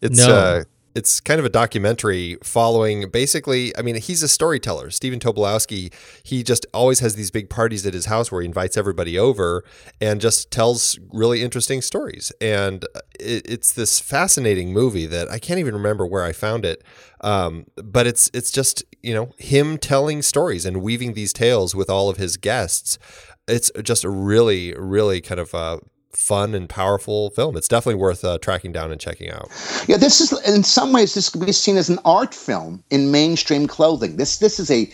It's 0.00 0.18
No. 0.18 0.34
uh, 0.34 0.64
it's 0.94 1.20
kind 1.20 1.38
of 1.38 1.44
a 1.44 1.48
documentary 1.48 2.36
following 2.42 3.10
basically. 3.10 3.76
I 3.76 3.82
mean, 3.82 3.96
he's 3.96 4.22
a 4.22 4.28
storyteller. 4.28 4.90
Stephen 4.90 5.20
Tobolowsky. 5.20 5.92
He 6.22 6.42
just 6.42 6.66
always 6.74 7.00
has 7.00 7.14
these 7.14 7.30
big 7.30 7.48
parties 7.48 7.86
at 7.86 7.94
his 7.94 8.06
house 8.06 8.32
where 8.32 8.40
he 8.40 8.46
invites 8.46 8.76
everybody 8.76 9.18
over 9.18 9.64
and 10.00 10.20
just 10.20 10.50
tells 10.50 10.98
really 11.12 11.42
interesting 11.42 11.82
stories. 11.82 12.32
And 12.40 12.84
it, 13.18 13.42
it's 13.48 13.72
this 13.72 14.00
fascinating 14.00 14.72
movie 14.72 15.06
that 15.06 15.30
I 15.30 15.38
can't 15.38 15.60
even 15.60 15.74
remember 15.74 16.06
where 16.06 16.24
I 16.24 16.32
found 16.32 16.64
it. 16.64 16.82
Um, 17.20 17.66
but 17.76 18.06
it's 18.06 18.30
it's 18.32 18.50
just 18.50 18.82
you 19.02 19.14
know 19.14 19.30
him 19.38 19.78
telling 19.78 20.22
stories 20.22 20.64
and 20.64 20.82
weaving 20.82 21.12
these 21.12 21.32
tales 21.32 21.74
with 21.74 21.90
all 21.90 22.08
of 22.08 22.16
his 22.16 22.36
guests. 22.36 22.98
It's 23.46 23.70
just 23.82 24.04
a 24.04 24.10
really 24.10 24.74
really 24.74 25.20
kind 25.20 25.40
of 25.40 25.54
uh, 25.54 25.78
fun 26.12 26.54
and 26.54 26.68
powerful 26.68 27.30
film. 27.30 27.56
It's 27.56 27.68
definitely 27.68 28.00
worth 28.00 28.24
uh, 28.24 28.38
tracking 28.38 28.72
down 28.72 28.90
and 28.90 29.00
checking 29.00 29.30
out. 29.30 29.48
Yeah, 29.86 29.96
this 29.96 30.20
is 30.20 30.32
in 30.46 30.62
some 30.62 30.92
ways 30.92 31.14
this 31.14 31.28
could 31.28 31.44
be 31.44 31.52
seen 31.52 31.76
as 31.76 31.88
an 31.88 31.98
art 32.04 32.34
film 32.34 32.82
in 32.90 33.10
mainstream 33.10 33.66
clothing. 33.66 34.16
This 34.16 34.38
this 34.38 34.58
is 34.58 34.70
a. 34.70 34.90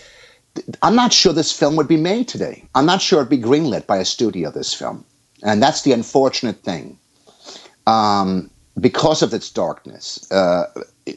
I'm 0.83 0.95
not 0.95 1.13
sure 1.13 1.33
this 1.33 1.53
film 1.53 1.77
would 1.77 1.89
be 1.89 1.99
made 1.99 2.29
today. 2.29 2.65
I'm 2.75 2.87
not 2.87 3.03
sure 3.03 3.21
it'd 3.21 3.31
be 3.31 3.39
greenlit 3.39 3.87
by 3.87 3.99
a 3.99 4.05
studio. 4.05 4.51
This 4.51 4.73
film, 4.73 5.05
and 5.43 5.63
that's 5.63 5.83
the 5.83 5.93
unfortunate 5.93 6.63
thing. 6.63 6.99
Um, 7.87 8.51
because 8.81 9.23
of 9.23 9.33
its 9.33 9.51
darkness, 9.51 10.31
uh, 10.31 10.65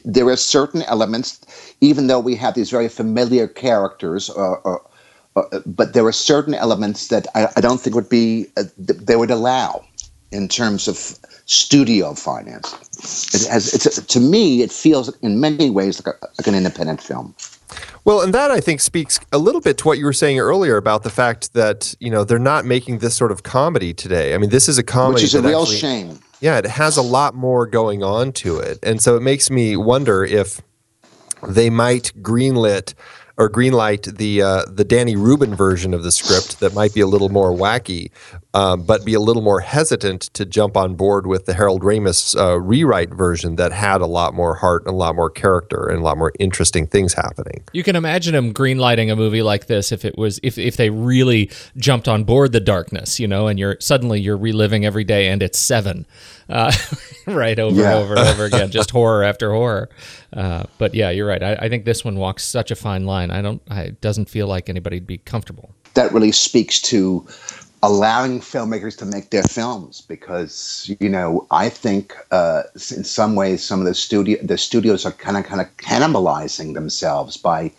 there 0.04 0.28
are 0.28 0.36
certain 0.36 0.82
elements, 0.82 1.40
even 1.80 2.06
though 2.06 2.20
we 2.20 2.34
have 2.36 2.54
these 2.54 2.70
very 2.70 2.88
familiar 2.88 3.46
characters, 3.46 4.30
uh, 4.30 4.52
uh, 4.64 4.76
uh, 5.36 5.60
but 5.66 5.92
there 5.92 6.06
are 6.06 6.12
certain 6.12 6.54
elements 6.54 7.08
that 7.08 7.26
I, 7.34 7.48
I 7.56 7.60
don't 7.60 7.80
think 7.80 7.94
would 7.94 8.08
be 8.08 8.46
uh, 8.56 8.64
th- 8.86 9.00
they 9.00 9.16
would 9.16 9.30
allow 9.30 9.84
in 10.32 10.48
terms 10.48 10.88
of 10.88 11.18
studio 11.46 12.14
finance. 12.14 12.72
It 13.34 13.48
has, 13.50 13.74
it's 13.74 14.04
to 14.06 14.20
me, 14.20 14.62
it 14.62 14.70
feels 14.70 15.16
in 15.18 15.40
many 15.40 15.70
ways 15.70 16.04
like, 16.04 16.14
a, 16.14 16.26
like 16.38 16.46
an 16.46 16.54
independent 16.54 17.02
film. 17.02 17.34
Well, 18.04 18.22
and 18.22 18.34
that 18.34 18.50
I 18.50 18.60
think 18.60 18.80
speaks 18.80 19.20
a 19.32 19.38
little 19.38 19.60
bit 19.60 19.78
to 19.78 19.86
what 19.86 19.98
you 19.98 20.04
were 20.04 20.12
saying 20.12 20.38
earlier 20.38 20.76
about 20.76 21.02
the 21.02 21.10
fact 21.10 21.52
that 21.54 21.94
you 22.00 22.10
know 22.10 22.24
they're 22.24 22.38
not 22.38 22.64
making 22.64 22.98
this 22.98 23.14
sort 23.14 23.32
of 23.32 23.42
comedy 23.42 23.92
today. 23.92 24.34
I 24.34 24.38
mean, 24.38 24.50
this 24.50 24.68
is 24.68 24.78
a 24.78 24.82
comedy, 24.82 25.14
which 25.14 25.24
is 25.24 25.34
a 25.34 25.42
real 25.42 25.62
actually- 25.62 25.78
shame. 25.78 26.18
Yeah, 26.40 26.56
it 26.56 26.64
has 26.66 26.96
a 26.96 27.02
lot 27.02 27.34
more 27.34 27.66
going 27.66 28.02
on 28.02 28.32
to 28.32 28.58
it, 28.58 28.78
and 28.82 29.02
so 29.02 29.14
it 29.16 29.20
makes 29.20 29.50
me 29.50 29.76
wonder 29.76 30.24
if 30.24 30.62
they 31.46 31.68
might 31.68 32.12
greenlit 32.22 32.94
or 33.40 33.48
greenlight 33.48 34.18
the 34.18 34.42
uh, 34.42 34.64
the 34.66 34.84
Danny 34.84 35.16
Rubin 35.16 35.54
version 35.54 35.94
of 35.94 36.02
the 36.02 36.12
script 36.12 36.60
that 36.60 36.74
might 36.74 36.92
be 36.92 37.00
a 37.00 37.06
little 37.06 37.30
more 37.30 37.52
wacky, 37.52 38.10
um, 38.52 38.82
but 38.82 39.02
be 39.02 39.14
a 39.14 39.20
little 39.20 39.40
more 39.40 39.60
hesitant 39.60 40.20
to 40.34 40.44
jump 40.44 40.76
on 40.76 40.94
board 40.94 41.26
with 41.26 41.46
the 41.46 41.54
Harold 41.54 41.80
Ramis 41.80 42.38
uh, 42.38 42.60
rewrite 42.60 43.08
version 43.08 43.56
that 43.56 43.72
had 43.72 44.02
a 44.02 44.06
lot 44.06 44.34
more 44.34 44.56
heart 44.56 44.82
and 44.84 44.92
a 44.92 44.96
lot 44.96 45.16
more 45.16 45.30
character 45.30 45.88
and 45.88 46.00
a 46.00 46.02
lot 46.02 46.18
more 46.18 46.32
interesting 46.38 46.86
things 46.86 47.14
happening. 47.14 47.64
You 47.72 47.82
can 47.82 47.96
imagine 47.96 48.34
them 48.34 48.52
greenlighting 48.52 49.10
a 49.10 49.16
movie 49.16 49.42
like 49.42 49.68
this 49.68 49.90
if 49.90 50.04
it 50.04 50.18
was 50.18 50.38
if 50.42 50.58
if 50.58 50.76
they 50.76 50.90
really 50.90 51.50
jumped 51.78 52.08
on 52.08 52.24
board 52.24 52.52
the 52.52 52.60
darkness, 52.60 53.18
you 53.18 53.26
know, 53.26 53.46
and 53.46 53.58
you're 53.58 53.78
suddenly 53.80 54.20
you're 54.20 54.36
reliving 54.36 54.84
every 54.84 55.04
day 55.04 55.28
and 55.28 55.42
it's 55.42 55.58
seven, 55.58 56.04
uh, 56.50 56.72
right 57.26 57.58
over 57.58 57.80
Yeah. 57.80 57.90
and 57.96 57.98
over 58.04 58.14
and 58.16 58.28
over 58.28 58.44
again, 58.44 58.70
just 58.78 58.90
horror 58.90 59.22
after 59.24 59.52
horror. 59.52 59.88
Uh, 60.32 60.64
but 60.78 60.94
yeah, 60.94 61.10
you're 61.10 61.26
right. 61.26 61.42
I, 61.42 61.54
I 61.54 61.68
think 61.68 61.84
this 61.84 62.04
one 62.04 62.16
walks 62.16 62.44
such 62.44 62.70
a 62.70 62.76
fine 62.76 63.04
line. 63.04 63.30
I 63.30 63.42
don't. 63.42 63.62
I, 63.70 63.82
it 63.82 64.00
doesn't 64.00 64.28
feel 64.28 64.46
like 64.46 64.68
anybody'd 64.68 65.06
be 65.06 65.18
comfortable. 65.18 65.74
That 65.94 66.12
really 66.12 66.32
speaks 66.32 66.80
to 66.82 67.26
allowing 67.82 68.40
filmmakers 68.40 68.96
to 68.98 69.06
make 69.06 69.30
their 69.30 69.42
films 69.44 70.02
because 70.02 70.94
you 71.00 71.08
know 71.08 71.46
I 71.50 71.70
think 71.70 72.14
uh, 72.30 72.64
in 72.74 73.04
some 73.04 73.34
ways 73.36 73.64
some 73.64 73.80
of 73.80 73.86
the 73.86 73.94
studio 73.94 74.38
the 74.42 74.58
studios 74.58 75.06
are 75.06 75.12
kind 75.12 75.36
of 75.38 75.44
kind 75.44 75.62
of 75.62 75.76
cannibalizing 75.78 76.74
themselves 76.74 77.38
by 77.38 77.72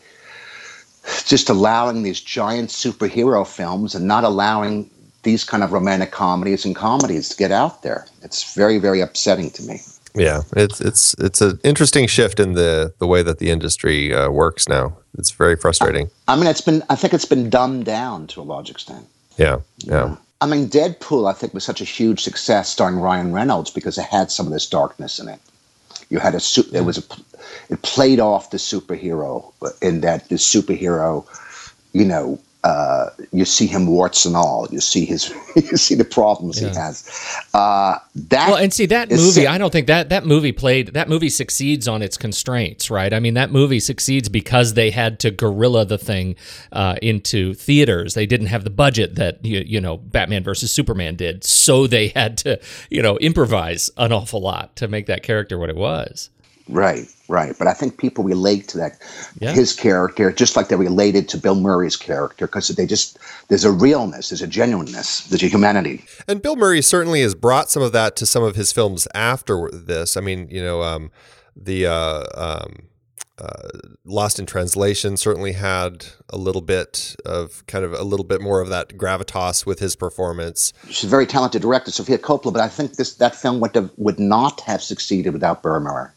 just 1.26 1.50
allowing 1.50 2.04
these 2.04 2.20
giant 2.20 2.70
superhero 2.70 3.46
films 3.46 3.96
and 3.96 4.08
not 4.08 4.24
allowing 4.24 4.90
these 5.24 5.44
kind 5.44 5.64
of 5.64 5.72
romantic 5.72 6.12
comedies 6.12 6.66
and 6.66 6.76
comedies 6.76 7.30
to 7.30 7.38
get 7.38 7.52
out 7.52 7.84
there. 7.84 8.06
It's 8.24 8.54
very 8.54 8.78
very 8.78 9.02
upsetting 9.02 9.52
to 9.52 9.64
me. 9.64 9.82
Yeah, 10.14 10.42
it's 10.56 10.82
it's 10.82 11.14
it's 11.20 11.42
an 11.42 11.60
interesting 11.64 12.08
shift 12.08 12.40
in 12.40 12.54
the 12.54 12.94
the 13.00 13.08
way 13.08 13.24
that 13.24 13.40
the 13.40 13.50
industry 13.50 14.14
uh, 14.14 14.30
works 14.30 14.68
now. 14.68 14.98
It's 15.18 15.32
very 15.32 15.56
frustrating. 15.56 16.10
I 16.28 16.36
mean, 16.36 16.48
it's 16.48 16.62
been 16.62 16.84
I 16.90 16.96
think 16.96 17.14
it's 17.14 17.26
been 17.26 17.50
dumbed 17.50 17.86
down 17.86 18.28
to 18.28 18.42
a 18.42 18.44
large 18.44 18.70
extent. 18.70 19.08
Yeah, 19.38 19.60
yeah. 19.80 20.18
I 20.42 20.48
mean, 20.48 20.68
Deadpool, 20.68 21.30
I 21.30 21.34
think, 21.34 21.54
was 21.54 21.64
such 21.64 21.82
a 21.82 21.86
huge 21.86 22.22
success 22.24 22.70
starring 22.70 23.00
Ryan 23.00 23.32
Reynolds 23.32 23.70
because 23.70 23.98
it 23.98 24.06
had 24.06 24.32
some 24.32 24.48
of 24.48 24.52
this 24.52 24.68
darkness 24.68 25.20
in 25.20 25.30
it. 25.30 25.40
You 26.10 26.20
had 26.20 26.36
a 26.36 26.40
su- 26.40 26.70
it 26.74 26.82
was 26.82 26.98
a 26.98 27.04
it 27.70 27.82
played 27.84 28.20
off 28.20 28.50
the 28.50 28.58
superhero 28.58 29.54
in 29.82 30.02
that 30.02 30.28
the 30.28 30.36
superhero, 30.36 31.26
you 31.94 32.04
know, 32.04 32.40
uh, 32.64 33.10
you 33.32 33.44
see 33.44 33.66
him 33.66 33.88
warts 33.88 34.26
and 34.26 34.36
all. 34.36 34.68
You 34.70 34.82
see 34.82 35.06
his 35.06 35.34
you 35.56 35.78
see 35.78 35.96
the 35.96 36.06
problems 36.06 36.60
he 36.60 36.68
has. 36.68 37.04
Uh, 37.54 37.98
that 38.16 38.50
Well, 38.50 38.58
and 38.58 38.72
see 38.72 38.86
that 38.88 39.10
movie. 39.10 39.22
sick. 39.24 39.48
I 39.48 39.58
don't 39.58 39.72
think 39.72 39.88
that 39.88 40.10
that 40.10 40.26
movie 40.26 40.52
played. 40.52 40.94
That 40.94 41.10
movie 41.10 41.30
succeeds 41.30 41.88
on 41.88 42.04
its 42.04 42.18
constraints, 42.18 42.92
right? 42.92 43.14
I 43.14 43.20
mean, 43.20 43.34
that 43.34 43.52
movie 43.52 43.80
succeeds 43.80 44.30
because 44.30 44.76
they 44.76 44.92
had 44.92 45.20
to 45.22 45.32
guerrilla 45.32 45.86
the 45.86 45.98
thing 45.98 46.36
uh, 46.72 46.98
into 47.02 47.56
theaters. 47.56 48.14
They 48.14 48.28
didn't 48.28 48.48
have 48.48 48.64
the 48.64 48.70
budget 48.70 49.16
that 49.16 49.44
you, 49.44 49.64
you 49.66 49.82
know 49.82 49.98
Batman 49.98 50.44
versus 50.44 50.72
Superman 50.72 51.16
did, 51.16 51.44
so 51.44 51.88
they 51.88 52.10
had 52.10 52.38
to 52.40 52.60
you 52.92 53.02
know 53.02 53.18
improvise 53.18 53.90
an 53.98 54.12
awful 54.12 54.42
lot 54.42 54.76
to 54.76 54.88
make 54.88 55.08
that 55.08 55.24
character 55.24 55.58
what 55.58 55.70
it 55.70 55.76
was. 55.76 56.30
Right, 56.72 57.14
right. 57.28 57.54
But 57.60 57.68
I 57.68 57.74
think 57.74 57.98
people 57.98 58.24
relate 58.24 58.70
to 58.70 58.78
that 58.78 58.98
Yeah. 59.40 59.52
his 59.52 59.74
character 59.74 60.32
just 60.32 60.56
like 60.56 60.70
they 60.70 60.78
related 60.78 61.28
to 61.30 61.38
Bill 61.38 61.56
Murray's 61.56 61.98
character 61.98 62.48
because 62.48 62.70
they 62.70 62.86
just 62.86 63.18
there's 63.50 63.66
a 63.66 63.72
realness, 63.72 64.30
there's 64.30 64.42
a 64.42 64.48
genuineness, 64.48 65.26
there's 65.28 65.44
a 65.44 65.48
humanity. 65.48 66.06
And 66.28 66.42
Bill 66.42 66.56
Murray 66.56 66.82
certainly 66.82 67.22
has 67.22 67.36
brought 67.36 67.70
some 67.70 67.84
of 67.84 67.92
that 67.92 68.16
to 68.18 68.26
some 68.26 68.42
of 68.44 68.56
his 68.56 68.72
films 68.72 69.08
after 69.14 69.70
this. 69.72 70.16
I 70.16 70.22
mean, 70.22 70.48
you 70.50 70.64
know, 70.64 70.82
um, 70.82 71.12
the 71.56 71.86
uh, 71.88 72.24
um, 72.36 72.88
uh, 73.38 73.68
Lost 74.06 74.40
in 74.40 74.46
Translation 74.46 75.18
certainly 75.18 75.54
had 75.54 76.06
a 76.30 76.38
little 76.38 76.62
bit 76.62 77.16
of 77.26 77.66
kind 77.66 77.84
of 77.84 77.94
a 77.94 78.04
little 78.04 78.26
bit 78.26 78.40
more 78.40 78.62
of 78.62 78.70
that 78.70 78.90
gravitas 78.98 79.66
with 79.66 79.80
his 79.80 79.96
performance. 79.96 80.72
She's 80.90 81.06
a 81.06 81.08
very 81.08 81.26
talented 81.26 81.62
director, 81.62 81.92
Sofia 81.92 82.18
Coppola, 82.18 82.54
but 82.54 82.62
I 82.62 82.68
think 82.70 82.96
this 82.96 83.16
that 83.16 83.36
film 83.36 83.60
would 83.60 83.76
have, 83.76 83.90
would 83.98 84.20
not 84.20 84.62
have 84.62 84.82
succeeded 84.82 85.34
without 85.34 85.64
Bill 85.64 85.80
Murray. 85.80 86.10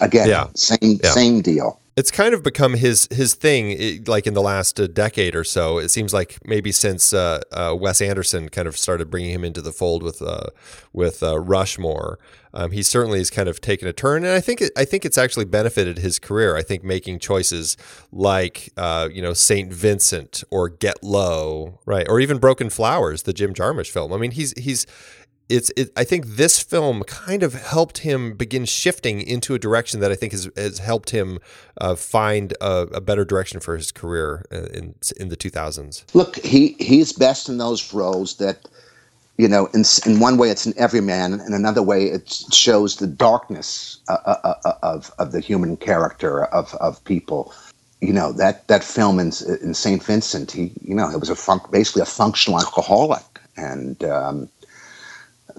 Again, 0.00 0.28
Yeah. 0.28 0.46
same 0.54 1.00
Yeah. 1.02 1.10
same 1.10 1.40
deal. 1.42 1.78
It's 1.94 2.10
kind 2.10 2.32
of 2.32 2.42
become 2.42 2.72
his 2.72 3.06
his 3.10 3.34
thing, 3.34 4.02
like 4.06 4.26
in 4.26 4.32
the 4.32 4.40
last 4.40 4.80
uh, 4.80 4.86
decade 4.86 5.36
or 5.36 5.44
so. 5.44 5.76
It 5.76 5.90
seems 5.90 6.14
like 6.14 6.38
maybe 6.42 6.72
since 6.72 7.12
uh, 7.12 7.42
uh, 7.52 7.76
Wes 7.78 8.00
Anderson 8.00 8.48
kind 8.48 8.66
of 8.66 8.78
started 8.78 9.10
bringing 9.10 9.30
him 9.30 9.44
into 9.44 9.60
the 9.60 9.72
fold 9.72 10.02
with 10.02 10.22
uh, 10.22 10.46
with 10.94 11.22
uh, 11.22 11.38
Rushmore, 11.38 12.18
um, 12.54 12.70
he 12.70 12.82
certainly 12.82 13.18
has 13.18 13.28
kind 13.28 13.46
of 13.46 13.60
taken 13.60 13.86
a 13.88 13.92
turn, 13.92 14.24
and 14.24 14.32
I 14.32 14.40
think 14.40 14.62
it, 14.62 14.72
I 14.74 14.86
think 14.86 15.04
it's 15.04 15.18
actually 15.18 15.44
benefited 15.44 15.98
his 15.98 16.18
career. 16.18 16.56
I 16.56 16.62
think 16.62 16.82
making 16.82 17.18
choices 17.18 17.76
like 18.10 18.72
uh, 18.78 19.10
you 19.12 19.20
know 19.20 19.34
Saint 19.34 19.70
Vincent 19.70 20.42
or 20.50 20.70
Get 20.70 21.02
Low, 21.04 21.78
right, 21.84 22.08
or 22.08 22.20
even 22.20 22.38
Broken 22.38 22.70
Flowers, 22.70 23.24
the 23.24 23.34
Jim 23.34 23.52
Jarmusch 23.52 23.90
film. 23.90 24.14
I 24.14 24.16
mean, 24.16 24.30
he's 24.30 24.54
he's 24.58 24.86
it's 25.52 25.70
it, 25.76 25.92
I 25.96 26.04
think 26.04 26.26
this 26.26 26.58
film 26.62 27.02
kind 27.04 27.42
of 27.42 27.52
helped 27.54 27.98
him 27.98 28.34
begin 28.34 28.64
shifting 28.64 29.20
into 29.20 29.54
a 29.54 29.58
direction 29.58 30.00
that 30.00 30.10
I 30.10 30.14
think 30.14 30.32
has, 30.32 30.50
has 30.56 30.78
helped 30.78 31.10
him 31.10 31.38
uh, 31.78 31.94
find 31.94 32.54
a, 32.60 32.88
a, 32.94 33.00
better 33.00 33.24
direction 33.24 33.60
for 33.60 33.76
his 33.76 33.92
career 33.92 34.46
uh, 34.50 34.62
in 34.72 34.94
in 35.18 35.28
the 35.28 35.36
2000s. 35.36 36.04
Look, 36.14 36.36
he 36.36 36.74
he's 36.78 37.12
best 37.12 37.48
in 37.48 37.58
those 37.58 37.92
roles 37.92 38.36
that 38.36 38.66
you 39.38 39.48
know, 39.48 39.66
in, 39.74 39.84
in 40.06 40.20
one 40.20 40.36
way 40.36 40.50
it's 40.50 40.66
an 40.66 40.74
everyman, 40.76 41.34
in 41.34 41.52
another 41.52 41.82
way 41.82 42.04
it 42.04 42.44
shows 42.52 42.96
the 42.96 43.06
darkness 43.06 43.98
uh, 44.08 44.18
uh, 44.24 44.54
uh, 44.64 44.72
of, 44.82 45.10
of 45.18 45.32
the 45.32 45.40
human 45.40 45.76
character 45.76 46.44
of, 46.46 46.74
of 46.74 47.02
people. 47.04 47.52
You 48.00 48.12
know, 48.12 48.32
that, 48.32 48.66
that 48.68 48.84
film 48.84 49.18
in, 49.18 49.32
in 49.62 49.74
St. 49.74 50.02
Vincent, 50.02 50.52
he, 50.52 50.72
you 50.82 50.94
know, 50.94 51.10
it 51.10 51.18
was 51.18 51.30
a 51.30 51.58
basically 51.70 52.02
a 52.02 52.06
functional 52.06 52.60
alcoholic. 52.60 53.22
And 53.56 54.02
um, 54.04 54.48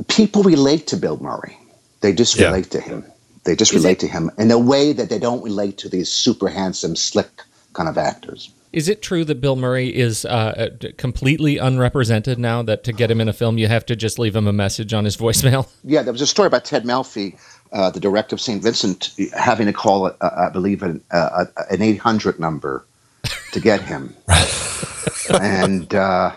people 0.08 0.44
relate 0.44 0.88
to 0.88 0.98
Bill 0.98 1.18
Murray. 1.18 1.58
They 2.02 2.14
just 2.14 2.38
yeah. 2.38 2.48
relate 2.48 2.72
to 2.72 2.82
him. 2.82 3.06
They 3.44 3.56
just 3.56 3.74
Is 3.74 3.84
relate 3.84 3.98
it- 4.04 4.08
to 4.08 4.08
him 4.08 4.32
in 4.38 4.52
a 4.52 4.60
way 4.60 4.94
that 4.94 5.10
they 5.10 5.20
don't 5.20 5.44
relate 5.44 5.78
to 5.80 5.90
these 5.90 6.10
super 6.10 6.48
handsome, 6.48 6.96
slick 6.96 7.30
kind 7.74 7.90
of 7.90 7.98
actors. 7.98 8.52
Is 8.72 8.90
it 8.90 9.04
true 9.04 9.24
that 9.26 9.40
Bill 9.40 9.56
Murray 9.56 9.96
is 9.96 10.26
uh, 10.26 10.70
completely 10.98 11.60
unrepresented 11.60 12.40
now? 12.40 12.64
That 12.64 12.84
to 12.86 12.92
get 12.92 13.12
him 13.12 13.22
in 13.22 13.30
a 13.30 13.34
film, 13.34 13.60
you 13.60 13.68
have 13.68 13.86
to 13.86 13.96
just 13.96 14.18
leave 14.18 14.36
him 14.36 14.48
a 14.48 14.54
message 14.54 14.96
on 14.96 15.06
his 15.06 15.16
voicemail? 15.26 15.70
Yeah, 15.84 16.02
there 16.02 16.12
was 16.12 16.22
a 16.22 16.28
story 16.28 16.48
about 16.48 16.66
Ted 16.66 16.84
Melfi, 16.84 17.38
uh, 17.72 17.92
the 17.92 18.00
director 18.00 18.34
of 18.34 18.42
St. 18.42 18.64
Vincent, 18.64 19.14
having 19.38 19.68
to 19.68 19.74
call, 19.74 20.08
uh, 20.08 20.14
I 20.22 20.50
believe, 20.50 20.82
an, 20.82 21.04
uh, 21.12 21.46
an 21.70 21.84
800 21.84 22.40
number 22.40 22.84
to 23.52 23.60
get 23.60 23.80
him. 23.82 24.16
and 25.40 25.94
uh, 25.94 26.32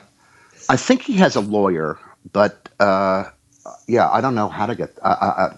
I 0.68 0.76
think 0.76 1.02
he 1.02 1.14
has 1.14 1.36
a 1.36 1.40
lawyer, 1.40 1.98
but 2.34 2.68
uh, 2.80 3.24
yeah, 3.86 4.10
I 4.10 4.20
don't 4.20 4.34
know 4.34 4.48
how 4.48 4.66
to 4.66 4.74
get. 4.74 4.90
Uh, 5.02 5.16
uh, 5.20 5.24
uh, 5.24 5.56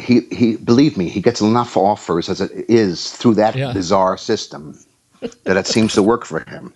he, 0.00 0.20
he, 0.32 0.56
believe 0.56 0.96
me, 0.96 1.08
he 1.08 1.20
gets 1.20 1.40
enough 1.40 1.76
offers 1.76 2.28
as 2.28 2.40
it 2.40 2.52
is 2.68 3.12
through 3.12 3.34
that 3.34 3.54
yeah. 3.54 3.72
bizarre 3.72 4.16
system 4.16 4.78
that 5.44 5.56
it 5.56 5.66
seems 5.66 5.94
to 5.94 6.02
work 6.02 6.24
for 6.24 6.40
him. 6.40 6.72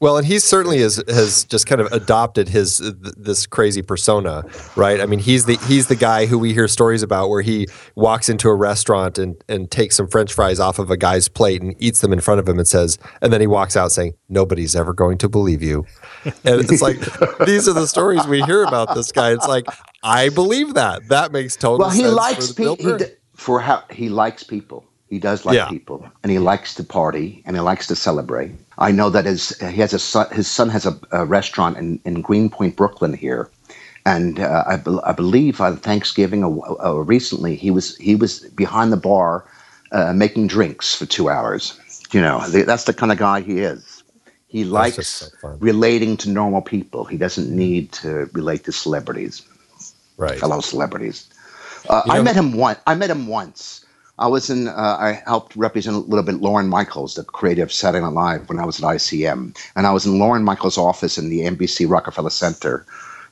Well, 0.00 0.16
and 0.16 0.24
he 0.24 0.38
certainly 0.38 0.78
is, 0.78 1.02
has 1.08 1.44
just 1.44 1.66
kind 1.66 1.80
of 1.80 1.90
adopted 1.92 2.48
his 2.48 2.78
this 3.16 3.46
crazy 3.46 3.82
persona, 3.82 4.44
right? 4.76 5.00
I 5.00 5.06
mean, 5.06 5.18
he's 5.18 5.46
the 5.46 5.56
he's 5.66 5.88
the 5.88 5.96
guy 5.96 6.26
who 6.26 6.38
we 6.38 6.54
hear 6.54 6.68
stories 6.68 7.02
about 7.02 7.30
where 7.30 7.42
he 7.42 7.66
walks 7.96 8.28
into 8.28 8.48
a 8.48 8.54
restaurant 8.54 9.18
and 9.18 9.42
and 9.48 9.70
takes 9.70 9.96
some 9.96 10.06
French 10.06 10.32
fries 10.32 10.60
off 10.60 10.78
of 10.78 10.90
a 10.90 10.96
guy's 10.96 11.26
plate 11.26 11.62
and 11.62 11.74
eats 11.80 12.00
them 12.00 12.12
in 12.12 12.20
front 12.20 12.38
of 12.38 12.48
him 12.48 12.58
and 12.58 12.68
says, 12.68 12.96
and 13.20 13.32
then 13.32 13.40
he 13.40 13.48
walks 13.48 13.76
out 13.76 13.90
saying, 13.90 14.14
"Nobody's 14.28 14.76
ever 14.76 14.92
going 14.92 15.18
to 15.18 15.28
believe 15.28 15.62
you." 15.62 15.84
And 16.24 16.60
it's 16.60 16.80
like 16.80 16.98
these 17.46 17.66
are 17.68 17.74
the 17.74 17.88
stories 17.88 18.24
we 18.26 18.42
hear 18.42 18.62
about 18.62 18.94
this 18.94 19.10
guy. 19.10 19.32
It's 19.32 19.48
like 19.48 19.66
I 20.04 20.28
believe 20.28 20.74
that. 20.74 21.08
That 21.08 21.32
makes 21.32 21.56
total 21.56 21.78
well, 21.78 21.90
he 21.90 22.02
sense. 22.02 22.14
Likes 22.14 22.52
for, 22.52 22.76
pe- 22.76 22.82
he 22.82 22.96
d- 22.96 23.12
for 23.34 23.60
how 23.60 23.82
he 23.90 24.08
likes 24.08 24.44
people. 24.44 24.84
He 25.08 25.18
does 25.18 25.44
like 25.44 25.56
yeah. 25.56 25.68
people, 25.68 26.06
and 26.22 26.30
he 26.30 26.38
likes 26.38 26.74
to 26.74 26.84
party, 26.84 27.42
and 27.46 27.56
he 27.56 27.60
likes 27.60 27.86
to 27.88 27.96
celebrate. 27.96 28.52
I 28.78 28.92
know 28.92 29.10
that 29.10 29.26
his 29.26 29.58
he 29.58 29.80
has 29.80 29.92
a 29.92 29.98
son, 29.98 30.28
his 30.32 30.48
son 30.48 30.68
has 30.70 30.86
a, 30.86 30.98
a 31.10 31.24
restaurant 31.24 31.76
in, 31.76 32.00
in 32.04 32.22
Greenpoint, 32.22 32.76
Brooklyn 32.76 33.12
here, 33.12 33.50
and 34.06 34.38
uh, 34.38 34.64
I, 34.66 34.76
be, 34.76 34.98
I, 35.04 35.12
believe 35.12 35.60
on 35.60 35.76
Thanksgiving 35.76 36.44
uh, 36.44 36.48
uh, 36.84 36.94
recently 36.94 37.56
he 37.56 37.70
was 37.70 37.96
he 37.96 38.14
was 38.14 38.40
behind 38.40 38.92
the 38.92 38.96
bar 38.96 39.44
uh, 39.90 40.12
making 40.12 40.46
drinks 40.46 40.94
for 40.94 41.06
two 41.06 41.28
hours. 41.28 41.78
You 42.12 42.20
know, 42.20 42.46
that's 42.48 42.84
the 42.84 42.94
kind 42.94 43.12
of 43.12 43.18
guy 43.18 43.40
he 43.40 43.58
is. 43.58 44.02
He 44.46 44.64
likes 44.64 45.06
so 45.06 45.26
relating 45.58 46.16
to 46.18 46.30
normal 46.30 46.62
people. 46.62 47.04
He 47.04 47.18
doesn't 47.18 47.54
need 47.54 47.92
to 47.92 48.30
relate 48.32 48.64
to 48.64 48.72
celebrities, 48.72 49.42
right? 50.16 50.38
Fellow 50.38 50.60
celebrities. 50.60 51.28
Uh, 51.88 52.02
I 52.06 52.22
met 52.22 52.36
him 52.36 52.52
once. 52.52 52.78
I 52.86 52.94
met 52.94 53.10
him 53.10 53.26
once 53.26 53.77
I 54.18 54.26
was 54.26 54.50
in, 54.50 54.66
uh, 54.68 54.96
I 54.98 55.22
helped 55.26 55.54
represent 55.54 55.94
a 55.96 56.00
little 56.00 56.24
bit 56.24 56.36
Lorne 56.36 56.68
Michaels, 56.68 57.14
the 57.14 57.22
creative 57.24 57.72
Saturday 57.72 58.04
Night 58.04 58.12
Live, 58.14 58.48
when 58.48 58.58
I 58.58 58.64
was 58.64 58.82
at 58.82 58.88
ICM. 58.88 59.56
And 59.76 59.86
I 59.86 59.92
was 59.92 60.06
in 60.06 60.18
Lorne 60.18 60.42
Michaels' 60.42 60.76
office 60.76 61.18
in 61.18 61.28
the 61.28 61.40
NBC 61.40 61.88
Rockefeller 61.88 62.30
Center. 62.30 62.84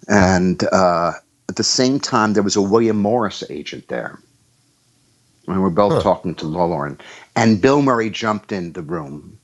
And 0.09 0.63
uh, 0.71 1.13
at 1.49 1.57
the 1.57 1.65
same 1.65 1.99
time, 1.99 2.35
there 2.35 2.45
was 2.45 2.55
a 2.55 2.63
William 2.63 2.99
Morris 2.99 3.43
agent 3.51 3.89
there. 3.89 4.21
And 5.47 5.57
we 5.57 5.63
were 5.63 5.71
both 5.71 5.95
huh. 5.95 6.03
talking 6.03 6.37
to 6.37 6.47
Lorne. 6.47 6.99
And 7.35 7.61
Bill 7.61 7.83
Murray 7.83 8.11
jumped 8.11 8.53
in 8.53 8.73
the 8.73 8.83
room 8.83 9.39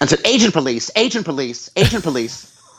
and 0.00 0.10
said, 0.10 0.20
Agent 0.26 0.52
police, 0.52 0.90
agent 0.96 1.24
police, 1.24 1.70
agent 1.76 2.02
police. 2.02 2.54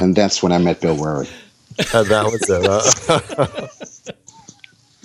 and 0.00 0.16
that's 0.16 0.42
when 0.42 0.52
I 0.52 0.58
met 0.58 0.80
Bill 0.80 0.96
Murray 0.96 1.28
that 1.78 2.24
was 2.30 2.48
it. 2.48 2.66
Huh? 2.66 3.68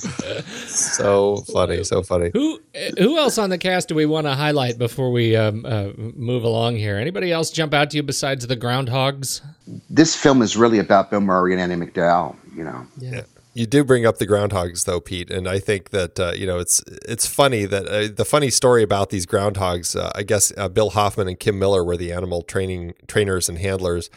so 0.68 1.38
funny, 1.54 1.84
so 1.84 2.04
funny. 2.04 2.32
Who 2.34 2.60
who 2.98 3.18
else 3.18 3.38
on 3.38 3.50
the 3.50 3.58
cast 3.58 3.88
do 3.88 3.96
we 3.96 4.06
want 4.06 4.28
to 4.28 4.34
highlight 4.34 4.78
before 4.78 5.12
we 5.12 5.36
um, 5.36 5.66
uh, 5.66 5.90
move 5.96 6.44
along 6.44 6.78
here? 6.78 6.98
Anybody 6.98 7.32
else 7.32 7.52
jump 7.52 7.74
out 7.74 7.92
to 7.92 7.98
you 7.98 8.04
besides 8.04 8.48
the 8.48 8.58
groundhogs? 8.58 9.42
This 9.90 10.16
film 10.16 10.42
is 10.42 10.58
really 10.58 10.80
about 10.80 11.10
Bill 11.10 11.22
Murray 11.22 11.54
and 11.54 11.62
Andie 11.62 11.86
MacDowell. 11.86 12.36
You 12.56 12.64
know. 12.66 12.88
Yeah. 12.98 13.24
You 13.56 13.68
do 13.68 13.84
bring 13.84 14.04
up 14.04 14.18
the 14.18 14.26
groundhogs, 14.26 14.86
though, 14.86 15.00
Pete, 15.00 15.30
and 15.30 15.48
I 15.48 15.60
think 15.60 15.92
that 15.92 16.20
uh, 16.20 16.32
you 16.36 16.48
know 16.48 16.58
it's 16.58 16.84
it's 17.08 17.28
funny 17.28 17.66
that 17.66 17.88
uh, 17.88 18.08
the 18.12 18.26
funny 18.26 18.50
story 18.50 18.82
about 18.82 19.12
these 19.12 19.28
groundhogs. 19.28 19.96
Uh, 19.96 20.12
I 20.16 20.24
guess 20.24 20.52
uh, 20.58 20.70
Bill 20.70 20.90
Hoffman 20.90 21.28
and 21.28 21.40
Kim 21.40 21.60
Miller 21.60 21.84
were 21.84 21.96
the 21.96 22.12
animal 22.12 22.42
training 22.42 22.96
trainers 23.06 23.48
and 23.48 23.60
handlers 23.60 24.10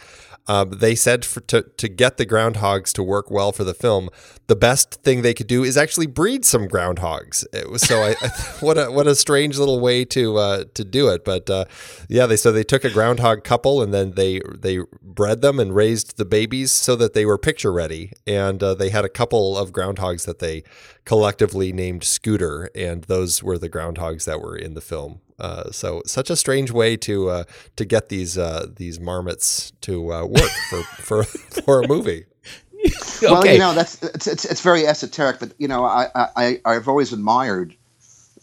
um, 0.49 0.71
they 0.71 0.95
said 0.95 1.25
for, 1.25 1.41
to, 1.43 1.63
to 1.63 1.89
get 1.89 2.17
the 2.17 2.27
groundhogs 2.27 2.93
to 2.93 3.03
work 3.03 3.31
well 3.31 3.53
for 3.53 3.65
the 3.65 3.75
film, 3.75 4.09
the 4.47 4.57
best 4.57 5.03
thing 5.03 5.23
they 5.23 5.35
could 5.35 5.47
do 5.47 5.65
is 5.65 5.77
actually 5.77 6.07
breed 6.07 6.45
some 6.45 6.69
groundhogs. 6.69 7.45
It 7.53 7.71
was 7.71 7.83
so 7.83 8.03
I, 8.03 8.15
I 8.21 8.29
what 8.61 8.79
a 8.79 8.91
what 8.91 9.07
a 9.07 9.15
strange 9.15 9.59
little 9.59 9.81
way 9.81 10.05
to 10.07 10.37
uh, 10.37 10.65
to 10.75 10.85
do 10.85 11.09
it. 11.09 11.25
But 11.25 11.51
uh, 11.51 11.65
yeah, 12.09 12.27
they 12.27 12.37
so 12.37 12.53
they 12.53 12.65
took 12.65 12.85
a 12.85 12.91
groundhog 12.91 13.45
couple 13.45 13.83
and 13.83 13.93
then 13.93 14.13
they 14.13 14.41
they 14.49 14.81
bred 15.03 15.41
them 15.43 15.59
and 15.59 15.75
raised 15.75 16.17
the 16.17 16.25
babies 16.25 16.73
so 16.73 16.97
that 16.97 17.15
they 17.15 17.27
were 17.27 17.39
picture 17.39 17.73
ready. 17.73 18.13
And 18.27 18.63
uh, 18.63 18.75
they 18.75 18.91
had 18.91 19.05
a 19.05 19.11
couple 19.11 19.57
of 19.59 19.73
groundhogs 19.73 20.27
that 20.27 20.39
they 20.39 20.63
collectively 21.05 21.73
named 21.73 22.05
Scooter, 22.05 22.71
and 22.75 23.05
those 23.05 23.43
were 23.43 23.59
the 23.59 23.71
groundhogs 23.71 24.25
that 24.25 24.41
were 24.41 24.57
in 24.57 24.75
the 24.75 24.81
film. 24.81 25.21
Uh, 25.39 25.71
so 25.71 26.03
such 26.07 26.31
a 26.31 26.37
strange 26.37 26.71
way 26.71 26.97
to 26.97 27.29
uh, 27.29 27.45
to 27.77 27.85
get 27.85 28.09
these 28.09 28.39
uh, 28.39 28.67
these 28.75 28.99
marmots 28.99 29.73
to 29.83 30.13
uh, 30.13 30.25
work 30.25 30.51
for, 30.71 30.83
for 30.83 31.25
for 31.25 31.83
a 31.83 31.89
movie. 31.89 32.25
okay. 32.25 32.93
Well, 33.23 33.47
you 33.47 33.59
know 33.59 33.75
that's 33.75 34.03
it's, 34.03 34.27
it's, 34.27 34.45
it's 34.45 34.61
very 34.61 34.87
esoteric, 34.87 35.41
but 35.41 35.53
you 35.59 35.69
know 35.69 35.85
I 35.85 36.09
I 36.15 36.61
I've 36.65 36.89
always 36.89 37.13
admired 37.13 37.75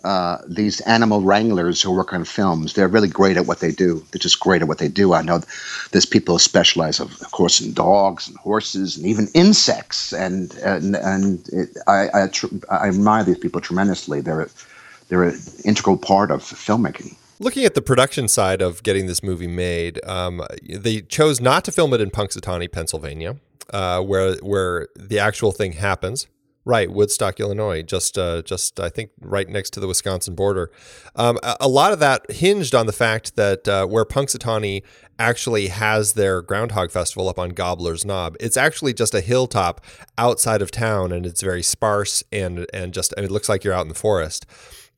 uh, 0.04 0.40
these 0.48 0.82
animal 0.82 1.22
wranglers 1.22 1.82
who 1.82 1.92
work 1.92 2.12
on 2.12 2.26
films. 2.26 2.74
They're 2.74 2.90
really 2.90 3.08
great 3.08 3.38
at 3.38 3.46
what 3.46 3.60
they 3.60 3.72
do. 3.72 4.04
They're 4.12 4.20
just 4.20 4.40
great 4.40 4.62
at 4.62 4.68
what 4.68 4.80
they 4.80 4.90
do. 4.90 5.14
I 5.14 5.22
know 5.22 5.42
there's 5.92 6.06
people 6.06 6.36
who 6.36 6.40
specialize, 6.40 7.00
of, 7.00 7.22
of 7.22 7.32
course, 7.32 7.62
in 7.62 7.74
dogs 7.74 8.28
and 8.28 8.38
horses 8.38 8.98
and 8.98 9.06
even 9.06 9.30
insects. 9.34 10.12
And 10.12 10.54
and 10.56 10.98
and 10.98 11.48
it, 11.50 11.78
I 11.88 12.10
I, 12.14 12.28
tr- 12.28 12.48
I, 12.70 12.90
admire 12.90 13.24
these 13.24 13.38
people 13.38 13.62
tremendously. 13.62 14.20
They're 14.20 14.50
they're 15.14 15.24
an 15.24 15.40
integral 15.64 15.96
part 15.96 16.32
of 16.32 16.42
filmmaking. 16.42 17.16
Looking 17.40 17.66
at 17.66 17.76
the 17.76 17.84
production 17.84 18.28
side 18.28 18.64
of 18.64 18.82
getting 18.82 19.06
this 19.06 19.22
movie 19.22 19.48
made, 19.48 20.04
um, 20.08 20.42
they 20.68 21.02
chose 21.02 21.40
not 21.40 21.64
to 21.66 21.72
film 21.72 21.94
it 21.94 22.02
in 22.02 22.10
Punxsutawney, 22.10 22.72
Pennsylvania, 22.72 23.38
uh, 23.72 24.02
where 24.02 24.36
where 24.38 24.88
the 24.96 25.20
actual 25.20 25.52
thing 25.52 25.74
happens. 25.74 26.28
Right, 26.66 26.90
Woodstock, 26.90 27.42
Illinois, 27.42 27.84
just 27.84 28.18
uh, 28.18 28.42
just 28.42 28.80
I 28.80 28.90
think 28.90 29.12
right 29.20 29.48
next 29.48 29.72
to 29.72 29.82
the 29.82 29.88
Wisconsin 29.88 30.34
border. 30.34 30.72
Um, 31.16 31.38
a, 31.44 31.58
a, 31.62 31.68
lot 31.68 31.92
of 31.92 32.00
that 32.00 32.32
hinged 32.32 32.74
on 32.74 32.86
the 32.86 32.94
fact 32.94 33.36
that 33.36 33.68
uh, 33.68 33.86
where 33.86 34.06
Punxsutawney 34.06 34.82
actually 35.20 35.68
has 35.68 36.14
their 36.14 36.42
Groundhog 36.42 36.90
Festival 36.90 37.28
up 37.28 37.38
on 37.38 37.50
Gobbler's 37.50 38.06
Knob, 38.06 38.38
it's 38.40 38.56
actually 38.56 38.94
just 38.94 39.14
a 39.14 39.20
hilltop 39.20 39.82
outside 40.18 40.62
of 40.62 40.72
town, 40.72 41.12
and 41.12 41.26
it's 41.26 41.42
very 41.42 41.62
sparse 41.62 42.24
and 42.32 42.66
and 42.74 42.94
just 42.94 43.14
mean, 43.18 43.26
it 43.26 43.32
looks 43.32 43.50
like 43.50 43.66
you're 43.66 43.74
out 43.74 43.84
in 43.84 43.90
the 43.90 43.94
forest 43.94 44.46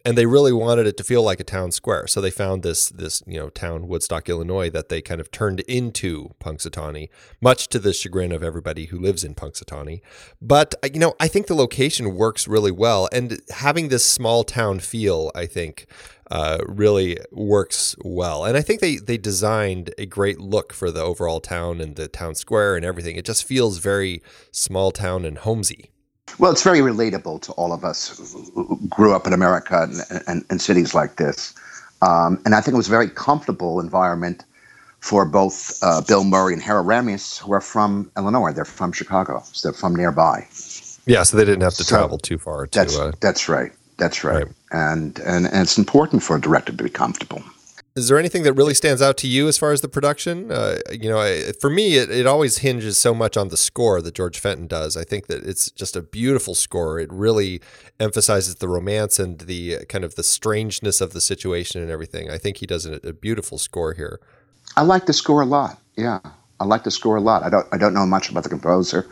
and 0.06 0.16
they 0.16 0.28
really 0.28 0.54
wanted 0.54 0.86
it 0.86 0.96
to 0.98 1.04
feel 1.04 1.24
like 1.24 1.40
a 1.40 1.44
town 1.44 1.72
square. 1.72 2.06
So 2.06 2.22
they 2.22 2.30
found 2.30 2.62
this 2.62 2.90
this 2.90 3.24
you 3.26 3.40
know 3.40 3.50
town 3.50 3.88
Woodstock, 3.88 4.30
Illinois, 4.30 4.70
that 4.70 4.90
they 4.90 5.02
kind 5.02 5.20
of 5.20 5.32
turned 5.32 5.62
into 5.62 6.30
Punxsutawney, 6.40 7.10
much 7.42 7.68
to 7.70 7.80
the 7.80 7.92
chagrin 7.92 8.32
of 8.32 8.44
everybody 8.44 8.86
who 8.86 9.00
lives 9.00 9.24
in 9.24 9.34
Punxsutawney. 9.34 10.02
But 10.42 10.76
uh, 10.84 10.90
you 10.94 11.00
know, 11.00 11.16
I 11.20 11.28
think 11.28 11.48
the 11.48 11.56
location 11.56 12.16
works 12.16 12.48
really 12.48 12.72
well, 12.72 13.10
and 13.12 13.42
having 13.50 13.90
this 13.90 14.06
small 14.06 14.44
town 14.44 14.80
feel, 14.80 15.32
I 15.36 15.48
think. 15.48 15.88
Uh, 16.32 16.58
really 16.68 17.20
works 17.32 17.96
well, 18.04 18.46
and 18.46 18.58
I 18.58 18.62
think 18.64 18.82
they 18.82 18.96
they 18.96 19.16
designed 19.16 19.94
a 20.00 20.08
great 20.08 20.40
look 20.40 20.74
for 20.74 20.90
the 20.90 21.04
overall 21.04 21.40
town 21.40 21.80
and 21.80 21.96
the 21.96 22.08
town 22.08 22.34
square 22.34 22.76
and 22.76 22.84
everything. 22.84 23.16
It 23.16 23.26
just 23.26 23.44
feels 23.44 23.78
very 23.78 24.24
small 24.52 24.90
town 24.90 25.24
and 25.24 25.38
homesy. 25.38 25.90
Well, 26.38 26.52
it's 26.52 26.64
very 26.64 26.80
relatable 26.80 27.42
to 27.44 27.52
all 27.54 27.72
of 27.72 27.86
us 27.86 28.18
who 28.54 28.80
grew 28.90 29.16
up 29.16 29.26
in 29.26 29.34
America 29.34 29.84
and, 29.84 30.22
and, 30.28 30.46
and 30.50 30.62
cities 30.62 30.94
like 30.94 31.16
this. 31.16 31.54
Um, 32.02 32.42
and 32.46 32.54
I 32.56 32.62
think 32.62 32.74
it 32.74 32.78
was 32.78 32.88
a 32.88 32.92
very 32.92 33.10
comfortable 33.10 33.80
environment 33.80 34.44
for 35.00 35.24
both 35.26 35.78
uh, 35.82 36.02
Bill 36.02 36.24
Murray 36.24 36.54
and 36.54 36.62
Harold 36.62 36.88
Ramis, 36.88 37.38
who 37.38 37.54
are 37.54 37.62
from 37.62 38.12
Illinois. 38.18 38.52
They're 38.52 38.66
from 38.66 38.92
Chicago, 38.92 39.44
so 39.52 39.70
they're 39.70 39.78
from 39.78 39.96
nearby. 39.96 40.48
Yeah, 41.06 41.24
so 41.24 41.38
they 41.38 41.46
didn't 41.46 41.62
have 41.62 41.76
to 41.76 41.84
So 41.84 41.96
travel 41.96 42.18
too 42.18 42.38
far 42.38 42.66
to. 42.66 42.80
That's 42.80 42.98
Uh, 42.98 43.12
that's 43.22 43.48
right. 43.48 43.72
That's 43.98 44.24
right. 44.24 44.46
Right. 44.46 44.54
And, 44.72 45.20
and 45.20 45.46
and 45.46 45.62
it's 45.62 45.78
important 45.78 46.24
for 46.24 46.36
a 46.36 46.42
director 46.42 46.74
to 46.76 46.84
be 46.84 46.90
comfortable. 46.90 47.44
Is 47.96 48.10
there 48.10 48.20
anything 48.20 48.44
that 48.44 48.52
really 48.54 48.74
stands 48.74 49.02
out 49.02 49.16
to 49.18 49.28
you 49.28 49.48
as 49.48 49.58
far 49.58 49.72
as 49.72 49.80
the 49.80 49.88
production? 49.88 50.52
Uh, 50.52 50.80
you 50.92 51.08
know, 51.08 51.18
I, 51.18 51.54
for 51.62 51.70
me, 51.70 51.96
it, 51.96 52.12
it 52.12 52.28
always 52.28 52.58
hinges 52.58 52.98
so 52.98 53.14
much 53.14 53.38
on 53.38 53.48
the 53.48 53.56
score 53.56 54.02
that 54.02 54.14
George 54.14 54.38
Fenton 54.38 54.68
does. 54.68 54.98
I 54.98 55.06
think 55.06 55.28
that 55.28 55.46
it's 55.46 55.72
just 55.72 55.96
a 55.96 56.02
beautiful 56.02 56.56
score. 56.56 57.00
It 57.00 57.10
really 57.10 57.62
emphasizes 57.98 58.56
the 58.56 58.68
romance 58.68 59.18
and 59.18 59.40
the 59.40 59.78
uh, 59.78 59.80
kind 59.86 60.04
of 60.04 60.16
the 60.16 60.24
strangeness 60.24 61.00
of 61.00 61.14
the 61.14 61.22
situation 61.22 61.82
and 61.82 61.90
everything. 61.90 62.30
I 62.30 62.38
think 62.38 62.58
he 62.58 62.66
does 62.66 62.86
a, 62.86 62.96
a 63.08 63.14
beautiful 63.14 63.58
score 63.58 63.94
here. 63.94 64.20
I 64.76 64.82
like 64.82 65.06
the 65.06 65.14
score 65.14 65.42
a 65.42 65.46
lot. 65.46 65.80
Yeah, 65.96 66.20
I 66.60 66.66
like 66.66 66.84
the 66.84 66.92
score 66.92 67.16
a 67.16 67.22
lot. 67.22 67.44
I 67.44 67.50
don't 67.50 67.68
I 67.72 67.78
don't 67.78 67.94
know 67.94 68.06
much 68.06 68.30
about 68.30 68.44
the 68.44 68.50
composer, 68.50 69.08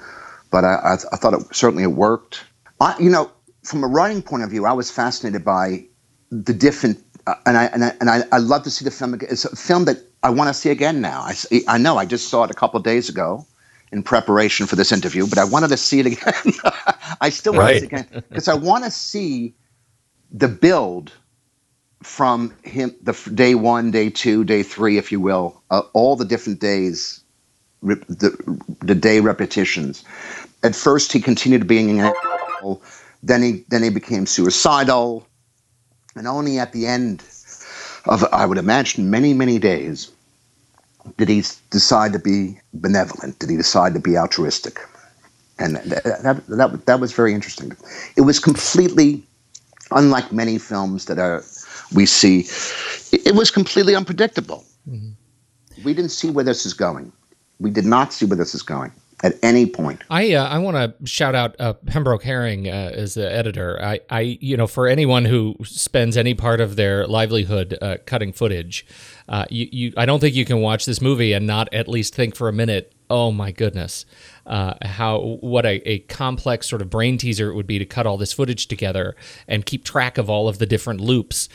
but 0.51 0.65
I 0.65 0.73
I, 0.75 0.93
I 0.93 1.15
thought 1.15 1.34
it 1.34 1.55
certainly 1.55 1.84
it 1.84 1.93
worked. 1.93 2.43
I, 2.81 2.97
you 2.99 3.09
know, 3.09 3.31
from 3.63 3.81
a 3.86 3.88
writing 3.88 4.21
point 4.21 4.43
of 4.43 4.49
view, 4.49 4.65
I 4.65 4.73
was 4.73 4.91
fascinated 4.91 5.45
by 5.45 5.86
the 6.31 6.53
different, 6.53 7.01
and 7.45 7.57
I 7.57 7.65
and 7.65 7.84
I 7.86 7.93
and 7.99 8.09
I, 8.09 8.24
I 8.32 8.38
love 8.38 8.63
to 8.63 8.69
see 8.69 8.86
the 8.86 8.91
film. 8.91 9.13
again. 9.13 9.30
It's 9.32 9.45
a 9.45 9.55
film 9.55 9.86
that 9.86 9.97
I 10.24 10.30
want 10.30 10.49
to 10.49 10.53
see 10.53 10.69
again 10.69 11.01
now. 11.01 11.21
I 11.21 11.36
I 11.67 11.78
know 11.78 11.97
I 11.97 12.05
just 12.05 12.30
saw 12.30 12.43
it 12.43 12.51
a 12.51 12.53
couple 12.53 12.78
of 12.78 12.84
days 12.84 13.09
ago 13.09 13.45
in 13.91 14.03
preparation 14.03 14.65
for 14.65 14.76
this 14.76 14.91
interview, 14.91 15.28
but 15.28 15.38
I 15.38 15.43
wanted 15.45 15.69
to 15.69 15.78
see 15.78 15.99
it 15.99 16.05
again. 16.07 16.53
I 17.21 17.30
still 17.30 17.53
want 17.53 17.69
to 17.69 17.80
see 17.80 17.86
it 17.86 17.88
again 17.88 18.07
because 18.30 18.47
I 18.47 18.55
want 18.55 18.84
to 18.84 18.91
see 18.91 19.53
the 20.32 20.47
build 20.47 21.11
from 22.01 22.53
him 22.63 22.95
the 23.01 23.13
day 23.34 23.55
one, 23.55 23.91
day 23.91 24.09
two, 24.09 24.43
day 24.43 24.63
three, 24.63 24.97
if 24.97 25.11
you 25.11 25.19
will, 25.19 25.61
uh, 25.69 25.84
all 25.93 26.15
the 26.15 26.26
different 26.26 26.59
days, 26.59 27.24
rep- 27.82 28.05
the 28.07 28.59
the 28.82 28.95
day 28.95 29.19
repetitions. 29.21 30.03
At 30.63 30.76
first, 30.76 31.13
he 31.13 31.21
continued 31.21 31.67
being 31.67 31.89
an 31.89 31.99
asshole. 31.99 32.82
Then 33.21 33.41
he 33.41 33.63
then 33.69 33.84
he 33.84 33.89
became 33.89 34.26
suicidal, 34.26 35.26
and 36.16 36.28
only 36.28 36.59
at 36.59 36.72
the 36.74 36.86
end 36.86 37.24
of 38.05 38.24
I 38.32 38.45
would 38.45 38.57
imagine 38.57 39.09
many 39.09 39.34
many 39.34 39.59
days 39.59 40.11
did 41.18 41.30
he 41.30 41.43
decide 41.70 42.14
to 42.14 42.20
be 42.20 42.57
benevolent. 42.74 43.39
Did 43.39 43.49
he 43.49 43.57
decide 43.57 43.93
to 43.93 43.99
be 43.99 44.18
altruistic? 44.18 44.80
And 45.59 45.76
that 45.76 46.03
that, 46.24 46.47
that, 46.47 46.86
that 46.86 46.99
was 46.99 47.11
very 47.14 47.34
interesting. 47.34 47.76
It 48.16 48.22
was 48.22 48.39
completely 48.39 49.24
unlike 49.91 50.32
many 50.32 50.57
films 50.57 51.05
that 51.05 51.20
are 51.20 51.43
we 51.93 52.05
see. 52.05 52.41
It, 53.11 53.28
it 53.28 53.36
was 53.36 53.51
completely 53.51 53.95
unpredictable. 53.95 54.64
Mm-hmm. 54.89 55.11
We 55.84 55.93
didn't 55.93 56.11
see 56.11 56.30
where 56.30 56.45
this 56.45 56.66
is 56.66 56.74
going. 56.74 57.11
We 57.59 57.70
did 57.70 57.86
not 57.86 58.14
see 58.14 58.26
where 58.26 58.38
this 58.38 58.55
is 58.55 58.61
going 58.61 58.91
at 59.24 59.36
any 59.41 59.65
point. 59.65 60.01
I 60.09 60.34
uh, 60.34 60.47
I 60.47 60.59
want 60.59 60.76
to 60.76 61.07
shout 61.07 61.34
out 61.34 61.55
uh, 61.59 61.74
Pembroke 61.74 62.24
Herring 62.24 62.67
uh, 62.67 62.91
as 62.93 63.13
the 63.13 63.32
editor. 63.32 63.82
I, 63.82 64.01
I 64.09 64.38
you 64.41 64.57
know 64.57 64.67
for 64.67 64.88
anyone 64.88 65.26
who 65.26 65.55
spends 65.63 66.17
any 66.17 66.34
part 66.34 66.59
of 66.59 66.76
their 66.76 67.07
livelihood 67.07 67.78
uh, 67.82 67.97
cutting 68.05 68.34
footage, 68.34 68.86
uh, 69.30 69.45
you, 69.49 69.69
you 69.71 69.93
I 69.97 70.05
don't 70.05 70.19
think 70.19 70.36
you 70.36 70.45
can 70.45 70.59
watch 70.59 70.86
this 70.86 71.01
movie 71.01 71.32
and 71.32 71.47
not 71.47 71.74
at 71.74 71.88
least 71.88 72.13
think 72.13 72.36
for 72.36 72.49
a 72.49 72.53
minute. 72.53 72.93
Oh 73.09 73.32
my 73.32 73.51
goodness, 73.51 74.05
uh, 74.45 74.74
how 74.82 75.38
what 75.39 75.65
a, 75.65 75.88
a 75.88 75.99
complex 75.99 76.67
sort 76.67 76.82
of 76.82 76.89
brain 76.89 77.17
teaser 77.17 77.49
it 77.49 77.55
would 77.55 77.67
be 77.67 77.78
to 77.78 77.86
cut 77.86 78.07
all 78.07 78.17
this 78.17 78.34
footage 78.34 78.67
together 78.67 79.15
and 79.47 79.65
keep 79.65 79.86
track 79.86 80.17
of 80.17 80.30
all 80.30 80.47
of 80.47 80.57
the 80.57 80.65
different 80.65 80.99
loops 80.99 81.47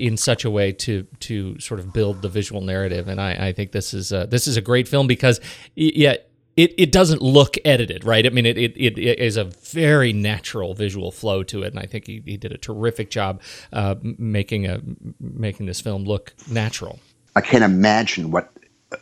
in 0.00 0.16
such 0.16 0.44
a 0.44 0.50
way 0.50 0.72
to 0.72 1.06
to 1.20 1.58
sort 1.60 1.80
of 1.80 1.92
build 1.92 2.22
the 2.22 2.28
visual 2.28 2.62
narrative. 2.62 3.08
And 3.08 3.20
I, 3.20 3.48
I 3.48 3.52
think 3.52 3.72
this 3.72 3.92
is 3.92 4.08
this 4.08 4.46
is 4.48 4.56
a 4.56 4.62
great 4.62 4.88
film 4.88 5.06
because 5.06 5.38
yeah 5.76 6.16
it, 6.56 6.74
it 6.78 6.92
doesn't 6.92 7.22
look 7.22 7.56
edited, 7.64 8.04
right? 8.04 8.26
I 8.26 8.30
mean, 8.30 8.46
it, 8.46 8.58
it, 8.58 8.76
it 8.78 8.98
is 9.18 9.36
a 9.36 9.44
very 9.44 10.12
natural 10.12 10.74
visual 10.74 11.10
flow 11.10 11.42
to 11.44 11.62
it, 11.62 11.68
and 11.72 11.78
I 11.78 11.86
think 11.86 12.06
he, 12.06 12.22
he 12.24 12.36
did 12.36 12.52
a 12.52 12.58
terrific 12.58 13.10
job 13.10 13.40
uh, 13.72 13.96
making 14.02 14.66
a 14.66 14.80
making 15.20 15.66
this 15.66 15.80
film 15.80 16.04
look 16.04 16.34
natural. 16.50 17.00
I 17.36 17.40
can't 17.40 17.64
imagine 17.64 18.30
what 18.30 18.52
uh, 18.92 18.96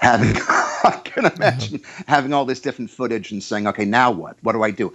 having. 0.00 0.36
I 0.48 1.00
can't 1.04 1.34
imagine 1.36 1.82
having 2.08 2.32
all 2.32 2.44
this 2.44 2.60
different 2.60 2.90
footage 2.90 3.32
and 3.32 3.42
saying, 3.42 3.66
"Okay, 3.68 3.84
now 3.84 4.10
what? 4.10 4.36
What 4.42 4.52
do 4.52 4.62
I 4.62 4.70
do?" 4.72 4.92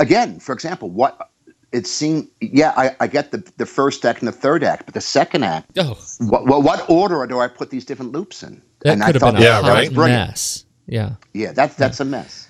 Again, 0.00 0.38
for 0.40 0.52
example, 0.52 0.90
what 0.90 1.30
it 1.72 1.86
seemed. 1.86 2.28
Yeah, 2.40 2.74
I, 2.76 2.96
I 3.00 3.06
get 3.06 3.30
the 3.32 3.38
the 3.56 3.66
first 3.66 4.04
act 4.04 4.20
and 4.20 4.28
the 4.28 4.32
third 4.32 4.64
act, 4.64 4.86
but 4.86 4.94
the 4.94 5.00
second 5.00 5.44
act. 5.44 5.68
Oh, 5.78 5.98
What, 6.18 6.46
what, 6.46 6.62
what 6.62 6.90
order 6.90 7.26
do 7.26 7.40
I 7.40 7.48
put 7.48 7.70
these 7.70 7.84
different 7.86 8.12
loops 8.12 8.42
in? 8.42 8.62
that 8.82 8.94
and 8.94 9.02
I 9.04 9.12
could 9.12 9.16
have 9.16 9.22
thought 9.22 9.34
been 9.34 9.36
a 9.36 9.40
Yeah, 9.40 9.60
hot 9.60 9.90
right? 9.92 9.92
mess. 9.92 10.64
Yeah. 10.86 11.16
Yeah, 11.34 11.52
that's 11.52 11.76
that's 11.76 12.00
a 12.00 12.04
mess, 12.06 12.48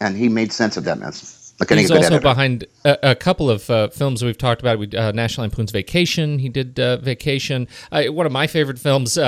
and 0.00 0.16
he 0.16 0.28
made 0.28 0.52
sense 0.52 0.76
of 0.76 0.84
that 0.84 0.98
mess. 0.98 1.41
He's 1.68 1.90
also 1.90 2.06
editor. 2.06 2.20
behind 2.20 2.64
a, 2.84 3.10
a 3.10 3.14
couple 3.14 3.50
of 3.50 3.68
uh, 3.70 3.88
films 3.88 4.22
we've 4.22 4.38
talked 4.38 4.60
about. 4.60 4.78
We, 4.78 4.88
uh, 4.88 5.12
National 5.12 5.44
Lampoon's 5.44 5.70
Vacation. 5.70 6.38
He 6.38 6.48
did 6.48 6.78
uh, 6.78 6.98
Vacation. 6.98 7.68
Uh, 7.90 8.04
one 8.04 8.26
of 8.26 8.32
my 8.32 8.46
favorite 8.46 8.78
films, 8.78 9.18
uh, 9.18 9.22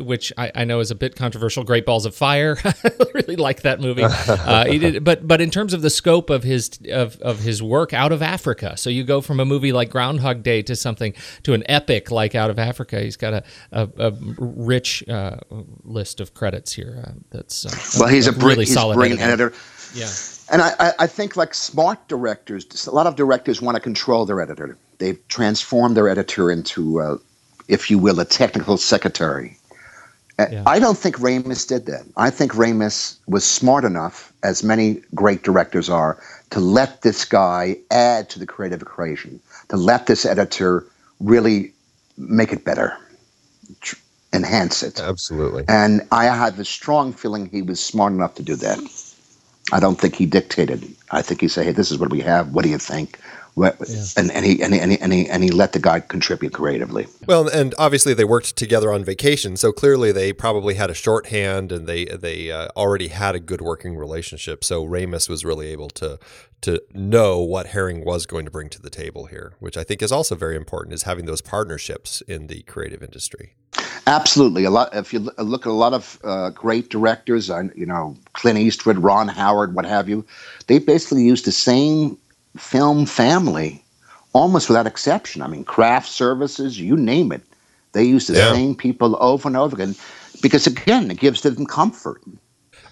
uh, 0.00 0.04
which 0.04 0.32
I, 0.36 0.52
I 0.54 0.64
know 0.64 0.80
is 0.80 0.90
a 0.90 0.94
bit 0.94 1.16
controversial, 1.16 1.64
Great 1.64 1.86
Balls 1.86 2.06
of 2.06 2.14
Fire. 2.14 2.56
I 2.64 2.74
really 3.14 3.36
like 3.36 3.62
that 3.62 3.80
movie. 3.80 4.04
Uh, 4.30 4.64
he 4.66 4.78
did, 4.78 5.04
but 5.04 5.26
but 5.26 5.40
in 5.40 5.50
terms 5.50 5.72
of 5.74 5.82
the 5.82 5.90
scope 5.90 6.30
of 6.30 6.42
his 6.42 6.70
of, 6.90 7.20
of 7.20 7.40
his 7.40 7.62
work 7.62 7.92
out 7.92 8.10
of 8.10 8.22
Africa, 8.22 8.76
so 8.76 8.88
you 8.88 9.04
go 9.04 9.20
from 9.20 9.38
a 9.38 9.44
movie 9.44 9.72
like 9.72 9.90
Groundhog 9.90 10.42
Day 10.42 10.62
to 10.62 10.76
something 10.76 11.14
to 11.42 11.52
an 11.52 11.62
epic 11.68 12.10
like 12.10 12.34
Out 12.34 12.50
of 12.50 12.58
Africa. 12.58 13.00
He's 13.00 13.16
got 13.16 13.34
a, 13.34 13.44
a, 13.72 13.88
a 13.98 14.12
rich 14.38 15.06
uh, 15.08 15.36
list 15.84 16.20
of 16.20 16.34
credits 16.34 16.72
here. 16.72 17.02
Uh, 17.06 17.12
that's 17.30 17.66
uh, 17.66 18.00
well, 18.00 18.08
he's 18.08 18.26
a, 18.26 18.32
br- 18.32 18.48
really 18.48 18.64
he's 18.64 18.74
solid 18.74 18.98
editor. 19.18 19.52
Yeah. 19.94 20.06
And 20.50 20.62
I, 20.62 20.72
I, 20.80 20.92
I 21.00 21.06
think 21.06 21.36
like 21.36 21.54
smart 21.54 22.08
directors, 22.08 22.86
a 22.86 22.90
lot 22.90 23.06
of 23.06 23.16
directors 23.16 23.62
want 23.62 23.76
to 23.76 23.80
control 23.80 24.26
their 24.26 24.40
editor. 24.40 24.76
They've 24.98 25.18
transformed 25.28 25.96
their 25.96 26.08
editor 26.08 26.50
into, 26.50 27.00
uh, 27.00 27.18
if 27.68 27.90
you 27.90 27.98
will, 27.98 28.18
a 28.20 28.24
technical 28.24 28.76
secretary. 28.76 29.56
Uh, 30.38 30.46
Yeah. 30.50 30.62
I 30.66 30.78
don't 30.78 30.98
think 30.98 31.18
Ramis 31.18 31.66
did 31.68 31.86
that. 31.86 32.04
I 32.16 32.30
think 32.30 32.52
Ramis 32.52 33.16
was 33.26 33.44
smart 33.44 33.84
enough, 33.84 34.32
as 34.42 34.62
many 34.64 35.02
great 35.14 35.42
directors 35.42 35.88
are, 35.88 36.18
to 36.50 36.60
let 36.60 37.02
this 37.02 37.24
guy 37.24 37.76
add 37.90 38.28
to 38.30 38.38
the 38.38 38.46
creative 38.46 38.82
equation, 38.82 39.40
to 39.68 39.76
let 39.76 40.06
this 40.06 40.26
editor 40.26 40.84
really 41.20 41.72
make 42.16 42.52
it 42.52 42.64
better, 42.64 42.96
tr- 43.80 43.96
enhance 44.32 44.82
it. 44.82 45.00
Absolutely. 45.00 45.64
And 45.68 46.06
I 46.10 46.24
have 46.24 46.58
a 46.58 46.64
strong 46.64 47.12
feeling 47.12 47.46
he 47.46 47.62
was 47.62 47.78
smart 47.78 48.12
enough 48.12 48.34
to 48.36 48.42
do 48.42 48.56
that. 48.56 48.78
I 49.72 49.80
don't 49.80 50.00
think 50.00 50.14
he 50.14 50.26
dictated. 50.26 50.84
I 51.10 51.22
think 51.22 51.40
he 51.40 51.48
said, 51.48 51.66
"Hey, 51.66 51.72
this 51.72 51.90
is 51.90 51.98
what 51.98 52.10
we 52.10 52.20
have. 52.20 52.52
What 52.52 52.64
do 52.64 52.70
you 52.70 52.78
think?" 52.78 53.18
What, 53.54 53.80
and, 54.16 54.30
and, 54.30 54.46
he, 54.46 54.62
and, 54.62 54.72
he, 54.72 54.80
and, 54.80 54.92
he, 54.92 54.98
and, 55.00 55.12
he, 55.12 55.28
and 55.28 55.42
he 55.42 55.50
let 55.50 55.72
the 55.72 55.80
guy 55.80 56.00
contribute 56.00 56.52
creatively. 56.52 57.08
Well, 57.26 57.48
and 57.48 57.74
obviously 57.78 58.14
they 58.14 58.24
worked 58.24 58.56
together 58.56 58.92
on 58.92 59.04
vacation, 59.04 59.56
so 59.56 59.72
clearly 59.72 60.12
they 60.12 60.32
probably 60.32 60.74
had 60.74 60.88
a 60.88 60.94
shorthand, 60.94 61.72
and 61.72 61.86
they 61.86 62.04
they 62.04 62.50
uh, 62.50 62.68
already 62.76 63.08
had 63.08 63.34
a 63.34 63.40
good 63.40 63.60
working 63.60 63.96
relationship. 63.96 64.62
So 64.64 64.86
Ramis 64.86 65.28
was 65.28 65.44
really 65.44 65.68
able 65.68 65.88
to 65.90 66.18
to 66.62 66.80
know 66.94 67.40
what 67.40 67.68
Herring 67.68 68.04
was 68.04 68.24
going 68.24 68.44
to 68.44 68.50
bring 68.50 68.68
to 68.70 68.80
the 68.80 68.90
table 68.90 69.26
here, 69.26 69.54
which 69.58 69.76
I 69.76 69.84
think 69.84 70.00
is 70.00 70.12
also 70.12 70.34
very 70.34 70.56
important, 70.56 70.94
is 70.94 71.02
having 71.02 71.26
those 71.26 71.40
partnerships 71.40 72.20
in 72.22 72.46
the 72.46 72.62
creative 72.62 73.02
industry. 73.02 73.54
Absolutely, 74.06 74.64
a 74.64 74.70
lot. 74.70 74.94
If 74.94 75.12
you 75.12 75.20
look 75.38 75.66
at 75.66 75.70
a 75.70 75.72
lot 75.72 75.92
of 75.92 76.18
uh, 76.24 76.50
great 76.50 76.90
directors, 76.90 77.50
uh, 77.50 77.64
you 77.74 77.86
know 77.86 78.16
Clint 78.32 78.58
Eastwood, 78.58 78.98
Ron 78.98 79.28
Howard, 79.28 79.74
what 79.74 79.84
have 79.86 80.08
you, 80.08 80.24
they 80.66 80.78
basically 80.78 81.24
use 81.24 81.42
the 81.42 81.52
same 81.52 82.16
film 82.56 83.06
family, 83.06 83.84
almost 84.32 84.68
without 84.68 84.86
exception. 84.86 85.42
I 85.42 85.46
mean, 85.48 85.64
craft 85.64 86.08
services, 86.08 86.80
you 86.80 86.96
name 86.96 87.32
it, 87.32 87.42
they 87.92 88.04
use 88.04 88.26
the 88.26 88.34
Yeah. 88.34 88.52
same 88.52 88.74
people 88.74 89.16
over 89.22 89.48
and 89.48 89.56
over 89.56 89.76
again, 89.76 89.94
because 90.42 90.66
again, 90.66 91.10
it 91.10 91.20
gives 91.20 91.42
them 91.42 91.66
comfort. 91.66 92.22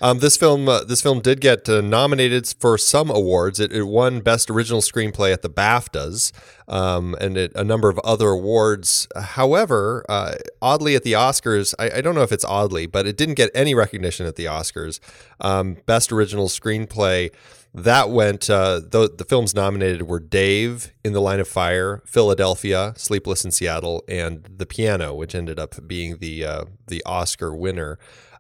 Um, 0.01 0.21
this 0.21 0.37
film, 0.37 0.69
uh, 0.69 0.85
this 0.85 1.03
film 1.03 1.21
did 1.21 1.41
get 1.41 1.69
uh, 1.69 1.81
nominated 1.81 2.55
for 2.61 2.79
some 2.79 3.11
awards. 3.11 3.59
It, 3.59 3.73
it 3.73 3.83
won 3.85 4.21
Best 4.21 4.49
Original 4.49 4.81
Screenplay 4.81 5.33
at 5.33 5.43
the 5.43 5.51
BAFTAs, 5.51 6.31
um, 6.69 7.17
and 7.21 7.37
it, 7.37 7.53
a 7.57 7.65
number 7.65 7.89
of 7.89 7.99
other 8.01 8.29
awards. 8.29 9.09
However, 9.17 10.05
uh, 10.09 10.35
oddly 10.63 10.95
at 10.95 11.03
the 11.03 11.15
Oscars, 11.15 11.75
I, 11.81 11.99
I 11.99 12.01
don't 12.01 12.15
know 12.15 12.23
if 12.23 12.31
it's 12.31 12.45
oddly, 12.45 12.87
but 12.87 13.07
it 13.07 13.17
didn't 13.17 13.35
get 13.35 13.51
any 13.55 13.75
recognition 13.75 14.25
at 14.27 14.37
the 14.37 14.45
Oscars. 14.45 15.01
Um, 15.41 15.79
Best 15.87 16.13
Original 16.13 16.47
Screenplay 16.47 17.33
that 17.75 18.11
went. 18.11 18.49
Uh, 18.49 18.81
the, 18.81 19.11
the 19.15 19.25
films 19.25 19.55
nominated 19.55 20.03
were 20.03 20.21
Dave, 20.21 20.93
In 21.05 21.13
the 21.13 21.21
Line 21.21 21.41
of 21.41 21.49
Fire, 21.49 22.03
Philadelphia, 22.07 22.95
Sleepless 22.97 23.45
in 23.45 23.51
Seattle, 23.51 24.05
and 24.09 24.49
The 24.57 24.67
Piano, 24.67 25.15
which 25.15 25.35
ended 25.35 25.59
up 25.59 25.75
being 25.87 26.19
the 26.19 26.45
uh, 26.45 26.65
the 26.87 27.03
Oscar 27.05 27.55
winner. 27.55 27.99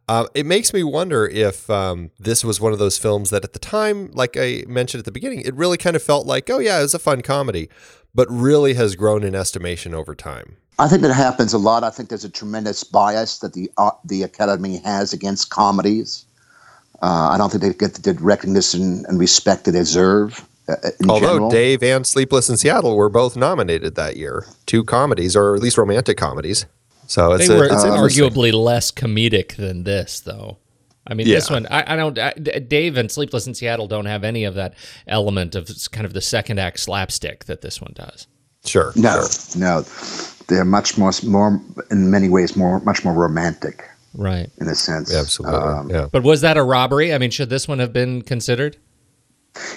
Uh, 0.09 0.27
it 0.35 0.47
makes 0.47 0.73
me 0.73 0.83
wonder 0.83 1.27
if 1.27 1.69
um, 1.69 2.11
this 2.19 2.43
was 2.43 2.61
one 2.61 2.73
of 2.73 2.79
those 2.79 2.97
films 2.97 3.29
that 3.29 3.45
at 3.45 3.53
the 3.53 3.59
time, 3.59 4.11
like 4.13 4.39
I 4.39 4.65
mentioned 4.67 5.01
at 5.01 5.05
the 5.05 5.13
beginning, 5.13 5.43
it 5.43 5.55
really 5.55 5.77
kind 5.77 5.95
of 5.95 6.03
felt 6.03 6.27
like, 6.27 6.49
oh, 6.49 6.59
yeah, 6.59 6.79
it 6.79 6.83
was 6.83 6.95
a 6.95 6.99
fun 6.99 7.21
comedy, 7.21 7.69
but 8.15 8.27
really 8.31 8.73
has 8.75 8.97
grown 8.97 9.23
in 9.23 9.35
estimation 9.35 9.93
over 9.93 10.15
time. 10.15 10.57
I 10.79 10.89
think 10.89 11.03
that 11.03 11.13
happens 11.13 11.53
a 11.53 11.59
lot. 11.59 11.85
I 11.85 11.91
think 11.91 12.09
there's 12.09 12.25
a 12.25 12.31
tremendous 12.31 12.85
bias 12.85 13.41
that 13.41 13.53
the 13.53 13.71
uh, 13.77 13.91
the 14.05 14.23
Academy 14.23 14.79
has 14.79 15.13
against 15.13 15.51
comedies. 15.51 16.25
Uh, 17.03 17.31
I 17.33 17.37
don't 17.37 17.51
think 17.51 17.63
they 17.63 17.73
get 17.75 17.95
the 17.95 18.15
recognition 18.15 19.05
and 19.09 19.19
respect 19.19 19.65
they 19.65 19.73
deserve. 19.73 20.47
Uh, 20.69 20.77
Although 21.09 21.27
general. 21.27 21.51
Dave 21.51 21.83
and 21.83 22.07
Sleepless 22.07 22.49
in 22.49 22.57
Seattle 22.57 22.97
were 22.97 23.09
both 23.09 23.37
nominated 23.37 23.97
that 23.97 24.17
year, 24.17 24.47
two 24.67 24.85
comedies 24.85 25.35
or 25.35 25.57
at 25.57 25.63
least 25.63 25.79
romantic 25.79 26.17
comedies. 26.17 26.67
So 27.09 27.33
it's 27.33 27.49
they 27.49 27.55
a, 27.59 27.63
it's 27.65 27.85
interesting. 27.85 28.25
arguably 28.31 28.53
less 28.53 28.93
comedic 28.93 29.57
than 29.57 29.83
this, 29.85 30.21
though. 30.21 30.59
I 31.07 31.15
mean, 31.15 31.27
this 31.27 31.51
one, 31.51 31.67
I, 31.71 31.95
I 31.95 31.97
don't. 31.97 32.19
I, 32.19 32.35
D- 32.35 32.61
Dave 32.61 32.99
and 32.99 33.11
Sleepless 33.11 33.47
in 33.47 33.55
Seattle 33.55 33.89
don't 33.89 34.05
have 34.05 34.25
any 34.25 34.45
of 34.45 34.55
that 34.57 34.75
element 35.07 35.55
of 35.55 35.71
kind 35.91 36.05
of 36.05 36.13
the 36.13 36.21
second 36.21 36.61
act 36.61 36.79
slapstick 36.81 37.47
that 37.47 37.63
this 37.63 37.81
one 37.81 37.93
does. 37.95 38.27
Sure. 38.67 38.93
No, 38.95 39.27
sure. 39.27 39.61
no, 39.61 39.85
they're 40.49 40.67
much 40.67 40.99
more, 40.99 41.13
more 41.25 41.61
in 41.91 42.11
many 42.11 42.29
ways, 42.29 42.57
more 42.57 42.81
much 42.81 43.05
more 43.05 43.15
romantic 43.15 43.89
Right. 44.15 44.51
in 44.61 44.69
a 44.69 44.75
sense. 44.75 45.15
Absolutely. 45.15 45.59
Um, 45.59 45.91
yeah. 45.91 46.09
But 46.13 46.25
was 46.25 46.43
that 46.43 46.57
a 46.59 46.63
robbery? 46.63 47.15
I 47.15 47.19
mean, 47.19 47.31
should 47.31 47.49
this 47.49 47.67
one 47.67 47.79
have 47.79 47.93
been 47.95 48.21
considered? 48.21 48.77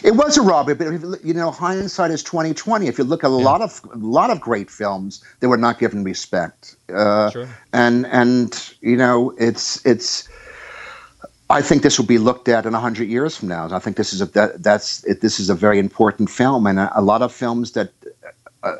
It 0.04 0.12
was 0.12 0.38
a 0.38 0.42
robbery, 0.42 0.76
but 0.76 0.88
if 0.88 1.26
you 1.26 1.34
know, 1.34 1.52
hindsight 1.52 2.12
is 2.12 2.24
twenty 2.24 2.54
twenty. 2.54 2.88
If 2.88 2.98
you 2.98 3.04
look 3.04 3.24
at 3.24 3.30
a 3.30 3.34
lot 3.34 3.62
of 3.62 3.82
a 3.94 3.98
lot 3.98 4.30
of 4.30 4.40
great 4.40 4.70
films, 4.70 5.24
they 5.40 5.48
were 5.48 5.58
not 5.58 5.80
given 5.80 6.04
respect. 6.04 6.76
Uh, 6.94 7.30
Sure. 7.32 7.48
And 7.74 8.06
and 8.08 8.74
you 8.82 8.98
know, 8.98 9.34
it's 9.38 9.86
it's. 9.86 10.28
I 11.50 11.62
think 11.62 11.84
this 11.84 12.00
will 12.00 12.06
be 12.06 12.18
looked 12.18 12.48
at 12.48 12.66
in 12.66 12.74
hundred 12.74 13.10
years 13.10 13.36
from 13.36 13.50
now. 13.50 13.68
I 13.76 13.80
think 13.80 13.98
this 13.98 14.14
is 14.14 14.22
a 14.22 14.26
that, 14.28 14.64
that's 14.64 15.04
it, 15.04 15.22
this 15.22 15.40
is 15.40 15.50
a 15.50 15.56
very 15.56 15.80
important 15.80 16.30
film, 16.30 16.66
and 16.66 16.80
a, 16.80 16.92
a 16.96 17.02
lot 17.02 17.22
of 17.22 17.34
films 17.34 17.72
that 17.74 17.92
are, 18.64 18.80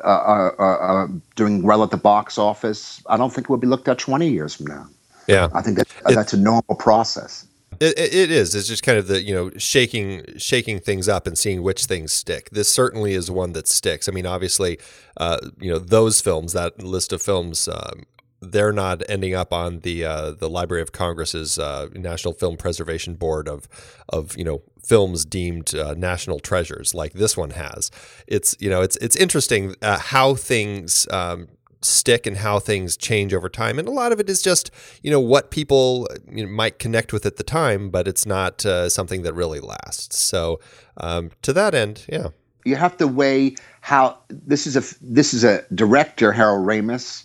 are, 0.58 0.78
are 0.78 1.10
doing 1.36 1.62
well 1.62 1.82
at 1.82 1.90
the 1.90 1.96
box 1.96 2.38
office. 2.38 3.02
I 3.06 3.16
don't 3.16 3.32
think 3.32 3.48
will 3.48 3.58
be 3.58 3.66
looked 3.66 3.88
at 3.88 3.98
twenty 3.98 4.28
years 4.30 4.54
from 4.54 4.66
now. 4.66 4.86
Yeah. 5.28 5.48
I 5.54 5.62
think 5.62 5.76
that 5.78 5.88
that's 6.06 6.32
a 6.32 6.36
normal 6.36 6.74
process. 6.76 7.46
It, 7.80 7.98
it 7.98 8.30
is. 8.30 8.54
It's 8.54 8.68
just 8.68 8.82
kind 8.82 8.98
of 8.98 9.06
the 9.06 9.22
you 9.22 9.34
know 9.34 9.50
shaking 9.56 10.24
shaking 10.36 10.80
things 10.80 11.08
up 11.08 11.26
and 11.26 11.36
seeing 11.36 11.62
which 11.62 11.86
things 11.86 12.12
stick. 12.12 12.50
This 12.50 12.70
certainly 12.70 13.14
is 13.14 13.30
one 13.30 13.52
that 13.52 13.68
sticks. 13.68 14.08
I 14.08 14.12
mean, 14.12 14.26
obviously, 14.26 14.78
uh, 15.16 15.38
you 15.58 15.70
know 15.70 15.78
those 15.78 16.20
films, 16.20 16.52
that 16.52 16.82
list 16.82 17.12
of 17.12 17.22
films, 17.22 17.68
um, 17.68 18.04
they're 18.40 18.72
not 18.72 19.02
ending 19.08 19.34
up 19.34 19.52
on 19.52 19.80
the 19.80 20.04
uh, 20.04 20.32
the 20.32 20.50
Library 20.50 20.82
of 20.82 20.92
Congress's 20.92 21.58
uh, 21.58 21.88
National 21.92 22.34
Film 22.34 22.56
Preservation 22.56 23.14
Board 23.14 23.48
of 23.48 23.68
of 24.08 24.36
you 24.36 24.44
know 24.44 24.62
films 24.84 25.24
deemed 25.24 25.74
uh, 25.74 25.94
national 25.96 26.40
treasures 26.40 26.94
like 26.94 27.12
this 27.12 27.36
one 27.36 27.50
has. 27.50 27.90
It's 28.26 28.56
you 28.58 28.68
know 28.68 28.82
it's 28.82 28.96
it's 28.96 29.16
interesting 29.16 29.76
uh, 29.82 29.98
how 29.98 30.34
things. 30.34 31.06
Um, 31.10 31.48
stick 31.84 32.26
and 32.26 32.38
how 32.38 32.58
things 32.58 32.96
change 32.96 33.34
over 33.34 33.48
time 33.48 33.78
and 33.78 33.88
a 33.88 33.90
lot 33.90 34.12
of 34.12 34.20
it 34.20 34.28
is 34.28 34.42
just 34.42 34.70
you 35.02 35.10
know 35.10 35.20
what 35.20 35.50
people 35.50 36.08
you 36.30 36.44
know, 36.44 36.50
might 36.50 36.78
connect 36.78 37.12
with 37.12 37.26
at 37.26 37.36
the 37.36 37.44
time 37.44 37.90
but 37.90 38.06
it's 38.06 38.26
not 38.26 38.64
uh, 38.64 38.88
something 38.88 39.22
that 39.22 39.34
really 39.34 39.60
lasts 39.60 40.18
so 40.18 40.60
um, 40.98 41.30
to 41.42 41.52
that 41.52 41.74
end 41.74 42.04
yeah 42.08 42.28
you 42.64 42.76
have 42.76 42.96
to 42.96 43.08
weigh 43.08 43.56
how 43.80 44.16
this 44.30 44.66
is 44.66 44.76
a 44.76 44.82
this 45.02 45.34
is 45.34 45.44
a 45.44 45.64
director 45.74 46.32
Harold 46.32 46.66
Ramis 46.66 47.24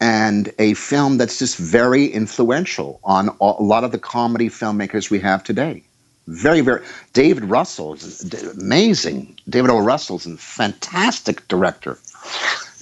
and 0.00 0.52
a 0.58 0.74
film 0.74 1.18
that's 1.18 1.38
just 1.38 1.58
very 1.58 2.06
influential 2.06 3.00
on 3.04 3.28
a 3.40 3.62
lot 3.62 3.84
of 3.84 3.92
the 3.92 3.98
comedy 3.98 4.48
filmmakers 4.48 5.10
we 5.10 5.20
have 5.20 5.44
today. 5.44 5.82
Very, 6.26 6.60
very. 6.60 6.82
David 7.12 7.44
Russell 7.44 7.94
is 7.94 8.22
amazing. 8.56 9.36
David 9.48 9.70
O. 9.70 9.78
Russell's 9.78 10.26
a 10.26 10.36
fantastic 10.36 11.46
director, 11.48 11.98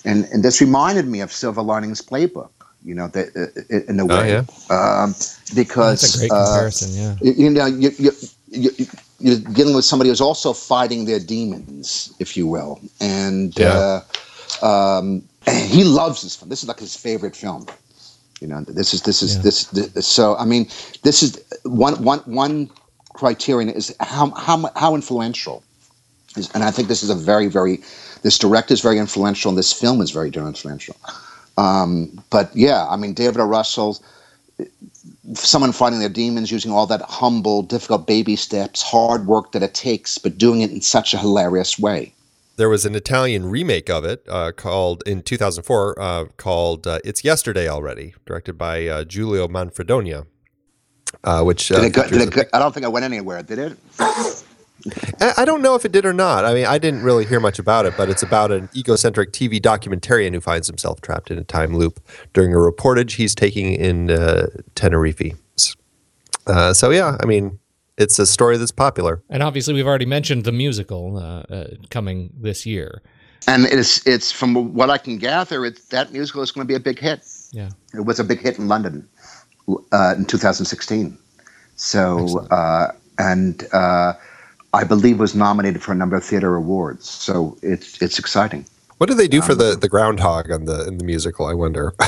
and 0.05 0.25
and 0.33 0.43
this 0.43 0.61
reminded 0.61 1.07
me 1.07 1.21
of 1.21 1.33
Silver 1.33 1.63
Linings 1.63 2.03
Playbook. 2.03 2.51
You 2.85 2.95
know, 2.95 3.09
the, 3.09 3.23
uh, 3.71 3.91
in 3.91 3.99
a 4.01 4.07
way, 4.07 4.31
yeah. 4.31 4.45
um, 4.71 5.15
because 5.55 6.01
That's 6.03 6.15
a 6.15 6.19
great 6.19 6.31
uh, 6.31 6.45
comparison. 6.45 6.95
Yeah. 6.95 7.15
you, 7.21 7.33
you 7.45 7.51
know, 7.51 7.67
you, 7.67 7.91
you, 7.99 8.13
you, 8.51 8.71
you're 9.19 9.41
dealing 9.53 9.75
with 9.75 9.85
somebody 9.85 10.11
who's 10.11 10.21
also 10.21 10.53
fighting 10.53 11.05
their 11.05 11.19
demons, 11.19 12.15
if 12.21 12.37
you 12.37 12.47
will. 12.47 12.81
And 13.01 13.59
Yeah. 13.59 14.03
uh, 14.63 14.67
um, 14.67 15.23
he 15.51 15.85
loves 15.85 16.23
this 16.23 16.37
film. 16.37 16.49
This 16.49 16.63
is 16.63 16.69
like 16.69 16.79
his 16.81 16.97
favorite 16.97 17.35
film. 17.37 17.67
You 18.41 18.47
know, 18.47 18.61
this 18.63 18.95
is 18.95 19.03
this 19.03 19.23
is 19.23 19.37
Yeah. 19.37 19.43
this, 19.43 19.65
this. 19.65 20.07
So 20.07 20.37
I 20.37 20.45
mean, 20.45 20.69
this 21.03 21.23
is 21.23 21.43
one 21.65 22.03
one 22.03 22.21
one 22.27 22.71
criterion 23.15 23.69
is 23.69 23.95
how 24.01 24.31
how 24.31 24.71
how 24.77 24.95
influential. 24.95 25.63
Is, 26.37 26.51
and 26.53 26.63
I 26.63 26.71
think 26.71 26.89
this 26.89 27.03
is 27.03 27.11
a 27.11 27.15
very 27.15 27.49
very. 27.49 27.81
This 28.23 28.39
director 28.39 28.75
is 28.75 28.81
very 28.81 28.99
influential, 28.99 29.49
and 29.49 29.59
this 29.59 29.73
film 29.73 30.01
is 30.01 30.11
very 30.11 30.29
influential. 30.29 30.97
Um, 31.57 32.23
but 32.31 32.55
yeah, 32.55 32.87
I 32.89 32.97
mean, 32.97 33.15
David 33.15 33.41
O. 33.41 33.45
Russell 33.45 34.03
someone 35.35 35.73
fighting 35.73 35.99
their 35.99 36.09
demons 36.09 36.51
using 36.51 36.73
all 36.73 36.87
that 36.87 37.03
humble, 37.03 37.63
difficult 37.63 38.07
baby 38.07 38.37
steps, 38.37 38.83
hard 38.83 39.27
work 39.27 39.53
that 39.53 39.63
it 39.63 39.75
takes, 39.75 40.19
but 40.19 40.39
doing 40.39 40.63
it 40.63 40.71
in 40.71 40.81
such 40.81 41.15
a 41.15 41.19
hilarious 41.19 41.79
way. 41.79 42.13
there 42.57 42.69
was 42.69 42.85
an 42.85 42.97
Italian 42.97 43.47
remake 43.47 43.89
of 43.89 44.05
it 44.05 44.25
uh, 44.29 44.51
called 44.51 45.03
in 45.07 45.23
2004 45.23 46.01
uh, 46.01 46.25
called 46.37 46.87
uh, 46.87 46.99
"It's 47.05 47.23
Yesterday 47.23 47.69
Already," 47.69 48.15
directed 48.27 48.59
by 48.59 48.87
uh, 48.89 49.05
Giulio 49.05 49.47
Manfredonia, 49.47 50.27
uh, 51.23 51.43
which 51.45 51.71
uh, 51.71 51.77
Did 51.77 51.85
it 51.85 51.93
go, 51.93 52.09
did 52.09 52.21
it 52.21 52.31
go, 52.33 52.43
I 52.53 52.59
don't 52.59 52.73
think 52.75 52.85
it 52.85 52.91
went 52.91 53.05
anywhere, 53.05 53.43
did 53.45 53.59
it? 53.61 54.45
I 55.21 55.33
I 55.39 55.45
don't 55.45 55.63
know 55.63 55.75
if 55.75 55.85
it 55.85 55.93
did 55.93 56.05
or 56.05 56.13
not. 56.13 56.45
I 56.45 56.55
mean, 56.55 56.67
I 56.67 56.79
didn't 56.79 57.03
really 57.03 57.25
hear 57.25 57.41
much 57.41 57.59
about 57.59 57.87
it, 57.87 57.95
but 57.97 58.09
it's 58.09 58.23
about 58.23 58.51
an 58.51 58.69
egocentric 58.75 59.33
TV 59.33 59.61
documentarian 59.61 60.35
who 60.35 60.41
finds 60.41 60.67
himself 60.67 61.01
trapped 61.01 61.31
in 61.31 61.39
a 61.39 61.45
time 61.45 61.77
loop 61.77 62.01
during 62.33 62.53
a 62.53 62.57
reportage 62.57 63.17
he's 63.17 63.35
taking 63.35 63.73
in 63.73 64.11
uh, 64.11 64.47
Tenerife. 64.75 65.37
Uh, 66.47 66.73
so, 66.73 66.91
yeah, 66.91 67.17
I 67.21 67.27
mean, 67.27 67.59
it's 67.99 68.19
a 68.19 68.27
story 68.27 68.57
that's 68.57 68.73
popular. 68.73 69.23
And 69.29 69.43
obviously, 69.43 69.75
we've 69.75 69.87
already 69.87 70.07
mentioned 70.07 70.45
the 70.45 70.53
musical 70.53 71.19
uh, 71.19 71.43
uh, 71.53 71.67
coming 71.91 72.33
this 72.41 72.65
year. 72.65 73.03
And 73.47 73.67
it's 73.67 74.07
it's 74.07 74.33
from 74.33 74.75
what 74.75 74.91
I 74.91 74.99
can 74.99 75.19
gather, 75.19 75.65
it's 75.65 75.87
that 75.87 76.13
musical 76.13 76.43
is 76.43 76.51
going 76.51 76.67
to 76.67 76.69
be 76.69 76.75
a 76.75 76.81
big 76.81 76.99
hit. 76.99 77.25
Yeah. 77.53 77.71
It 77.95 78.01
was 78.01 78.19
a 78.19 78.25
big 78.25 78.41
hit 78.41 78.59
in 78.59 78.69
London 78.69 79.09
uh, 79.93 80.15
in 80.17 80.25
2016. 80.25 81.17
So 81.77 82.47
uh, 82.51 82.93
and 83.19 83.67
uh, 83.73 84.15
I 84.75 84.85
believe 84.85 85.19
was 85.19 85.35
nominated 85.35 85.83
for 85.83 85.93
a 85.93 85.95
number 85.95 86.17
of 86.17 86.25
theater 86.25 86.55
awards. 86.57 87.09
So 87.09 87.57
it's 87.63 88.01
it's 88.03 88.19
exciting. 88.19 88.67
What 88.99 89.09
do 89.09 89.15
they 89.15 89.29
do 89.29 89.41
for 89.43 89.55
the, 89.55 89.77
the 89.77 89.89
groundhog 89.89 90.51
on 90.51 90.65
the 90.65 90.87
in 90.87 90.99
the 90.99 91.05
musical? 91.05 91.47
I 91.47 91.55
wonder. 91.55 91.95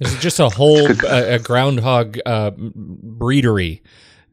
This 0.00 0.12
is 0.12 0.20
just 0.20 0.40
a 0.40 0.48
whole 0.48 0.90
a, 1.06 1.34
a 1.36 1.38
groundhog 1.38 2.18
uh, 2.26 2.50
breedery 2.50 3.80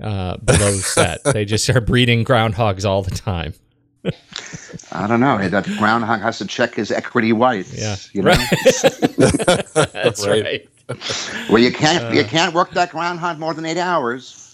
uh, 0.02 0.38
below 0.38 0.72
set. 0.74 1.24
They 1.34 1.46
just 1.46 1.70
are 1.70 1.80
breeding 1.80 2.26
groundhogs 2.26 2.84
all 2.84 3.04
the 3.04 3.12
time. 3.12 3.54
I 4.92 5.06
don't 5.08 5.20
know. 5.20 5.48
That 5.48 5.66
groundhog 5.78 6.20
has 6.22 6.40
to 6.40 6.48
check 6.48 6.74
his 6.74 6.92
equity 6.92 7.32
whites. 7.32 7.78
Yeah. 7.80 7.96
you 8.12 8.24
know. 8.24 8.32
That's 9.94 10.26
Right. 10.28 10.44
right. 10.44 10.70
Well, 11.50 11.60
you 11.60 11.72
can't 11.72 12.14
you 12.14 12.24
can't 12.26 12.56
work 12.56 12.72
that 12.72 12.90
groundhog 12.90 13.38
more 13.38 13.54
than 13.54 13.64
eight 13.66 13.78
hours. 13.78 14.51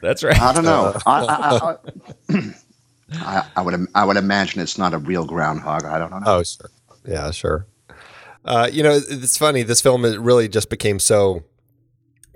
That's 0.00 0.22
right. 0.24 0.40
I 0.40 0.52
don't 0.52 0.64
know. 0.64 0.96
I, 1.06 1.24
I, 1.24 2.36
I, 2.36 2.54
I, 3.12 3.46
I 3.56 3.62
would 3.62 3.86
I 3.94 4.04
would 4.04 4.16
imagine 4.16 4.60
it's 4.60 4.78
not 4.78 4.94
a 4.94 4.98
real 4.98 5.24
groundhog. 5.24 5.84
I 5.84 5.98
don't 5.98 6.10
know. 6.10 6.20
Oh, 6.24 6.42
sure. 6.42 6.70
Yeah, 7.06 7.30
sure. 7.30 7.66
Uh, 8.44 8.68
you 8.72 8.82
know, 8.82 8.92
it's 9.08 9.36
funny. 9.36 9.62
This 9.62 9.80
film 9.80 10.04
it 10.04 10.18
really 10.18 10.48
just 10.48 10.68
became 10.68 10.98
so 10.98 11.44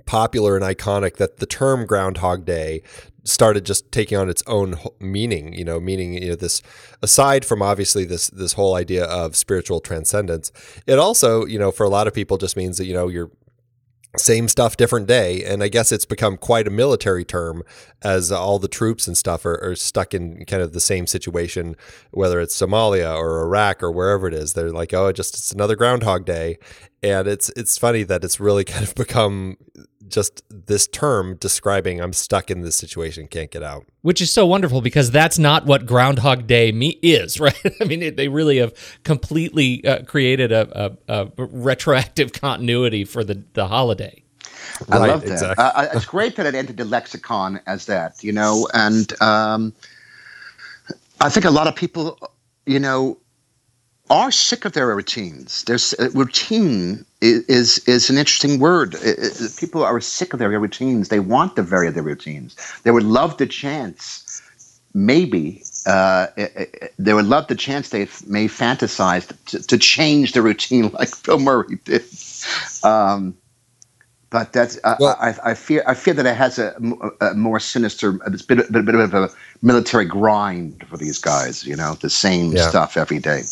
popular 0.05 0.55
and 0.55 0.63
iconic 0.63 1.17
that 1.17 1.37
the 1.37 1.45
term 1.45 1.85
Groundhog 1.85 2.45
Day 2.45 2.81
started 3.25 3.65
just 3.65 3.91
taking 3.91 4.17
on 4.17 4.29
its 4.29 4.41
own 4.47 4.75
meaning. 4.99 5.53
You 5.53 5.65
know, 5.65 5.79
meaning 5.79 6.13
you 6.13 6.29
know 6.29 6.35
this 6.35 6.61
aside 7.01 7.45
from 7.45 7.61
obviously 7.61 8.05
this 8.05 8.29
this 8.29 8.53
whole 8.53 8.75
idea 8.75 9.05
of 9.05 9.35
spiritual 9.35 9.79
transcendence, 9.79 10.51
it 10.85 10.97
also 10.97 11.45
you 11.45 11.59
know 11.59 11.71
for 11.71 11.85
a 11.85 11.89
lot 11.89 12.07
of 12.07 12.13
people 12.13 12.37
just 12.37 12.57
means 12.57 12.77
that 12.77 12.85
you 12.85 12.93
know 12.93 13.07
you're 13.07 13.31
same 14.17 14.47
stuff, 14.47 14.77
different 14.77 15.07
day. 15.07 15.43
And 15.43 15.63
I 15.63 15.67
guess 15.67 15.91
it's 15.91 16.05
become 16.05 16.37
quite 16.37 16.67
a 16.67 16.71
military 16.71 17.25
term 17.25 17.63
as 18.01 18.31
all 18.31 18.59
the 18.59 18.67
troops 18.67 19.07
and 19.07 19.17
stuff 19.17 19.45
are, 19.45 19.59
are 19.63 19.75
stuck 19.75 20.13
in 20.13 20.45
kind 20.45 20.61
of 20.61 20.73
the 20.73 20.79
same 20.79 21.07
situation, 21.07 21.75
whether 22.11 22.39
it's 22.39 22.59
Somalia 22.59 23.15
or 23.15 23.41
Iraq 23.43 23.81
or 23.81 23.91
wherever 23.91 24.27
it 24.27 24.33
is. 24.33 24.53
They're 24.53 24.71
like, 24.71 24.93
oh, 24.93 25.11
just 25.11 25.35
it's 25.35 25.51
another 25.51 25.75
Groundhog 25.75 26.25
Day. 26.25 26.57
And 27.03 27.27
it's 27.27 27.49
it's 27.55 27.77
funny 27.77 28.03
that 28.03 28.23
it's 28.23 28.39
really 28.39 28.63
kind 28.65 28.83
of 28.83 28.95
become 28.95 29.57
just 30.09 30.43
this 30.49 30.87
term 30.87 31.35
describing 31.35 31.99
I'm 32.01 32.13
stuck 32.13 32.49
in 32.51 32.61
this 32.61 32.75
situation, 32.75 33.27
can't 33.27 33.51
get 33.51 33.63
out. 33.63 33.85
Which 34.01 34.21
is 34.21 34.31
so 34.31 34.45
wonderful 34.45 34.81
because 34.81 35.11
that's 35.11 35.37
not 35.39 35.65
what 35.65 35.85
Groundhog 35.85 36.47
Day 36.47 36.71
me 36.71 36.99
is, 37.01 37.39
right? 37.39 37.55
I 37.81 37.83
mean, 37.85 38.01
it, 38.01 38.17
they 38.17 38.27
really 38.27 38.57
have 38.57 38.73
completely 39.03 39.85
uh, 39.85 40.03
created 40.03 40.51
a, 40.51 40.97
a, 41.07 41.25
a 41.25 41.31
retroactive 41.37 42.33
continuity 42.33 43.05
for 43.05 43.23
the, 43.23 43.43
the 43.53 43.67
holiday. 43.67 44.23
I 44.91 44.99
Right, 44.99 45.07
love 45.09 45.25
that. 45.25 45.31
exactly. 45.33 45.63
Uh, 45.63 45.87
it's 45.93 46.05
great 46.05 46.35
that 46.35 46.45
it 46.45 46.55
entered 46.55 46.77
the 46.77 46.85
lexicon 46.85 47.59
as 47.67 47.85
that, 47.87 48.23
you 48.23 48.31
know, 48.31 48.67
and 48.73 49.19
um, 49.21 49.73
I 51.21 51.29
think 51.29 51.45
a 51.45 51.49
lot 51.51 51.67
of 51.67 51.75
people, 51.75 52.17
you 52.65 52.79
know, 52.79 53.17
are 54.09 54.31
sick 54.31 54.65
of 54.65 54.73
their 54.73 54.95
routines. 54.95 55.63
There's 55.63 55.93
uh, 55.99 56.09
routine 56.13 57.05
is, 57.21 57.79
is 57.79 58.09
an 58.09 58.17
interesting 58.17 58.59
word. 58.59 58.95
It, 58.95 59.19
it, 59.19 59.57
people 59.57 59.83
are 59.83 59.99
sick 59.99 60.33
of 60.33 60.39
their 60.39 60.49
routines. 60.49 61.09
They 61.09 61.19
want 61.19 61.55
to 61.55 61.63
vary 61.63 61.89
their 61.91 62.03
routines. 62.03 62.55
They 62.83 62.91
would 62.91 63.03
love 63.03 63.37
the 63.37 63.47
chance, 63.47 64.41
maybe. 64.93 65.63
Uh, 65.85 66.27
it, 66.37 66.93
they 66.99 67.13
would 67.13 67.25
love 67.25 67.47
the 67.47 67.55
chance 67.55 67.89
they 67.89 68.07
may 68.25 68.47
fantasize 68.47 69.27
to, 69.45 69.65
to, 69.65 69.77
change 69.77 70.33
the 70.33 70.41
routine 70.41 70.89
like 70.93 71.23
Bill 71.23 71.39
Murray 71.39 71.79
did. 71.85 72.03
Um, 72.83 73.37
but 74.29 74.51
that's 74.51 74.77
well, 74.99 75.15
I, 75.21 75.35
I, 75.41 75.53
fear 75.53 75.83
I 75.87 75.93
fear 75.93 76.13
that 76.13 76.25
it 76.25 76.35
has 76.35 76.59
a, 76.59 76.75
a 77.21 77.33
more 77.33 77.61
sinister, 77.61 78.19
a 78.25 78.31
bit, 78.31 78.69
a 78.69 78.81
bit 78.83 78.95
of 78.95 79.13
a 79.13 79.29
military 79.61 80.03
grind 80.03 80.85
for 80.89 80.97
these 80.97 81.17
guys. 81.17 81.65
You 81.65 81.77
know, 81.77 81.93
the 81.93 82.09
same 82.09 82.51
yeah. 82.51 82.67
stuff 82.67 82.97
every 82.97 83.19
day. 83.19 83.43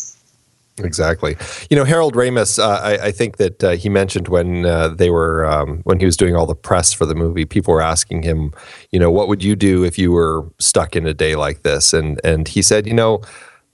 Exactly. 0.78 1.36
You 1.70 1.76
know, 1.76 1.84
Harold 1.84 2.14
Ramis. 2.14 2.58
Uh, 2.58 2.80
I, 2.82 3.06
I, 3.06 3.10
think 3.10 3.38
that 3.38 3.64
uh, 3.64 3.70
he 3.72 3.88
mentioned 3.88 4.28
when 4.28 4.66
uh, 4.66 4.88
they 4.88 5.08
were 5.08 5.46
um, 5.46 5.80
when 5.84 5.98
he 6.00 6.04
was 6.04 6.16
doing 6.16 6.36
all 6.36 6.44
the 6.44 6.54
press 6.54 6.92
for 6.92 7.06
the 7.06 7.14
movie, 7.14 7.46
people 7.46 7.72
were 7.72 7.80
asking 7.80 8.22
him, 8.22 8.52
you 8.90 9.00
know, 9.00 9.10
what 9.10 9.28
would 9.28 9.42
you 9.42 9.56
do 9.56 9.84
if 9.84 9.98
you 9.98 10.12
were 10.12 10.44
stuck 10.58 10.94
in 10.94 11.06
a 11.06 11.14
day 11.14 11.34
like 11.34 11.62
this? 11.62 11.94
And 11.94 12.20
and 12.24 12.46
he 12.46 12.60
said, 12.60 12.86
you 12.86 12.94
know 12.94 13.22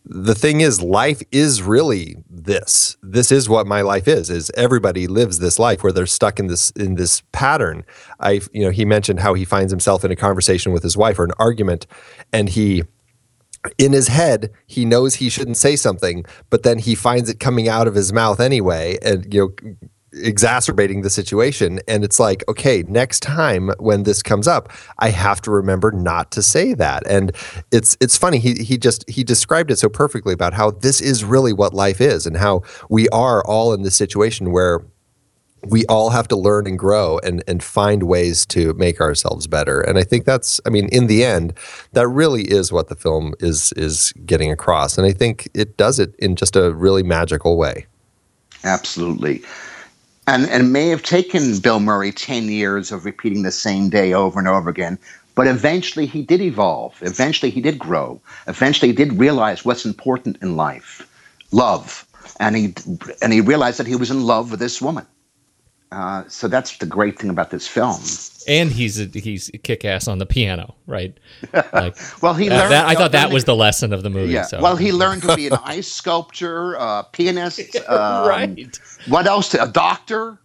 the 0.04 0.34
thing 0.34 0.60
is 0.60 0.82
life 0.82 1.22
is 1.30 1.62
really 1.62 2.16
this 2.28 2.96
this 3.02 3.30
is 3.30 3.48
what 3.48 3.66
my 3.66 3.82
life 3.82 4.08
is 4.08 4.30
is 4.30 4.50
everybody 4.56 5.06
lives 5.06 5.38
this 5.38 5.58
life 5.58 5.82
where 5.82 5.92
they're 5.92 6.06
stuck 6.06 6.40
in 6.40 6.48
this 6.48 6.70
in 6.72 6.96
this 6.96 7.22
pattern 7.32 7.84
i 8.18 8.40
you 8.52 8.64
know 8.64 8.70
he 8.70 8.84
mentioned 8.84 9.20
how 9.20 9.32
he 9.34 9.44
finds 9.44 9.70
himself 9.70 10.04
in 10.04 10.10
a 10.10 10.16
conversation 10.16 10.72
with 10.72 10.82
his 10.82 10.96
wife 10.96 11.18
or 11.18 11.24
an 11.24 11.32
argument 11.38 11.86
and 12.32 12.48
he 12.48 12.82
in 13.78 13.92
his 13.92 14.08
head 14.08 14.50
he 14.66 14.84
knows 14.84 15.16
he 15.16 15.28
shouldn't 15.28 15.56
say 15.56 15.76
something 15.76 16.24
but 16.50 16.62
then 16.62 16.78
he 16.78 16.94
finds 16.94 17.30
it 17.30 17.38
coming 17.38 17.68
out 17.68 17.86
of 17.86 17.94
his 17.94 18.12
mouth 18.12 18.40
anyway 18.40 18.98
and 19.02 19.32
you 19.32 19.40
know 19.40 19.74
exacerbating 20.12 21.02
the 21.02 21.10
situation. 21.10 21.80
And 21.88 22.04
it's 22.04 22.20
like, 22.20 22.44
okay, 22.48 22.84
next 22.88 23.20
time 23.20 23.70
when 23.78 24.02
this 24.02 24.22
comes 24.22 24.46
up, 24.46 24.70
I 24.98 25.10
have 25.10 25.40
to 25.42 25.50
remember 25.50 25.90
not 25.90 26.30
to 26.32 26.42
say 26.42 26.74
that. 26.74 27.02
And 27.06 27.32
it's 27.70 27.96
it's 28.00 28.16
funny. 28.16 28.38
He 28.38 28.54
he 28.54 28.78
just 28.78 29.08
he 29.08 29.24
described 29.24 29.70
it 29.70 29.78
so 29.78 29.88
perfectly 29.88 30.34
about 30.34 30.52
how 30.52 30.72
this 30.72 31.00
is 31.00 31.24
really 31.24 31.52
what 31.52 31.74
life 31.74 32.00
is 32.00 32.26
and 32.26 32.36
how 32.36 32.62
we 32.88 33.08
are 33.08 33.44
all 33.46 33.72
in 33.72 33.82
this 33.82 33.96
situation 33.96 34.52
where 34.52 34.80
we 35.68 35.84
all 35.86 36.10
have 36.10 36.28
to 36.28 36.36
learn 36.36 36.66
and 36.66 36.78
grow 36.78 37.18
and 37.18 37.42
and 37.46 37.62
find 37.62 38.04
ways 38.04 38.44
to 38.46 38.74
make 38.74 39.00
ourselves 39.00 39.46
better. 39.46 39.80
And 39.80 39.98
I 39.98 40.02
think 40.02 40.24
that's 40.24 40.60
I 40.66 40.70
mean, 40.70 40.88
in 40.88 41.06
the 41.06 41.24
end, 41.24 41.54
that 41.92 42.08
really 42.08 42.42
is 42.42 42.72
what 42.72 42.88
the 42.88 42.96
film 42.96 43.34
is 43.40 43.72
is 43.72 44.12
getting 44.26 44.50
across. 44.50 44.98
And 44.98 45.06
I 45.06 45.12
think 45.12 45.48
it 45.54 45.76
does 45.76 45.98
it 45.98 46.14
in 46.18 46.36
just 46.36 46.56
a 46.56 46.72
really 46.74 47.02
magical 47.02 47.56
way. 47.56 47.86
Absolutely 48.64 49.42
and 50.26 50.48
and 50.50 50.72
may 50.72 50.88
have 50.88 51.02
taken 51.02 51.58
Bill 51.58 51.80
Murray 51.80 52.12
ten 52.12 52.44
years 52.44 52.92
of 52.92 53.04
repeating 53.04 53.42
the 53.42 53.52
same 53.52 53.90
day 53.90 54.12
over 54.12 54.38
and 54.38 54.48
over 54.48 54.70
again. 54.70 54.98
But 55.34 55.46
eventually 55.46 56.06
he 56.06 56.22
did 56.22 56.40
evolve. 56.40 56.96
Eventually 57.00 57.50
he 57.50 57.60
did 57.60 57.78
grow. 57.78 58.20
Eventually 58.46 58.88
he 58.88 58.94
did 58.94 59.14
realize 59.14 59.64
what's 59.64 59.86
important 59.86 60.36
in 60.42 60.56
life, 60.56 61.08
love, 61.52 62.06
and 62.38 62.54
he 62.54 62.74
and 63.20 63.32
he 63.32 63.40
realized 63.40 63.78
that 63.78 63.86
he 63.86 63.96
was 63.96 64.10
in 64.10 64.24
love 64.24 64.50
with 64.50 64.60
this 64.60 64.80
woman. 64.80 65.06
Uh, 65.92 66.24
so 66.26 66.48
that's 66.48 66.78
the 66.78 66.86
great 66.86 67.18
thing 67.18 67.28
about 67.28 67.50
this 67.50 67.68
film. 67.68 68.00
And 68.48 68.72
he's 68.72 68.98
a, 68.98 69.04
he's 69.04 69.50
kick 69.62 69.84
ass 69.84 70.08
on 70.08 70.16
the 70.16 70.26
piano, 70.26 70.74
right? 70.86 71.16
Like, 71.72 71.96
well, 72.22 72.34
he 72.34 72.48
learned. 72.48 72.72
That, 72.72 72.86
I 72.86 72.94
thought 72.94 73.12
that 73.12 73.30
was 73.30 73.44
the 73.44 73.54
lesson 73.54 73.92
of 73.92 74.02
the 74.02 74.10
movie. 74.10 74.32
Yeah. 74.32 74.42
So. 74.42 74.60
Well, 74.60 74.76
he 74.76 74.92
learned 74.92 75.22
to 75.22 75.36
be 75.36 75.48
an 75.48 75.58
ice 75.64 75.88
sculptor, 75.88 76.74
a 76.74 77.06
pianist, 77.12 77.76
um, 77.88 78.28
right? 78.28 78.78
What 79.06 79.26
else? 79.26 79.52
A 79.54 79.70
doctor. 79.70 80.38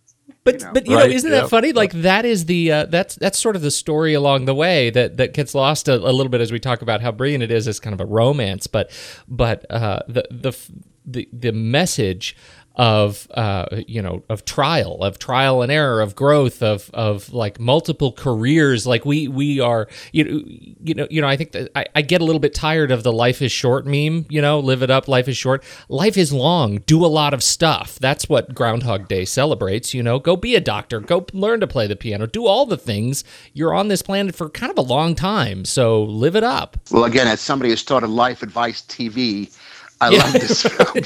But 0.44 0.60
you 0.60 0.66
know. 0.66 0.74
but 0.74 0.88
you 0.88 0.96
right. 0.96 1.10
know, 1.10 1.16
isn't 1.16 1.32
that 1.32 1.50
funny? 1.50 1.74
Like 1.74 1.92
that 1.94 2.26
is 2.26 2.46
the 2.46 2.72
uh, 2.72 2.86
that's 2.86 3.16
that's 3.16 3.40
sort 3.40 3.56
of 3.56 3.62
the 3.62 3.72
story 3.72 4.14
along 4.14 4.46
the 4.46 4.56
way 4.56 4.90
that 4.90 5.18
that 5.18 5.34
gets 5.34 5.56
lost 5.56 5.88
a, 5.88 5.96
a, 5.96 6.12
little 6.12 6.30
bit 6.30 6.42
as 6.42 6.52
we 6.52 6.60
talk 6.60 6.82
about 6.82 7.02
how 7.02 7.12
brilliant 7.12 7.44
it 7.44 7.52
is 7.52 7.68
as 7.68 7.80
kind 7.80 7.94
of 7.94 8.02
a 8.02 8.06
romance. 8.06 8.68
But 8.68 8.92
but 9.28 9.70
uh, 9.70 10.00
the 10.08 10.26
the 10.30 10.58
the 11.06 11.30
the 11.32 11.52
message 11.52 12.36
of 12.78 13.28
uh, 13.34 13.66
you 13.88 14.02
know 14.02 14.24
of 14.30 14.46
trial 14.46 15.04
of 15.04 15.18
trial 15.18 15.64
and 15.64 15.72
error 15.72 16.00
of 16.00 16.16
growth 16.16 16.62
of 16.62 16.92
of 16.94 17.34
like 17.34 17.60
multiple 17.60 18.12
careers. 18.12 18.86
Like 18.86 19.04
we 19.04 19.28
we 19.28 19.60
are 19.60 19.88
you 20.12 20.24
know 20.24 20.44
you 20.84 20.94
know 20.94 21.08
you 21.10 21.20
know 21.20 21.28
I 21.28 21.36
think 21.36 21.52
that 21.54 21.72
I, 21.76 21.86
I 21.96 22.02
get 22.04 22.22
a 22.22 22.24
little 22.24 22.40
bit 22.40 22.54
tired 22.54 22.92
of 22.92 23.02
the 23.02 23.12
life 23.12 23.42
is 23.42 23.52
short 23.52 23.86
meme 23.88 24.28
you 24.30 24.42
know 24.42 24.60
live 24.60 24.84
it 24.84 24.92
up 24.92 25.08
life 25.08 25.28
is 25.28 25.36
short. 25.36 25.64
Life 25.90 26.18
is 26.18 26.32
long. 26.32 26.78
Do 26.86 27.04
a 27.04 27.08
lot 27.08 27.34
of 27.34 27.42
stuff. 27.42 27.98
That's 28.00 28.30
what 28.30 28.54
Groundhog 28.54 29.08
Day 29.08 29.26
celebrates 29.26 29.96
you 29.96 30.04
know. 30.04 30.20
Go 30.20 30.36
be 30.36 30.56
a 30.56 30.62
doctor. 30.62 31.00
Go 31.00 31.26
learn 31.34 31.60
to 31.62 31.68
play 31.68 31.88
the 31.88 31.96
piano. 31.96 32.28
Do 32.28 32.46
all 32.46 32.68
the 32.68 32.78
things. 32.78 33.24
You're 33.54 33.74
on 33.74 33.88
this 33.88 34.04
planet 34.04 34.36
for 34.36 34.50
kind 34.50 34.72
of 34.72 34.78
a 34.78 34.82
long 34.82 35.16
time. 35.16 35.66
So 35.66 36.04
live 36.04 36.36
it 36.36 36.44
up. 36.44 36.78
Well 36.92 37.06
again 37.06 37.28
as 37.28 37.42
somebody 37.42 37.72
who 37.72 37.76
started 37.76 38.08
life 38.08 38.44
advice 38.44 38.84
TV 38.84 39.52
I 40.00 40.10
yeah. 40.10 40.24
love 40.24 40.34
this 40.34 40.62
film 40.64 41.06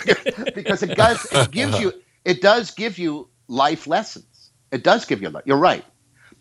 because 0.53 0.83
it 0.83 0.95
does 0.95 1.25
it 1.31 1.51
gives 1.51 1.79
you 1.79 1.93
it 2.25 2.41
does 2.41 2.71
give 2.71 2.97
you 2.97 3.29
life 3.47 3.87
lessons. 3.87 4.51
It 4.71 4.83
does 4.83 5.05
give 5.05 5.21
you 5.21 5.33
you're 5.45 5.57
right 5.57 5.85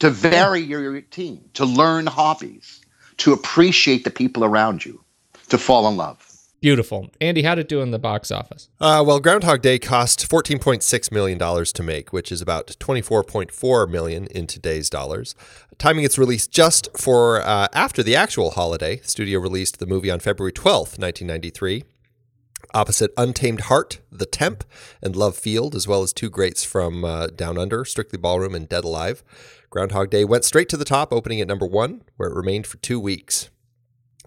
to 0.01 0.11
vary 0.11 0.61
your 0.61 0.91
routine, 0.91 1.49
to 1.55 1.65
learn 1.65 2.07
hobbies, 2.07 2.81
to 3.19 3.33
appreciate 3.33 4.05
the 4.05 4.11
people 4.11 4.45
around 4.45 4.85
you, 4.85 5.03
to 5.49 5.59
fall 5.59 5.87
in 5.89 5.97
love. 5.97 6.27
Beautiful. 6.61 7.09
Andy, 7.23 7.43
how 7.43 7.55
did 7.55 7.63
it 7.63 7.69
do 7.69 7.81
in 7.81 7.91
the 7.91 7.99
box 7.99 8.31
office? 8.31 8.69
Uh, 8.79 9.03
well, 9.07 9.19
Groundhog 9.19 9.63
Day 9.63 9.79
cost 9.79 10.29
$14.6 10.29 11.13
million 11.13 11.39
to 11.39 11.83
make, 11.83 12.13
which 12.13 12.31
is 12.31 12.43
about 12.43 12.67
24.4 12.79 13.89
million 13.89 14.27
in 14.27 14.47
today's 14.47 14.91
dollars. 14.91 15.35
Timing 15.79 16.05
its 16.05 16.19
release 16.19 16.47
just 16.47 16.89
for 16.99 17.41
uh, 17.41 17.69
after 17.73 18.03
the 18.03 18.15
actual 18.15 18.51
holiday. 18.51 18.97
The 18.97 19.09
studio 19.09 19.39
released 19.39 19.79
the 19.79 19.87
movie 19.87 20.11
on 20.11 20.21
February 20.21 20.53
12th, 20.53 20.99
1993. 20.99 21.85
Opposite 22.75 23.13
Untamed 23.17 23.63
Heart, 23.63 24.01
The 24.13 24.27
Temp, 24.27 24.65
and 25.03 25.17
Love 25.17 25.37
Field, 25.37 25.75
as 25.75 25.89
well 25.89 26.03
as 26.03 26.13
two 26.13 26.31
greats 26.31 26.65
from 26.65 27.05
uh, 27.05 27.29
Down 27.29 27.59
Under, 27.59 27.85
Strictly 27.85 28.19
Ballroom 28.19 28.55
and 28.55 28.69
Dead 28.69 28.85
Alive. 28.85 29.23
Groundhog 29.71 30.11
Day 30.11 30.25
went 30.25 30.45
straight 30.45 30.69
to 30.71 30.77
the 30.77 30.85
top, 30.85 31.13
opening 31.13 31.41
at 31.41 31.49
number 31.49 31.67
one, 31.67 32.03
where 32.17 32.29
it 32.29 32.37
remained 32.37 32.67
for 32.67 32.77
two 32.79 33.01
weeks. 33.01 33.51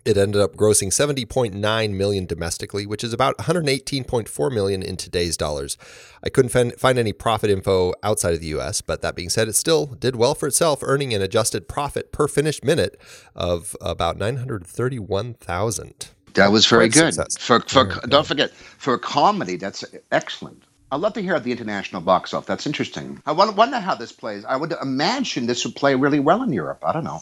It 0.06 0.18
ended 0.18 0.42
up 0.42 0.58
grossing 0.58 0.90
70.9 0.90 1.94
million 1.96 2.26
domestically, 2.26 2.86
which 2.86 3.06
is 3.06 3.14
about 3.14 3.38
118.4 3.38 4.54
million 4.54 4.84
in 4.84 4.98
today's 4.98 5.38
dollars. 5.38 5.78
I 6.22 6.30
couldn't 6.30 6.78
find 6.78 7.00
any 7.00 7.14
profit 7.14 7.50
info 7.50 7.94
outside 8.04 8.34
of 8.34 8.42
the 8.42 8.48
US, 8.48 8.82
but 8.82 9.02
that 9.02 9.16
being 9.16 9.30
said, 9.30 9.48
it 9.48 9.56
still 9.56 9.86
did 9.86 10.18
well 10.18 10.36
for 10.36 10.48
itself, 10.48 10.80
earning 10.82 11.14
an 11.14 11.22
adjusted 11.22 11.70
profit 11.70 12.12
per 12.12 12.28
finished 12.28 12.66
minute 12.66 13.00
of 13.34 13.78
about 13.80 14.18
931,000. 14.18 16.10
That 16.34 16.52
was 16.52 16.66
very 16.66 16.90
good. 16.90 17.14
Success. 17.14 17.38
For 17.38 17.60
for 17.62 17.90
yeah, 17.90 18.00
don't 18.08 18.26
forget 18.26 18.52
for 18.52 18.94
a 18.94 19.00
comedy, 19.00 19.56
that's 19.56 19.84
excellent. 20.12 20.64
I'd 20.92 21.00
love 21.00 21.14
to 21.14 21.22
hear 21.22 21.40
the 21.40 21.52
international 21.52 22.04
box 22.04 22.36
off. 22.36 22.46
That's 22.46 22.68
interesting. 22.68 23.20
I 23.26 23.32
wonder 23.32 23.80
how 23.80 23.96
this 23.96 24.12
plays. 24.12 24.46
I 24.46 24.56
would 24.56 24.74
imagine 24.80 25.48
this 25.48 25.66
would 25.66 25.76
play 25.76 25.96
really 25.96 26.20
well 26.20 26.44
in 26.44 26.54
Europe. 26.54 26.84
I 26.86 26.94
don't 26.94 27.04
know. 27.04 27.20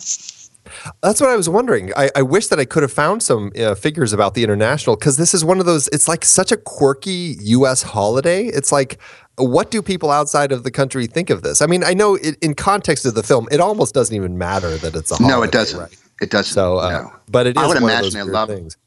That's 1.02 1.22
what 1.22 1.30
I 1.30 1.36
was 1.36 1.48
wondering. 1.48 1.92
I, 1.96 2.10
I 2.18 2.22
wish 2.22 2.48
that 2.48 2.60
I 2.60 2.66
could 2.66 2.84
have 2.84 2.92
found 2.92 3.24
some 3.24 3.52
uh, 3.58 3.76
figures 3.76 4.12
about 4.12 4.34
the 4.34 4.44
international 4.44 4.96
because 4.96 5.16
this 5.16 5.34
is 5.34 5.46
one 5.46 5.60
of 5.60 5.66
those. 5.66 5.88
It's 5.88 6.08
like 6.10 6.26
such 6.26 6.52
a 6.52 6.58
quirky 6.58 7.38
U.S. 7.40 7.82
holiday. 7.82 8.46
It's 8.48 8.74
like, 8.74 9.00
what 9.38 9.72
do 9.72 9.82
people 9.82 10.12
outside 10.12 10.52
of 10.52 10.64
the 10.64 10.72
country 10.72 11.08
think 11.08 11.30
of 11.30 11.42
this? 11.42 11.62
I 11.62 11.66
mean, 11.66 11.84
I 11.84 11.94
know 11.94 12.16
it, 12.16 12.38
in 12.42 12.54
context 12.54 13.06
of 13.06 13.16
the 13.16 13.24
film, 13.24 13.48
it 13.52 13.62
almost 13.62 13.94
doesn't 13.94 14.16
even 14.16 14.38
matter 14.38 14.78
that 14.78 14.96
it's 14.96 15.12
a 15.12 15.16
holiday. 15.16 15.34
No, 15.34 15.44
it 15.44 15.52
doesn't. 15.52 15.80
Right? 15.80 15.98
It 16.22 16.30
doesn't. 16.30 16.54
So, 16.54 16.78
uh, 16.78 16.92
no. 16.92 17.14
but 17.30 17.48
it 17.48 17.58
is. 17.58 17.64
I 17.64 17.68
would 17.68 17.78
imagine 17.78 18.14
they 18.14 18.24
love. 18.24 18.50
Things. 18.50 18.78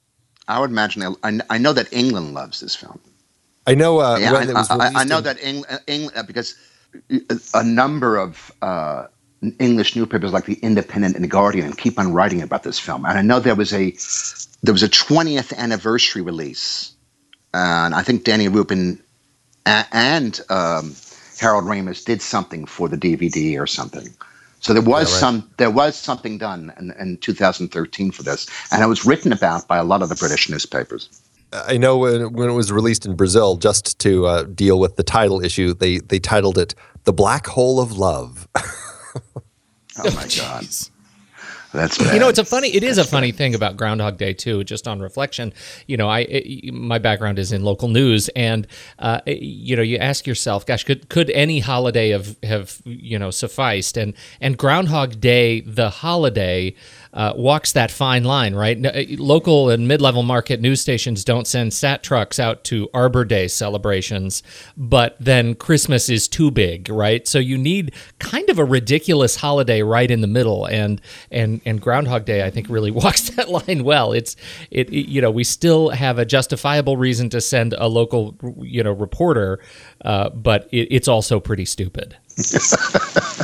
I 0.48 0.60
would 0.60 0.70
imagine. 0.70 1.16
I, 1.22 1.40
I 1.50 1.58
know 1.58 1.72
that 1.72 1.92
England 1.92 2.34
loves 2.34 2.60
this 2.60 2.74
film. 2.74 3.00
I 3.66 3.74
know. 3.74 4.00
Uh, 4.00 4.18
yeah, 4.18 4.32
I, 4.32 4.76
I, 4.76 4.90
I, 4.96 5.04
know 5.04 5.18
in- 5.18 5.24
that 5.24 5.42
England, 5.42 5.80
England, 5.86 6.16
uh, 6.16 6.22
because 6.22 6.54
a 7.54 7.64
number 7.64 8.16
of 8.16 8.52
uh, 8.62 9.06
English 9.58 9.96
newspapers 9.96 10.32
like 10.32 10.46
the 10.46 10.54
Independent 10.54 11.14
and 11.14 11.24
the 11.24 11.28
Guardian 11.28 11.72
keep 11.72 11.98
on 11.98 12.12
writing 12.12 12.42
about 12.42 12.62
this 12.62 12.78
film. 12.78 13.04
And 13.04 13.18
I 13.18 13.22
know 13.22 13.40
there 13.40 13.54
was 13.54 13.72
a 13.72 13.90
there 14.62 14.72
was 14.72 14.82
a 14.82 14.88
20th 14.88 15.56
anniversary 15.56 16.22
release, 16.22 16.92
and 17.52 17.94
I 17.94 18.02
think 18.02 18.24
Danny 18.24 18.48
Rubin 18.48 19.02
and 19.66 20.40
um, 20.50 20.94
Harold 21.38 21.64
Ramis 21.64 22.04
did 22.04 22.20
something 22.22 22.66
for 22.66 22.88
the 22.88 22.96
DVD 22.96 23.58
or 23.58 23.66
something. 23.66 24.08
So 24.64 24.72
there 24.72 24.80
was 24.80 25.10
yeah, 25.10 25.14
right. 25.14 25.20
some 25.20 25.50
there 25.58 25.70
was 25.70 25.94
something 25.94 26.38
done 26.38 26.72
in, 26.78 26.90
in 26.92 27.18
2013 27.18 28.10
for 28.10 28.22
this, 28.22 28.48
and 28.72 28.82
it 28.82 28.86
was 28.86 29.04
written 29.04 29.30
about 29.30 29.68
by 29.68 29.76
a 29.76 29.84
lot 29.84 30.00
of 30.00 30.08
the 30.08 30.14
British 30.14 30.48
newspapers. 30.48 31.10
I 31.52 31.76
know 31.76 31.98
when, 31.98 32.32
when 32.32 32.48
it 32.48 32.54
was 32.54 32.72
released 32.72 33.04
in 33.04 33.14
Brazil, 33.14 33.56
just 33.56 33.98
to 34.00 34.26
uh, 34.26 34.42
deal 34.44 34.80
with 34.80 34.96
the 34.96 35.02
title 35.02 35.44
issue, 35.44 35.74
they 35.74 35.98
they 35.98 36.18
titled 36.18 36.56
it 36.56 36.74
"The 37.04 37.12
Black 37.12 37.46
Hole 37.48 37.78
of 37.78 37.98
Love." 37.98 38.48
oh 38.56 40.14
my 40.14 40.28
god! 40.34 40.66
That's 41.74 41.98
bad. 41.98 42.14
You 42.14 42.20
know, 42.20 42.28
it's 42.28 42.38
a 42.38 42.44
funny. 42.44 42.68
It 42.68 42.84
is 42.84 42.98
a 42.98 43.04
funny 43.04 43.32
thing 43.32 43.54
about 43.54 43.76
Groundhog 43.76 44.16
Day 44.16 44.32
too. 44.32 44.62
Just 44.62 44.86
on 44.86 45.00
reflection, 45.00 45.52
you 45.88 45.96
know, 45.96 46.08
I 46.08 46.20
it, 46.20 46.72
my 46.72 46.98
background 46.98 47.40
is 47.40 47.50
in 47.50 47.64
local 47.64 47.88
news, 47.88 48.28
and 48.30 48.66
uh, 49.00 49.20
you 49.26 49.74
know, 49.74 49.82
you 49.82 49.98
ask 49.98 50.24
yourself, 50.24 50.64
gosh, 50.64 50.84
could 50.84 51.08
could 51.08 51.30
any 51.30 51.58
holiday 51.58 52.10
have 52.10 52.36
have 52.44 52.80
you 52.84 53.18
know 53.18 53.32
sufficed? 53.32 53.96
And 53.96 54.14
and 54.40 54.56
Groundhog 54.56 55.20
Day, 55.20 55.60
the 55.62 55.90
holiday. 55.90 56.74
Uh, 57.12 57.32
walks 57.36 57.70
that 57.70 57.92
fine 57.92 58.24
line, 58.24 58.56
right? 58.56 58.84
Uh, 58.84 59.04
Local 59.18 59.70
and 59.70 59.86
mid-level 59.86 60.24
market 60.24 60.60
news 60.60 60.80
stations 60.80 61.22
don't 61.22 61.46
send 61.46 61.72
sat 61.72 62.02
trucks 62.02 62.40
out 62.40 62.64
to 62.64 62.90
Arbor 62.92 63.24
Day 63.24 63.46
celebrations, 63.46 64.42
but 64.76 65.16
then 65.20 65.54
Christmas 65.54 66.08
is 66.08 66.26
too 66.26 66.50
big, 66.50 66.88
right? 66.88 67.28
So 67.28 67.38
you 67.38 67.56
need 67.56 67.94
kind 68.18 68.50
of 68.50 68.58
a 68.58 68.64
ridiculous 68.64 69.36
holiday 69.36 69.80
right 69.82 70.10
in 70.10 70.22
the 70.22 70.26
middle, 70.26 70.66
and 70.66 71.00
and 71.30 71.60
and 71.64 71.80
Groundhog 71.80 72.24
Day, 72.24 72.44
I 72.44 72.50
think, 72.50 72.68
really 72.68 72.90
walks 73.02 73.30
that 73.30 73.48
line 73.50 73.84
well. 73.84 74.12
It's 74.12 74.36
it, 74.70 74.88
it- 74.90 75.08
you 75.08 75.20
know 75.20 75.30
we 75.30 75.44
still 75.44 75.90
have 75.90 76.18
a 76.18 76.24
justifiable 76.24 76.96
reason 76.96 77.30
to 77.30 77.40
send 77.40 77.74
a 77.78 77.88
local 77.88 78.34
you 78.62 78.82
know 78.82 78.92
reporter, 78.92 79.60
uh, 80.04 80.30
but 80.30 80.68
it, 80.72 80.88
it's 80.90 81.08
also 81.08 81.40
pretty 81.40 81.64
stupid. 81.64 82.16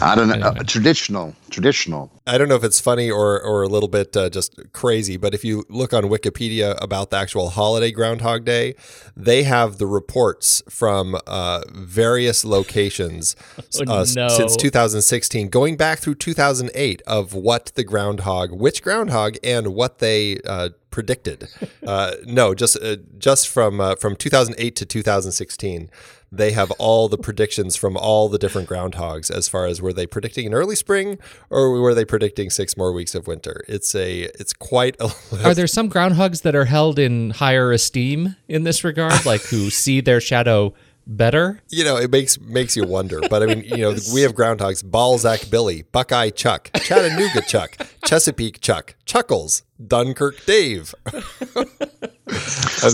I 0.00 0.14
don't 0.14 0.28
know. 0.28 0.46
Uh, 0.46 0.62
traditional, 0.64 1.34
traditional. 1.50 2.10
I 2.26 2.38
don't 2.38 2.48
know 2.48 2.56
if 2.56 2.64
it's 2.64 2.80
funny 2.80 3.10
or, 3.10 3.40
or 3.40 3.62
a 3.62 3.68
little 3.68 3.88
bit 3.88 4.16
uh, 4.16 4.30
just 4.30 4.58
crazy, 4.72 5.16
but 5.16 5.34
if 5.34 5.44
you 5.44 5.64
look 5.68 5.92
on 5.92 6.04
Wikipedia 6.04 6.76
about 6.82 7.10
the 7.10 7.16
actual 7.16 7.50
holiday 7.50 7.90
Groundhog 7.90 8.44
Day, 8.44 8.74
they 9.16 9.44
have 9.44 9.78
the 9.78 9.86
reports 9.86 10.62
from 10.68 11.16
uh, 11.26 11.62
various 11.72 12.44
locations 12.44 13.36
Oh, 13.86 14.00
uh, 14.00 14.06
no. 14.14 14.28
since 14.28 14.56
2016, 14.56 15.48
going 15.48 15.76
back 15.76 15.98
through 15.98 16.14
2008 16.16 17.02
of 17.06 17.34
what 17.34 17.72
the 17.74 17.84
groundhog, 17.84 18.52
which 18.52 18.82
groundhog, 18.82 19.36
and 19.42 19.74
what 19.74 19.98
they 19.98 20.38
uh, 20.46 20.70
predicted. 20.90 21.48
Uh, 21.86 22.16
no, 22.24 22.52
just 22.52 22.76
uh, 22.82 22.96
just 23.16 23.48
from 23.48 23.80
uh, 23.80 23.94
from 23.94 24.16
2008 24.16 24.74
to 24.74 24.84
2016 24.84 25.88
they 26.32 26.52
have 26.52 26.70
all 26.72 27.08
the 27.08 27.18
predictions 27.18 27.76
from 27.76 27.96
all 27.96 28.28
the 28.28 28.38
different 28.38 28.68
groundhogs 28.68 29.30
as 29.30 29.48
far 29.48 29.66
as 29.66 29.80
were 29.80 29.92
they 29.92 30.06
predicting 30.06 30.46
an 30.46 30.54
early 30.54 30.76
spring 30.76 31.18
or 31.50 31.80
were 31.80 31.94
they 31.94 32.04
predicting 32.04 32.50
six 32.50 32.76
more 32.76 32.92
weeks 32.92 33.14
of 33.14 33.26
winter 33.26 33.64
it's 33.68 33.94
a 33.94 34.22
it's 34.40 34.52
quite 34.52 34.96
a 35.00 35.10
Are 35.44 35.54
there 35.54 35.66
some 35.66 35.88
groundhogs 35.90 36.42
that 36.42 36.54
are 36.54 36.64
held 36.64 36.98
in 36.98 37.30
higher 37.30 37.72
esteem 37.72 38.36
in 38.48 38.64
this 38.64 38.84
regard, 38.84 39.24
like 39.24 39.42
who 39.42 39.70
see 39.82 40.00
their 40.00 40.20
shadow 40.20 40.74
better? 41.08 41.60
you 41.68 41.84
know 41.84 41.96
it 41.96 42.10
makes 42.10 42.40
makes 42.40 42.76
you 42.76 42.84
wonder 42.84 43.20
but 43.30 43.40
i 43.40 43.46
mean 43.46 43.62
you 43.62 43.76
know 43.76 43.94
we 44.12 44.22
have 44.22 44.34
groundhogs 44.34 44.82
balzac 44.84 45.48
billy 45.48 45.82
buckeye 45.92 46.30
chuck 46.30 46.68
chattanooga 46.82 47.40
chuck 47.42 47.76
chesapeake 48.04 48.60
chuck 48.60 48.96
chuckles 49.04 49.62
dunkirk 49.86 50.44
dave 50.46 50.92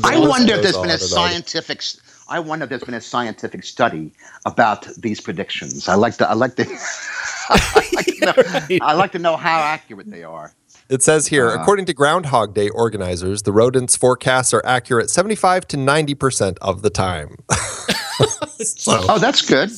I 0.05 0.19
wonder 0.19 0.55
if 0.55 0.63
there's 0.63 0.77
been 0.77 0.91
a 0.91 0.93
and 0.93 1.03
on. 1.03 1.09
scientific. 1.09 1.83
S- 2.33 2.37
I 2.37 2.41
wonder 2.41 2.65
if 2.65 2.71
there's 2.71 2.85
been 2.85 2.95
a 2.95 3.01
scientific 3.01 3.65
study 3.65 4.13
about 4.47 4.87
these 4.97 5.21
predictions. 5.21 5.89
I 5.89 5.95
like 5.95 6.17
to. 6.17 6.29
I 6.29 6.35
like 6.35 6.57
to. 6.57 6.67
I 7.49 7.89
like 7.93 8.07
to 8.07 8.27
know, 8.27 8.77
I 8.83 8.95
like 8.95 9.13
to 9.13 9.19
know 9.19 9.37
how 9.37 9.59
accurate 9.61 10.11
they 10.11 10.25
are. 10.25 10.53
It 10.89 11.03
says 11.03 11.29
here, 11.29 11.49
uh-huh. 11.49 11.61
according 11.63 11.87
to 11.87 11.95
Groundhog 11.95 12.55
Day 12.55 12.69
organizers, 12.69 13.43
the 13.43 13.53
rodents' 13.53 13.97
forecasts 13.97 14.53
are 14.53 14.63
accurate 14.65 15.09
75 15.11 15.67
to 15.69 15.77
90% 15.77 16.59
of 16.61 16.83
the 16.83 16.91
time. 16.91 17.37
Oh, 18.87 19.19
that's 19.19 19.43
good. 19.43 19.71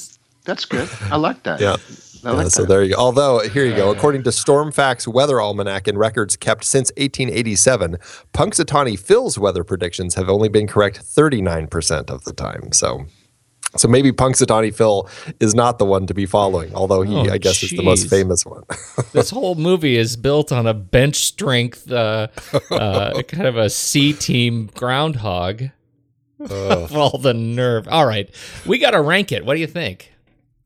That's 0.45 0.67
good. 0.67 0.91
I 1.11 1.17
like 1.17 1.43
that. 1.45 1.61
Yeah. 1.61 1.77
I 2.25 2.31
like 2.31 2.45
Yeah, 2.45 2.49
so 2.49 2.63
that. 2.63 2.69
there 2.69 2.83
you 2.85 2.95
go. 2.95 3.01
Although, 3.01 3.41
here 3.41 3.65
you 3.65 3.75
go. 3.77 3.91
According 3.91 4.23
to 4.25 4.31
Stormfax 4.31 5.07
Weather 5.07 5.41
Almanac 5.41 5.87
and 5.89 5.99
records 5.99 6.37
kept 6.37 6.65
since 6.65 6.91
1887, 6.97 7.97
Punxsutawney 8.33 8.99
Phil's 8.99 9.39
weather 9.39 9.65
predictions 9.65 10.15
have 10.15 10.29
only 10.29 10.49
been 10.49 10.67
correct 10.67 11.01
39% 11.03 12.11
of 12.11 12.25
the 12.25 12.33
time. 12.33 12.73
So, 12.73 13.07
so 13.77 13.89
maybe 13.89 14.13
Punxsutawney 14.13 14.75
Phil 14.75 15.09
is 15.41 15.55
not 15.55 15.79
the 15.79 15.85
one 15.85 16.07
to 16.07 16.15
be 16.15 16.27
following, 16.27 16.75
although 16.75 17.03
he, 17.03 17.15
Oh, 17.15 17.33
I 17.33 17.39
guess, 17.39 17.63
is 17.63 17.71
the 17.71 17.83
most 17.83 18.09
famous 18.09 18.45
one. 18.47 18.63
This 19.13 19.31
whole 19.31 19.55
movie 19.55 19.97
is 19.97 20.17
built 20.17 20.51
on 20.51 20.67
a 20.67 20.75
bench 20.75 21.17
strength, 21.17 21.91
uh, 21.91 22.29
uh, 22.71 23.23
kind 23.23 23.47
of 23.47 23.57
a 23.57 23.71
C 23.71 24.13
team 24.13 24.71
groundhog. 24.75 25.65
of 26.41 26.97
all 26.97 27.19
the 27.19 27.33
nerve. 27.35 27.87
All 27.89 28.07
right, 28.07 28.29
we 28.67 28.79
got 28.79 28.91
to 28.91 29.01
rank 29.01 29.31
it. 29.33 29.45
What 29.45 29.55
do 29.55 29.61
you 29.61 29.67
think? 29.69 30.13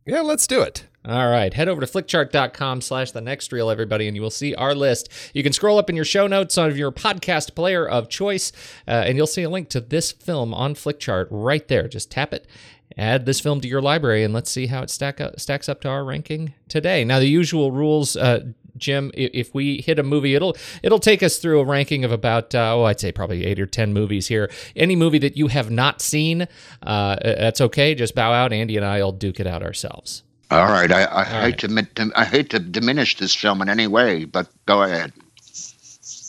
yeah, 0.06 0.20
let's 0.22 0.46
do 0.46 0.62
it. 0.62 0.86
All 1.04 1.30
right, 1.30 1.54
head 1.54 1.68
over 1.68 1.80
to 1.80 1.86
flickchart.com 1.86 2.80
slash 2.80 3.12
the 3.12 3.20
next 3.20 3.52
reel, 3.52 3.70
everybody, 3.70 4.08
and 4.08 4.16
you 4.16 4.20
will 4.20 4.30
see 4.30 4.54
our 4.56 4.74
list. 4.74 5.08
You 5.32 5.42
can 5.42 5.52
scroll 5.52 5.78
up 5.78 5.88
in 5.88 5.96
your 5.96 6.04
show 6.04 6.26
notes 6.26 6.58
on 6.58 6.74
your 6.76 6.92
podcast 6.92 7.54
player 7.54 7.88
of 7.88 8.08
choice, 8.08 8.52
uh, 8.86 9.04
and 9.06 9.16
you'll 9.16 9.28
see 9.28 9.44
a 9.44 9.48
link 9.48 9.68
to 9.70 9.80
this 9.80 10.12
film 10.12 10.52
on 10.52 10.74
Flickchart 10.74 11.28
right 11.30 11.66
there. 11.68 11.88
Just 11.88 12.10
tap 12.10 12.34
it, 12.34 12.46
add 12.98 13.26
this 13.26 13.40
film 13.40 13.60
to 13.60 13.68
your 13.68 13.80
library, 13.80 14.24
and 14.24 14.34
let's 14.34 14.50
see 14.50 14.66
how 14.66 14.82
it 14.82 14.90
stack 14.90 15.20
up, 15.20 15.38
stacks 15.40 15.68
up 15.68 15.80
to 15.82 15.88
our 15.88 16.04
ranking 16.04 16.52
today. 16.68 17.04
Now, 17.04 17.20
the 17.20 17.28
usual 17.28 17.70
rules, 17.70 18.16
uh, 18.16 18.40
Jim, 18.76 19.10
if 19.14 19.54
we 19.54 19.80
hit 19.80 19.98
a 19.98 20.02
movie, 20.02 20.34
it'll 20.34 20.56
it'll 20.82 20.98
take 20.98 21.22
us 21.22 21.38
through 21.38 21.60
a 21.60 21.64
ranking 21.64 22.04
of 22.04 22.12
about 22.12 22.54
uh, 22.54 22.76
oh, 22.76 22.84
I'd 22.84 23.00
say 23.00 23.12
probably 23.12 23.46
eight 23.46 23.60
or 23.60 23.66
ten 23.66 23.92
movies 23.92 24.28
here. 24.28 24.50
Any 24.76 24.94
movie 24.94 25.18
that 25.20 25.36
you 25.36 25.46
have 25.46 25.70
not 25.70 26.02
seen, 26.02 26.48
uh, 26.82 27.16
that's 27.22 27.60
okay. 27.60 27.94
Just 27.94 28.14
bow 28.14 28.32
out. 28.32 28.52
Andy 28.52 28.76
and 28.76 28.84
I 28.84 29.02
will 29.02 29.12
duke 29.12 29.40
it 29.40 29.46
out 29.46 29.62
ourselves. 29.62 30.22
All 30.50 30.66
right. 30.66 30.90
I, 30.90 31.06
I 31.20 31.24
hate 31.24 31.62
right. 31.62 31.94
to 31.96 32.12
I 32.16 32.24
hate 32.24 32.50
to 32.50 32.58
diminish 32.58 33.16
this 33.16 33.34
film 33.34 33.60
in 33.62 33.68
any 33.68 33.86
way, 33.86 34.24
but 34.24 34.48
go 34.66 34.82
ahead. 34.82 35.12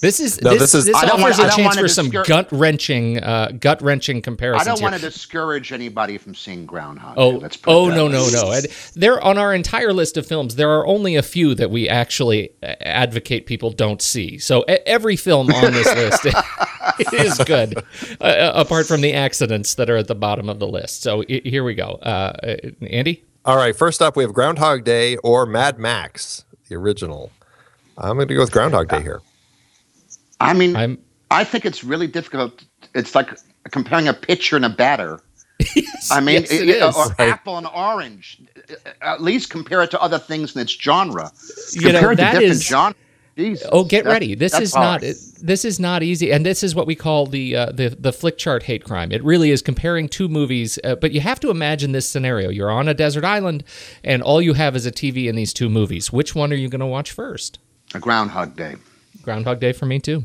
This 0.02 0.22
is 0.22 0.42
No, 0.42 0.52
this, 0.52 0.60
this 0.60 0.72
this, 0.72 0.88
is- 0.88 0.96
I 0.96 1.06
don't 1.06 1.22
offers 1.22 1.38
wanna- 1.38 1.50
I 1.50 1.54
a 1.54 1.56
chance 1.58 1.76
wanna 1.76 1.82
for 1.82 1.88
some 1.90 2.10
discour- 2.10 2.26
gut 2.26 2.48
wrenching, 2.54 3.20
uh, 3.22 3.52
gut 3.60 3.82
wrenching 3.82 4.22
comparisons. 4.22 4.66
I 4.66 4.70
don't 4.72 4.80
here. 4.80 4.90
want 4.92 4.96
to 4.96 5.02
discourage 5.02 5.74
anybody 5.74 6.18
from 6.18 6.36
seeing 6.36 6.66
Groundhog. 6.66 7.16
Oh, 7.18 7.34
Day. 7.34 7.38
Let's 7.40 7.58
put 7.58 7.72
oh 7.74 7.90
no, 7.90 8.08
no, 8.08 8.30
no! 8.30 8.52
And 8.54 8.66
there, 8.96 9.22
on 9.22 9.38
our 9.38 9.54
entire 9.54 9.92
list 9.92 10.16
of 10.16 10.26
films, 10.26 10.56
there 10.56 10.70
are 10.72 10.88
only 10.88 11.18
a 11.18 11.22
few 11.22 11.54
that 11.56 11.70
we 11.70 11.90
actually 11.90 12.52
uh, 12.64 12.68
advocate 12.80 13.46
people 13.46 13.72
don't 13.72 14.02
see. 14.02 14.38
So 14.38 14.62
e- 14.70 14.78
every 14.86 15.18
film 15.18 15.52
on 15.52 15.74
this 15.74 15.88
list 15.96 16.28
is 17.14 17.38
good, 17.40 17.78
uh, 18.22 18.52
apart 18.56 18.88
from 18.88 19.02
the 19.02 19.14
accidents 19.14 19.76
that 19.76 19.90
are 19.90 19.98
at 19.98 20.08
the 20.08 20.16
bottom 20.16 20.48
of 20.48 20.60
the 20.60 20.68
list. 20.68 21.02
So 21.04 21.24
here 21.28 21.66
we 21.66 21.76
go. 21.76 22.00
Uh, 22.02 22.06
uh, 22.42 22.56
Andy, 22.90 23.26
All 23.46 23.56
right, 23.56 23.76
first 23.76 24.02
up, 24.02 24.16
we 24.16 24.24
have 24.24 24.34
Groundhog 24.34 24.84
Day 24.84 25.18
or 25.18 25.46
Mad 25.46 25.80
Max, 25.80 26.44
the 26.68 26.76
original. 26.76 27.32
I'm 27.98 28.16
going 28.18 28.28
to 28.28 28.34
go 28.34 28.42
with 28.42 28.52
Groundhog 28.52 28.90
Day 28.90 29.02
here. 29.02 29.22
I 30.40 30.54
mean, 30.54 30.76
I'm 30.76 30.98
I 31.32 31.44
think 31.44 31.66
it's 31.66 31.84
really 31.84 32.08
difficult. 32.08 32.64
It's 32.96 33.14
like 33.16 33.30
comparing 33.72 34.08
a 34.08 34.14
pitcher 34.14 34.56
and 34.56 34.66
a 34.66 34.70
batter. 34.70 35.20
I 36.12 36.22
mean, 36.22 36.42
yes, 36.42 36.52
it 36.52 36.70
it- 36.70 36.82
is. 36.84 36.96
or 36.96 37.14
apple 37.20 37.58
and 37.58 37.68
orange. 37.68 38.42
At 39.02 39.22
least 39.22 39.50
compare 39.50 39.82
it 39.84 39.92
to 39.92 40.02
other 40.02 40.20
things 40.20 40.56
in 40.56 40.62
its 40.62 40.72
genre. 40.72 41.32
You 41.74 41.92
know, 41.92 42.00
Compare 42.00 42.12
it 42.12 42.16
to 42.18 42.22
that 42.22 42.32
different 42.34 42.52
is- 42.52 42.66
genres. 42.66 42.96
Jesus, 43.40 43.68
Oh, 43.72 43.84
get 43.84 44.04
that- 44.04 44.12
ready! 44.12 44.36
This 44.36 44.52
that's 44.52 44.64
is 44.66 44.76
not 44.76 45.02
this 45.02 45.64
is 45.66 45.80
not 45.80 46.04
easy, 46.04 46.32
and 46.32 46.46
this 46.46 46.62
is 46.64 46.76
what 46.76 46.86
we 46.86 46.96
call 46.96 47.26
the 47.26 47.56
uh, 47.56 47.66
the 47.72 47.90
the 47.90 48.12
flick 48.12 48.38
chart 48.38 48.64
hate 48.64 48.84
crime. 48.84 49.12
It 49.12 49.24
really 49.24 49.52
is 49.52 49.62
comparing 49.62 50.10
two 50.10 50.28
movies, 50.28 50.78
uh, 50.84 50.96
but 50.96 51.12
you 51.14 51.22
have 51.22 51.40
to 51.40 51.50
imagine 51.50 51.92
this 51.94 52.08
scenario: 52.10 52.50
you're 52.50 52.70
on 52.72 52.88
a 52.90 52.94
desert 52.94 53.24
island, 53.24 53.64
and 54.04 54.22
all 54.22 54.42
you 54.42 54.54
have 54.54 54.76
is 54.76 54.86
a 54.86 54.92
TV 54.92 55.30
and 55.30 55.38
these 55.38 55.54
two 55.54 55.70
movies. 55.70 56.12
Which 56.12 56.36
one 56.36 56.52
are 56.52 56.58
you 56.58 56.68
going 56.70 56.80
to 56.82 56.86
watch 56.86 57.12
first? 57.12 57.60
a 57.96 58.00
Groundhog 58.00 58.56
Day. 58.56 58.76
Groundhog 59.24 59.60
Day 59.60 59.72
for 59.74 59.86
me 59.86 60.00
too. 60.00 60.24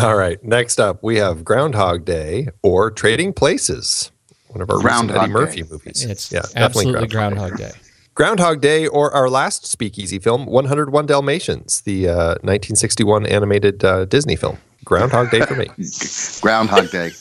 All 0.00 0.16
right, 0.16 0.42
next 0.44 0.80
up, 0.80 1.02
we 1.02 1.16
have 1.18 1.44
Groundhog 1.44 2.04
Day 2.04 2.48
or 2.62 2.90
Trading 2.90 3.32
Places, 3.32 4.10
one 4.48 4.60
of 4.60 4.68
our 4.70 4.80
recent 4.82 5.12
Eddie 5.12 5.30
Murphy 5.32 5.62
Day. 5.62 5.68
movies. 5.70 6.04
It's 6.04 6.32
yeah, 6.32 6.40
definitely 6.40 6.62
absolutely 6.64 7.08
Groundhog 7.08 7.50
Groundhog 7.52 7.72
Day. 7.72 7.78
Groundhog 8.16 8.62
Day 8.62 8.86
or 8.86 9.12
our 9.14 9.28
last 9.28 9.66
speakeasy 9.66 10.18
film, 10.18 10.46
101 10.46 11.04
Dalmatians, 11.04 11.82
the 11.82 12.08
uh, 12.08 12.28
1961 12.40 13.26
animated 13.26 13.84
uh, 13.84 14.06
Disney 14.06 14.36
film. 14.36 14.56
Groundhog 14.86 15.30
Day 15.30 15.42
for 15.42 15.54
me. 15.54 15.66
Groundhog 16.40 16.90
Day. 16.90 17.12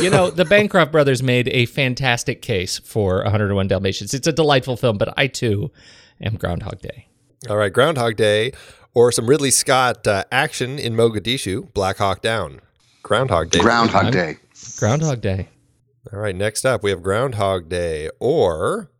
You 0.00 0.10
know, 0.10 0.30
the 0.30 0.44
Bancroft 0.44 0.92
brothers 0.92 1.24
made 1.24 1.48
a 1.48 1.66
fantastic 1.66 2.40
case 2.40 2.78
for 2.78 3.16
101 3.24 3.66
Dalmatians. 3.66 4.14
It's 4.14 4.28
a 4.28 4.32
delightful 4.32 4.76
film, 4.76 4.96
but 4.96 5.12
I 5.16 5.26
too 5.26 5.72
am 6.20 6.36
Groundhog 6.36 6.80
Day. 6.80 7.08
All 7.50 7.56
right, 7.56 7.72
Groundhog 7.72 8.14
Day 8.14 8.52
or 8.94 9.10
some 9.10 9.26
Ridley 9.26 9.50
Scott 9.50 10.06
uh, 10.06 10.22
action 10.30 10.78
in 10.78 10.94
Mogadishu, 10.94 11.74
Black 11.74 11.98
Hawk 11.98 12.22
Down. 12.22 12.60
Groundhog 13.02 13.50
Day. 13.50 13.58
Groundhog 13.58 14.12
Day. 14.12 14.36
Groundhog 14.78 15.20
Day. 15.20 15.48
All 16.12 16.20
right, 16.20 16.36
next 16.36 16.64
up 16.64 16.84
we 16.84 16.90
have 16.90 17.02
Groundhog 17.02 17.68
Day 17.68 18.08
or 18.20 18.91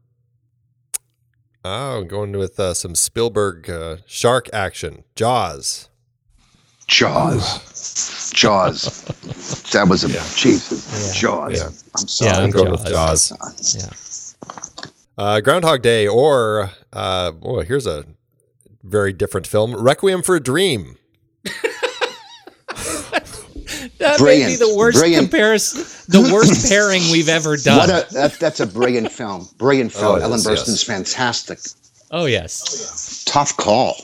oh, 1.65 2.05
going 2.05 2.33
with 2.33 2.59
uh, 2.59 2.75
some 2.75 2.95
Spielberg 2.95 3.69
uh, 3.69 3.97
shark 4.07 4.49
action, 4.53 5.05
Jaws. 5.15 5.89
Jaws. 6.87 8.33
Jaws. 8.33 9.03
That 9.73 9.89
was 9.89 10.05
a 10.05 10.09
Jesus. 10.09 11.19
Jaws. 11.19 11.59
Yeah. 11.59 11.67
I'm 11.67 12.09
sorry. 12.09 12.31
Yeah, 12.31 12.39
I'm 12.39 12.51
going 12.51 12.71
with 12.71 12.87
Jaws. 12.87 13.31
Jaws. 13.31 14.37
Yeah. 14.39 14.91
Uh, 15.17 15.41
Groundhog 15.41 15.83
Day 15.83 16.07
or 16.07 16.71
uh, 16.93 17.31
boy, 17.31 17.65
here's 17.65 17.87
a 17.87 18.05
very 18.83 19.13
different 19.13 19.47
film, 19.47 19.75
Requiem 19.75 20.23
for 20.23 20.37
a 20.37 20.41
Dream. 20.41 20.97
That 24.03 24.21
may 24.21 24.47
be 24.47 24.57
the 24.57 24.75
worst 24.77 24.99
Brilliant. 24.99 25.31
comparison, 25.31 25.81
the 26.09 26.31
worst 26.33 26.69
pairing 26.71 27.03
we've 27.11 27.29
ever 27.29 27.57
done. 27.57 27.79
What 27.79 27.89
a, 28.11 28.13
that, 28.15 28.33
that's 28.39 28.61
a 28.61 28.67
brilliant 28.67 29.11
film. 29.11 29.49
Brilliant 29.59 29.93
film. 29.93 30.05
Oh, 30.07 30.15
Ellen 30.17 30.39
is, 30.39 30.47
Burstyn's 30.47 30.69
yes. 30.69 30.83
fantastic. 30.85 31.59
oh 32.11 32.27
yes. 32.27 33.25
Tough 33.27 33.57
call. 33.57 33.95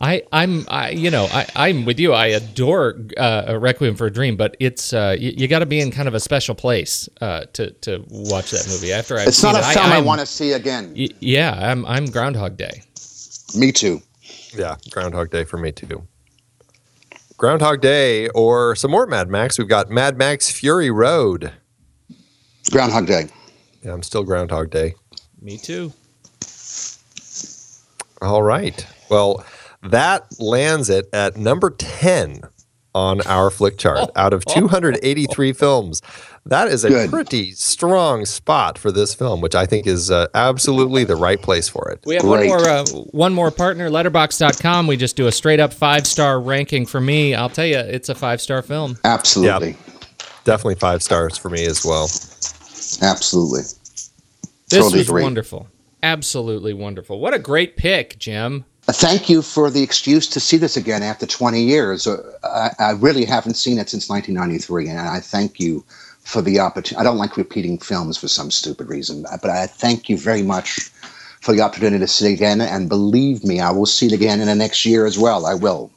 I, 0.00 0.24
I'm, 0.32 0.64
I, 0.68 0.90
you 0.90 1.08
know, 1.08 1.28
I, 1.30 1.46
I'm 1.54 1.84
with 1.84 2.00
you. 2.00 2.12
I 2.12 2.26
adore 2.26 2.96
uh, 3.16 3.44
a 3.46 3.58
Requiem 3.58 3.94
for 3.94 4.06
a 4.06 4.10
Dream, 4.12 4.36
but 4.36 4.56
it's 4.58 4.92
uh, 4.92 5.14
you, 5.16 5.32
you 5.36 5.46
got 5.48 5.60
to 5.60 5.66
be 5.66 5.80
in 5.80 5.92
kind 5.92 6.08
of 6.08 6.14
a 6.14 6.20
special 6.20 6.56
place 6.56 7.08
uh, 7.20 7.44
to 7.52 7.70
to 7.70 8.04
watch 8.08 8.50
that 8.50 8.66
movie. 8.68 8.92
After 8.92 9.16
I've 9.16 9.28
It's 9.28 9.36
seen 9.38 9.52
not 9.52 9.62
a 9.64 9.70
it, 9.70 9.74
film 9.74 9.86
I, 9.86 9.94
I'm- 9.94 10.04
want 10.04 10.20
to 10.20 10.26
see 10.26 10.50
again. 10.52 10.92
y- 10.96 11.08
Yeah, 11.20 11.52
I'm 11.52 11.86
I'm 11.86 12.06
Groundhog 12.06 12.56
Day. 12.56 12.82
Me 13.54 13.70
too. 13.70 14.02
Yeah, 14.52 14.76
Groundhog 14.90 15.30
Day 15.30 15.44
for 15.44 15.58
me 15.58 15.70
too. 15.70 16.04
Groundhog 17.44 17.82
Day 17.82 18.30
or 18.30 18.74
some 18.74 18.90
more 18.90 19.06
Mad 19.06 19.28
Max. 19.28 19.58
We've 19.58 19.68
got 19.68 19.90
Mad 19.90 20.16
Max 20.16 20.50
Fury 20.50 20.90
Road. 20.90 21.52
Groundhog 22.70 23.06
Day. 23.06 23.28
Yeah, 23.82 23.92
I'm 23.92 24.02
still 24.02 24.22
Groundhog 24.22 24.70
Day. 24.70 24.94
Me 25.42 25.58
too. 25.58 25.92
All 28.22 28.42
right. 28.42 28.86
Well, 29.10 29.44
that 29.82 30.24
lands 30.40 30.88
it 30.88 31.06
at 31.12 31.36
number 31.36 31.68
10 31.68 32.40
on 32.94 33.20
our 33.22 33.50
flick 33.50 33.78
chart 33.78 34.08
out 34.16 34.32
of 34.32 34.44
283 34.46 35.52
films. 35.52 36.00
That 36.46 36.68
is 36.68 36.84
a 36.84 36.90
Good. 36.90 37.10
pretty 37.10 37.52
strong 37.52 38.26
spot 38.26 38.76
for 38.78 38.92
this 38.92 39.14
film, 39.14 39.40
which 39.40 39.54
I 39.54 39.64
think 39.66 39.86
is 39.86 40.10
uh, 40.10 40.26
absolutely 40.34 41.04
the 41.04 41.16
right 41.16 41.40
place 41.40 41.68
for 41.68 41.90
it. 41.90 42.00
We 42.04 42.14
have 42.16 42.22
Great. 42.24 42.50
one 42.50 42.60
more 42.60 42.68
uh, 42.68 42.84
one 43.12 43.32
more 43.34 43.50
partner, 43.50 43.88
Letterboxd.com. 43.88 44.86
We 44.86 44.96
just 44.96 45.16
do 45.16 45.26
a 45.26 45.32
straight 45.32 45.60
up 45.60 45.72
five 45.72 46.06
star 46.06 46.40
ranking 46.40 46.84
for 46.86 47.00
me. 47.00 47.34
I'll 47.34 47.48
tell 47.48 47.66
you, 47.66 47.78
it's 47.78 48.10
a 48.10 48.14
five 48.14 48.40
star 48.42 48.60
film. 48.62 48.98
Absolutely. 49.04 49.76
Definitely 50.44 50.74
five 50.74 51.02
stars 51.02 51.38
for 51.38 51.48
me 51.48 51.64
as 51.64 51.84
well. 51.84 52.04
Absolutely. 53.00 53.62
This 53.62 54.80
Totally 54.80 54.98
was 54.98 55.08
agree. 55.08 55.22
wonderful. 55.22 55.68
Absolutely 56.02 56.74
wonderful. 56.74 57.18
What 57.18 57.32
a 57.32 57.38
great 57.38 57.76
pick, 57.78 58.18
Jim. 58.18 58.66
Uh, 58.86 58.92
Thank 58.92 59.30
you 59.30 59.40
for 59.40 59.70
the 59.70 59.82
excuse 59.82 60.28
to 60.28 60.40
see 60.40 60.58
this 60.58 60.76
again 60.76 61.02
after 61.02 61.24
20 61.24 61.62
years. 61.62 62.06
Uh, 62.06 62.22
I, 62.44 62.70
I 62.78 62.90
really 62.92 63.24
haven't 63.24 63.54
seen 63.54 63.78
it 63.78 63.88
since 63.88 64.10
1993, 64.10 64.88
and 64.88 65.00
I 65.00 65.20
thank 65.20 65.58
you 65.58 65.82
for 66.20 66.42
the 66.42 66.60
opportunity. 66.60 67.00
I 67.00 67.04
don't 67.04 67.16
like 67.16 67.38
repeating 67.38 67.78
films 67.78 68.18
for 68.18 68.28
some 68.28 68.50
stupid 68.50 68.88
reason, 68.88 69.24
but 69.40 69.50
I 69.50 69.66
thank 69.66 70.10
you 70.10 70.18
very 70.18 70.42
much 70.42 70.90
for 71.40 71.54
the 71.54 71.62
opportunity 71.62 71.98
to 71.98 72.06
see 72.08 72.30
it 72.30 72.34
again. 72.34 72.60
And 72.60 72.88
believe 72.88 73.42
me, 73.42 73.58
I 73.58 73.70
will 73.70 73.86
see 73.86 74.06
it 74.06 74.12
again 74.12 74.40
in 74.40 74.48
the 74.48 74.54
next 74.54 74.84
year 74.84 75.06
as 75.06 75.18
well. 75.18 75.46
I 75.46 75.54
will. 75.54 75.90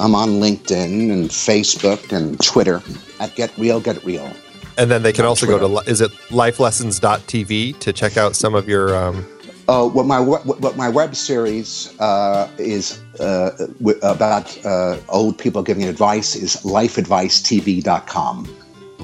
I'm 0.00 0.14
on 0.14 0.40
LinkedIn 0.40 1.12
and 1.12 1.30
Facebook 1.30 2.12
and 2.12 2.40
Twitter 2.40 2.82
at 3.20 3.34
Get 3.34 3.56
Real, 3.58 3.80
Get 3.80 4.02
Real. 4.04 4.30
And 4.76 4.90
then 4.90 5.02
they 5.02 5.12
can 5.12 5.24
also 5.24 5.46
go 5.46 5.58
to 5.58 5.90
is 5.90 6.00
it 6.00 6.10
lifelessons.tv 6.32 7.78
to 7.78 7.92
check 7.92 8.16
out 8.16 8.34
some 8.36 8.54
of 8.54 8.68
your. 8.68 8.94
Um, 8.96 9.24
Uh, 9.66 9.88
what 9.88 10.04
my 10.04 10.20
what, 10.20 10.76
my 10.76 10.90
web 10.90 11.16
series 11.16 11.98
uh, 11.98 12.50
is 12.58 13.00
uh, 13.18 13.50
w- 13.78 13.98
about 14.02 14.58
uh, 14.66 14.98
old 15.08 15.38
people 15.38 15.62
giving 15.62 15.84
advice 15.84 16.36
is 16.36 16.56
lifeadvicetv.com. 16.64 18.46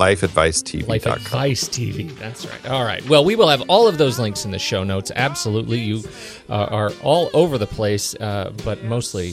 lifeadvicetv.com. 0.00 0.88
Life 0.88 1.06
Advice 1.06 1.68
TV. 1.68 2.16
That's 2.18 2.46
right. 2.46 2.66
All 2.68 2.84
right. 2.84 3.06
Well, 3.08 3.24
we 3.24 3.36
will 3.36 3.48
have 3.48 3.62
all 3.68 3.86
of 3.86 3.98
those 3.98 4.18
links 4.18 4.44
in 4.44 4.50
the 4.50 4.58
show 4.58 4.82
notes. 4.82 5.12
Absolutely. 5.14 5.78
You 5.78 6.02
uh, 6.48 6.64
are 6.70 6.90
all 7.02 7.30
over 7.34 7.58
the 7.58 7.66
place, 7.66 8.14
uh, 8.16 8.52
but 8.64 8.82
mostly 8.84 9.32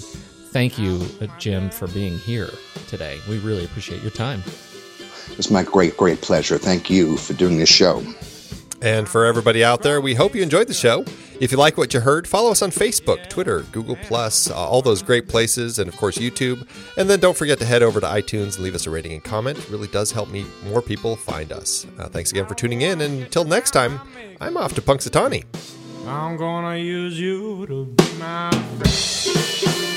thank 0.51 0.77
you, 0.77 1.05
uh, 1.21 1.27
Jim, 1.39 1.69
for 1.69 1.87
being 1.87 2.17
here 2.19 2.49
today. 2.87 3.17
We 3.29 3.39
really 3.39 3.63
appreciate 3.65 4.01
your 4.01 4.11
time. 4.11 4.43
It's 5.37 5.49
my 5.49 5.63
great, 5.63 5.95
great 5.97 6.21
pleasure. 6.21 6.57
Thank 6.57 6.89
you 6.89 7.17
for 7.17 7.33
doing 7.33 7.57
this 7.57 7.69
show. 7.69 8.03
And 8.81 9.09
for 9.09 9.25
everybody 9.25 9.63
out 9.63 9.81
there, 9.81 9.99
we 9.99 10.13
hope 10.13 10.35
you 10.35 10.43
enjoyed 10.43 10.67
the 10.67 10.73
show. 10.73 11.03
If 11.39 11.51
you 11.51 11.57
like 11.57 11.77
what 11.77 11.93
you 11.93 11.99
heard, 11.99 12.27
follow 12.27 12.51
us 12.51 12.61
on 12.61 12.69
Facebook, 12.71 13.27
Twitter, 13.29 13.61
Google 13.71 13.95
Plus, 13.95 14.49
uh, 14.49 14.55
all 14.55 14.81
those 14.81 15.01
great 15.01 15.27
places, 15.27 15.79
and 15.79 15.87
of 15.87 15.97
course 15.97 16.17
YouTube. 16.17 16.67
And 16.97 17.09
then 17.09 17.19
don't 17.19 17.35
forget 17.37 17.59
to 17.59 17.65
head 17.65 17.83
over 17.83 17.99
to 17.99 18.05
iTunes 18.05 18.55
and 18.55 18.59
leave 18.59 18.75
us 18.75 18.85
a 18.85 18.91
rating 18.91 19.13
and 19.13 19.23
comment. 19.23 19.57
It 19.57 19.69
really 19.69 19.87
does 19.87 20.11
help 20.11 20.29
me 20.29 20.45
more 20.65 20.81
people 20.81 21.15
find 21.15 21.51
us. 21.51 21.87
Uh, 21.97 22.07
thanks 22.07 22.31
again 22.31 22.45
for 22.45 22.55
tuning 22.55 22.81
in, 22.81 23.01
and 23.01 23.23
until 23.23 23.45
next 23.45 23.71
time, 23.71 23.99
I'm 24.39 24.57
off 24.57 24.73
to 24.75 24.81
Punxsutawney. 24.81 25.45
I'm 26.07 26.37
gonna 26.37 26.77
use 26.77 27.19
you 27.19 27.65
to 27.67 27.85
be 27.85 28.13
my 28.19 28.51
friend. 28.51 29.96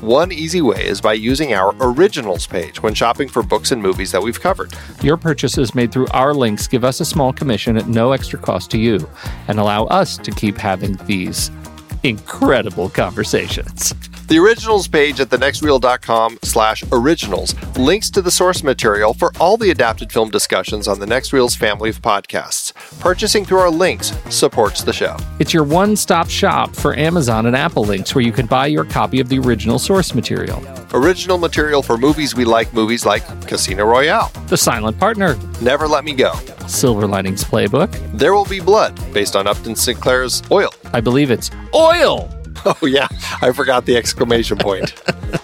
One 0.00 0.32
easy 0.32 0.60
way 0.60 0.86
is 0.86 1.00
by 1.00 1.14
using 1.14 1.54
our 1.54 1.74
originals 1.80 2.46
page 2.46 2.82
when 2.82 2.94
shopping 2.94 3.28
for 3.28 3.42
books 3.42 3.72
and 3.72 3.80
movies 3.80 4.12
that 4.12 4.22
we've 4.22 4.40
covered. 4.40 4.74
Your 5.02 5.16
purchases 5.16 5.74
made 5.74 5.92
through 5.92 6.08
our 6.08 6.34
links 6.34 6.66
give 6.66 6.84
us 6.84 7.00
a 7.00 7.04
small 7.04 7.32
commission 7.32 7.76
at 7.76 7.88
no 7.88 8.12
extra 8.12 8.38
cost 8.38 8.70
to 8.72 8.78
you 8.78 9.08
and 9.48 9.58
allow 9.58 9.84
us 9.84 10.18
to 10.18 10.30
keep 10.30 10.58
having 10.58 10.96
these 11.06 11.50
incredible 12.02 12.90
conversations. 12.90 13.94
The 14.26 14.38
originals 14.38 14.88
page 14.88 15.20
at 15.20 15.28
thenextreel.com 15.28 16.38
slash 16.42 16.82
originals 16.92 17.54
links 17.76 18.08
to 18.10 18.22
the 18.22 18.30
source 18.30 18.62
material 18.62 19.12
for 19.12 19.32
all 19.38 19.58
the 19.58 19.70
adapted 19.70 20.10
film 20.10 20.30
discussions 20.30 20.88
on 20.88 20.98
the 20.98 21.06
Next 21.06 21.32
Reel's 21.32 21.54
family 21.54 21.90
of 21.90 22.00
podcasts. 22.00 22.72
Purchasing 23.00 23.44
through 23.44 23.58
our 23.58 23.70
links 23.70 24.12
supports 24.30 24.82
the 24.82 24.94
show. 24.94 25.16
It's 25.44 25.52
your 25.52 25.64
one 25.64 25.94
stop 25.94 26.30
shop 26.30 26.74
for 26.74 26.96
Amazon 26.98 27.44
and 27.44 27.54
Apple 27.54 27.84
links 27.84 28.14
where 28.14 28.24
you 28.24 28.32
can 28.32 28.46
buy 28.46 28.64
your 28.64 28.82
copy 28.82 29.20
of 29.20 29.28
the 29.28 29.38
original 29.38 29.78
source 29.78 30.14
material. 30.14 30.64
Original 30.94 31.36
material 31.36 31.82
for 31.82 31.98
movies 31.98 32.34
we 32.34 32.46
like, 32.46 32.72
movies 32.72 33.04
like 33.04 33.22
Casino 33.46 33.84
Royale, 33.84 34.32
The 34.46 34.56
Silent 34.56 34.98
Partner, 34.98 35.36
Never 35.60 35.86
Let 35.86 36.02
Me 36.02 36.14
Go, 36.14 36.32
Silver 36.66 37.06
Linings 37.06 37.44
Playbook. 37.44 37.90
There 38.16 38.32
Will 38.32 38.46
Be 38.46 38.58
Blood, 38.58 38.98
based 39.12 39.36
on 39.36 39.46
Upton 39.46 39.76
Sinclair's 39.76 40.42
Oil. 40.50 40.70
I 40.94 41.02
believe 41.02 41.30
it's 41.30 41.50
oil. 41.74 42.30
Oh, 42.66 42.86
yeah, 42.86 43.08
I 43.42 43.52
forgot 43.52 43.84
the 43.84 43.94
exclamation 43.94 44.56
point. 44.56 44.94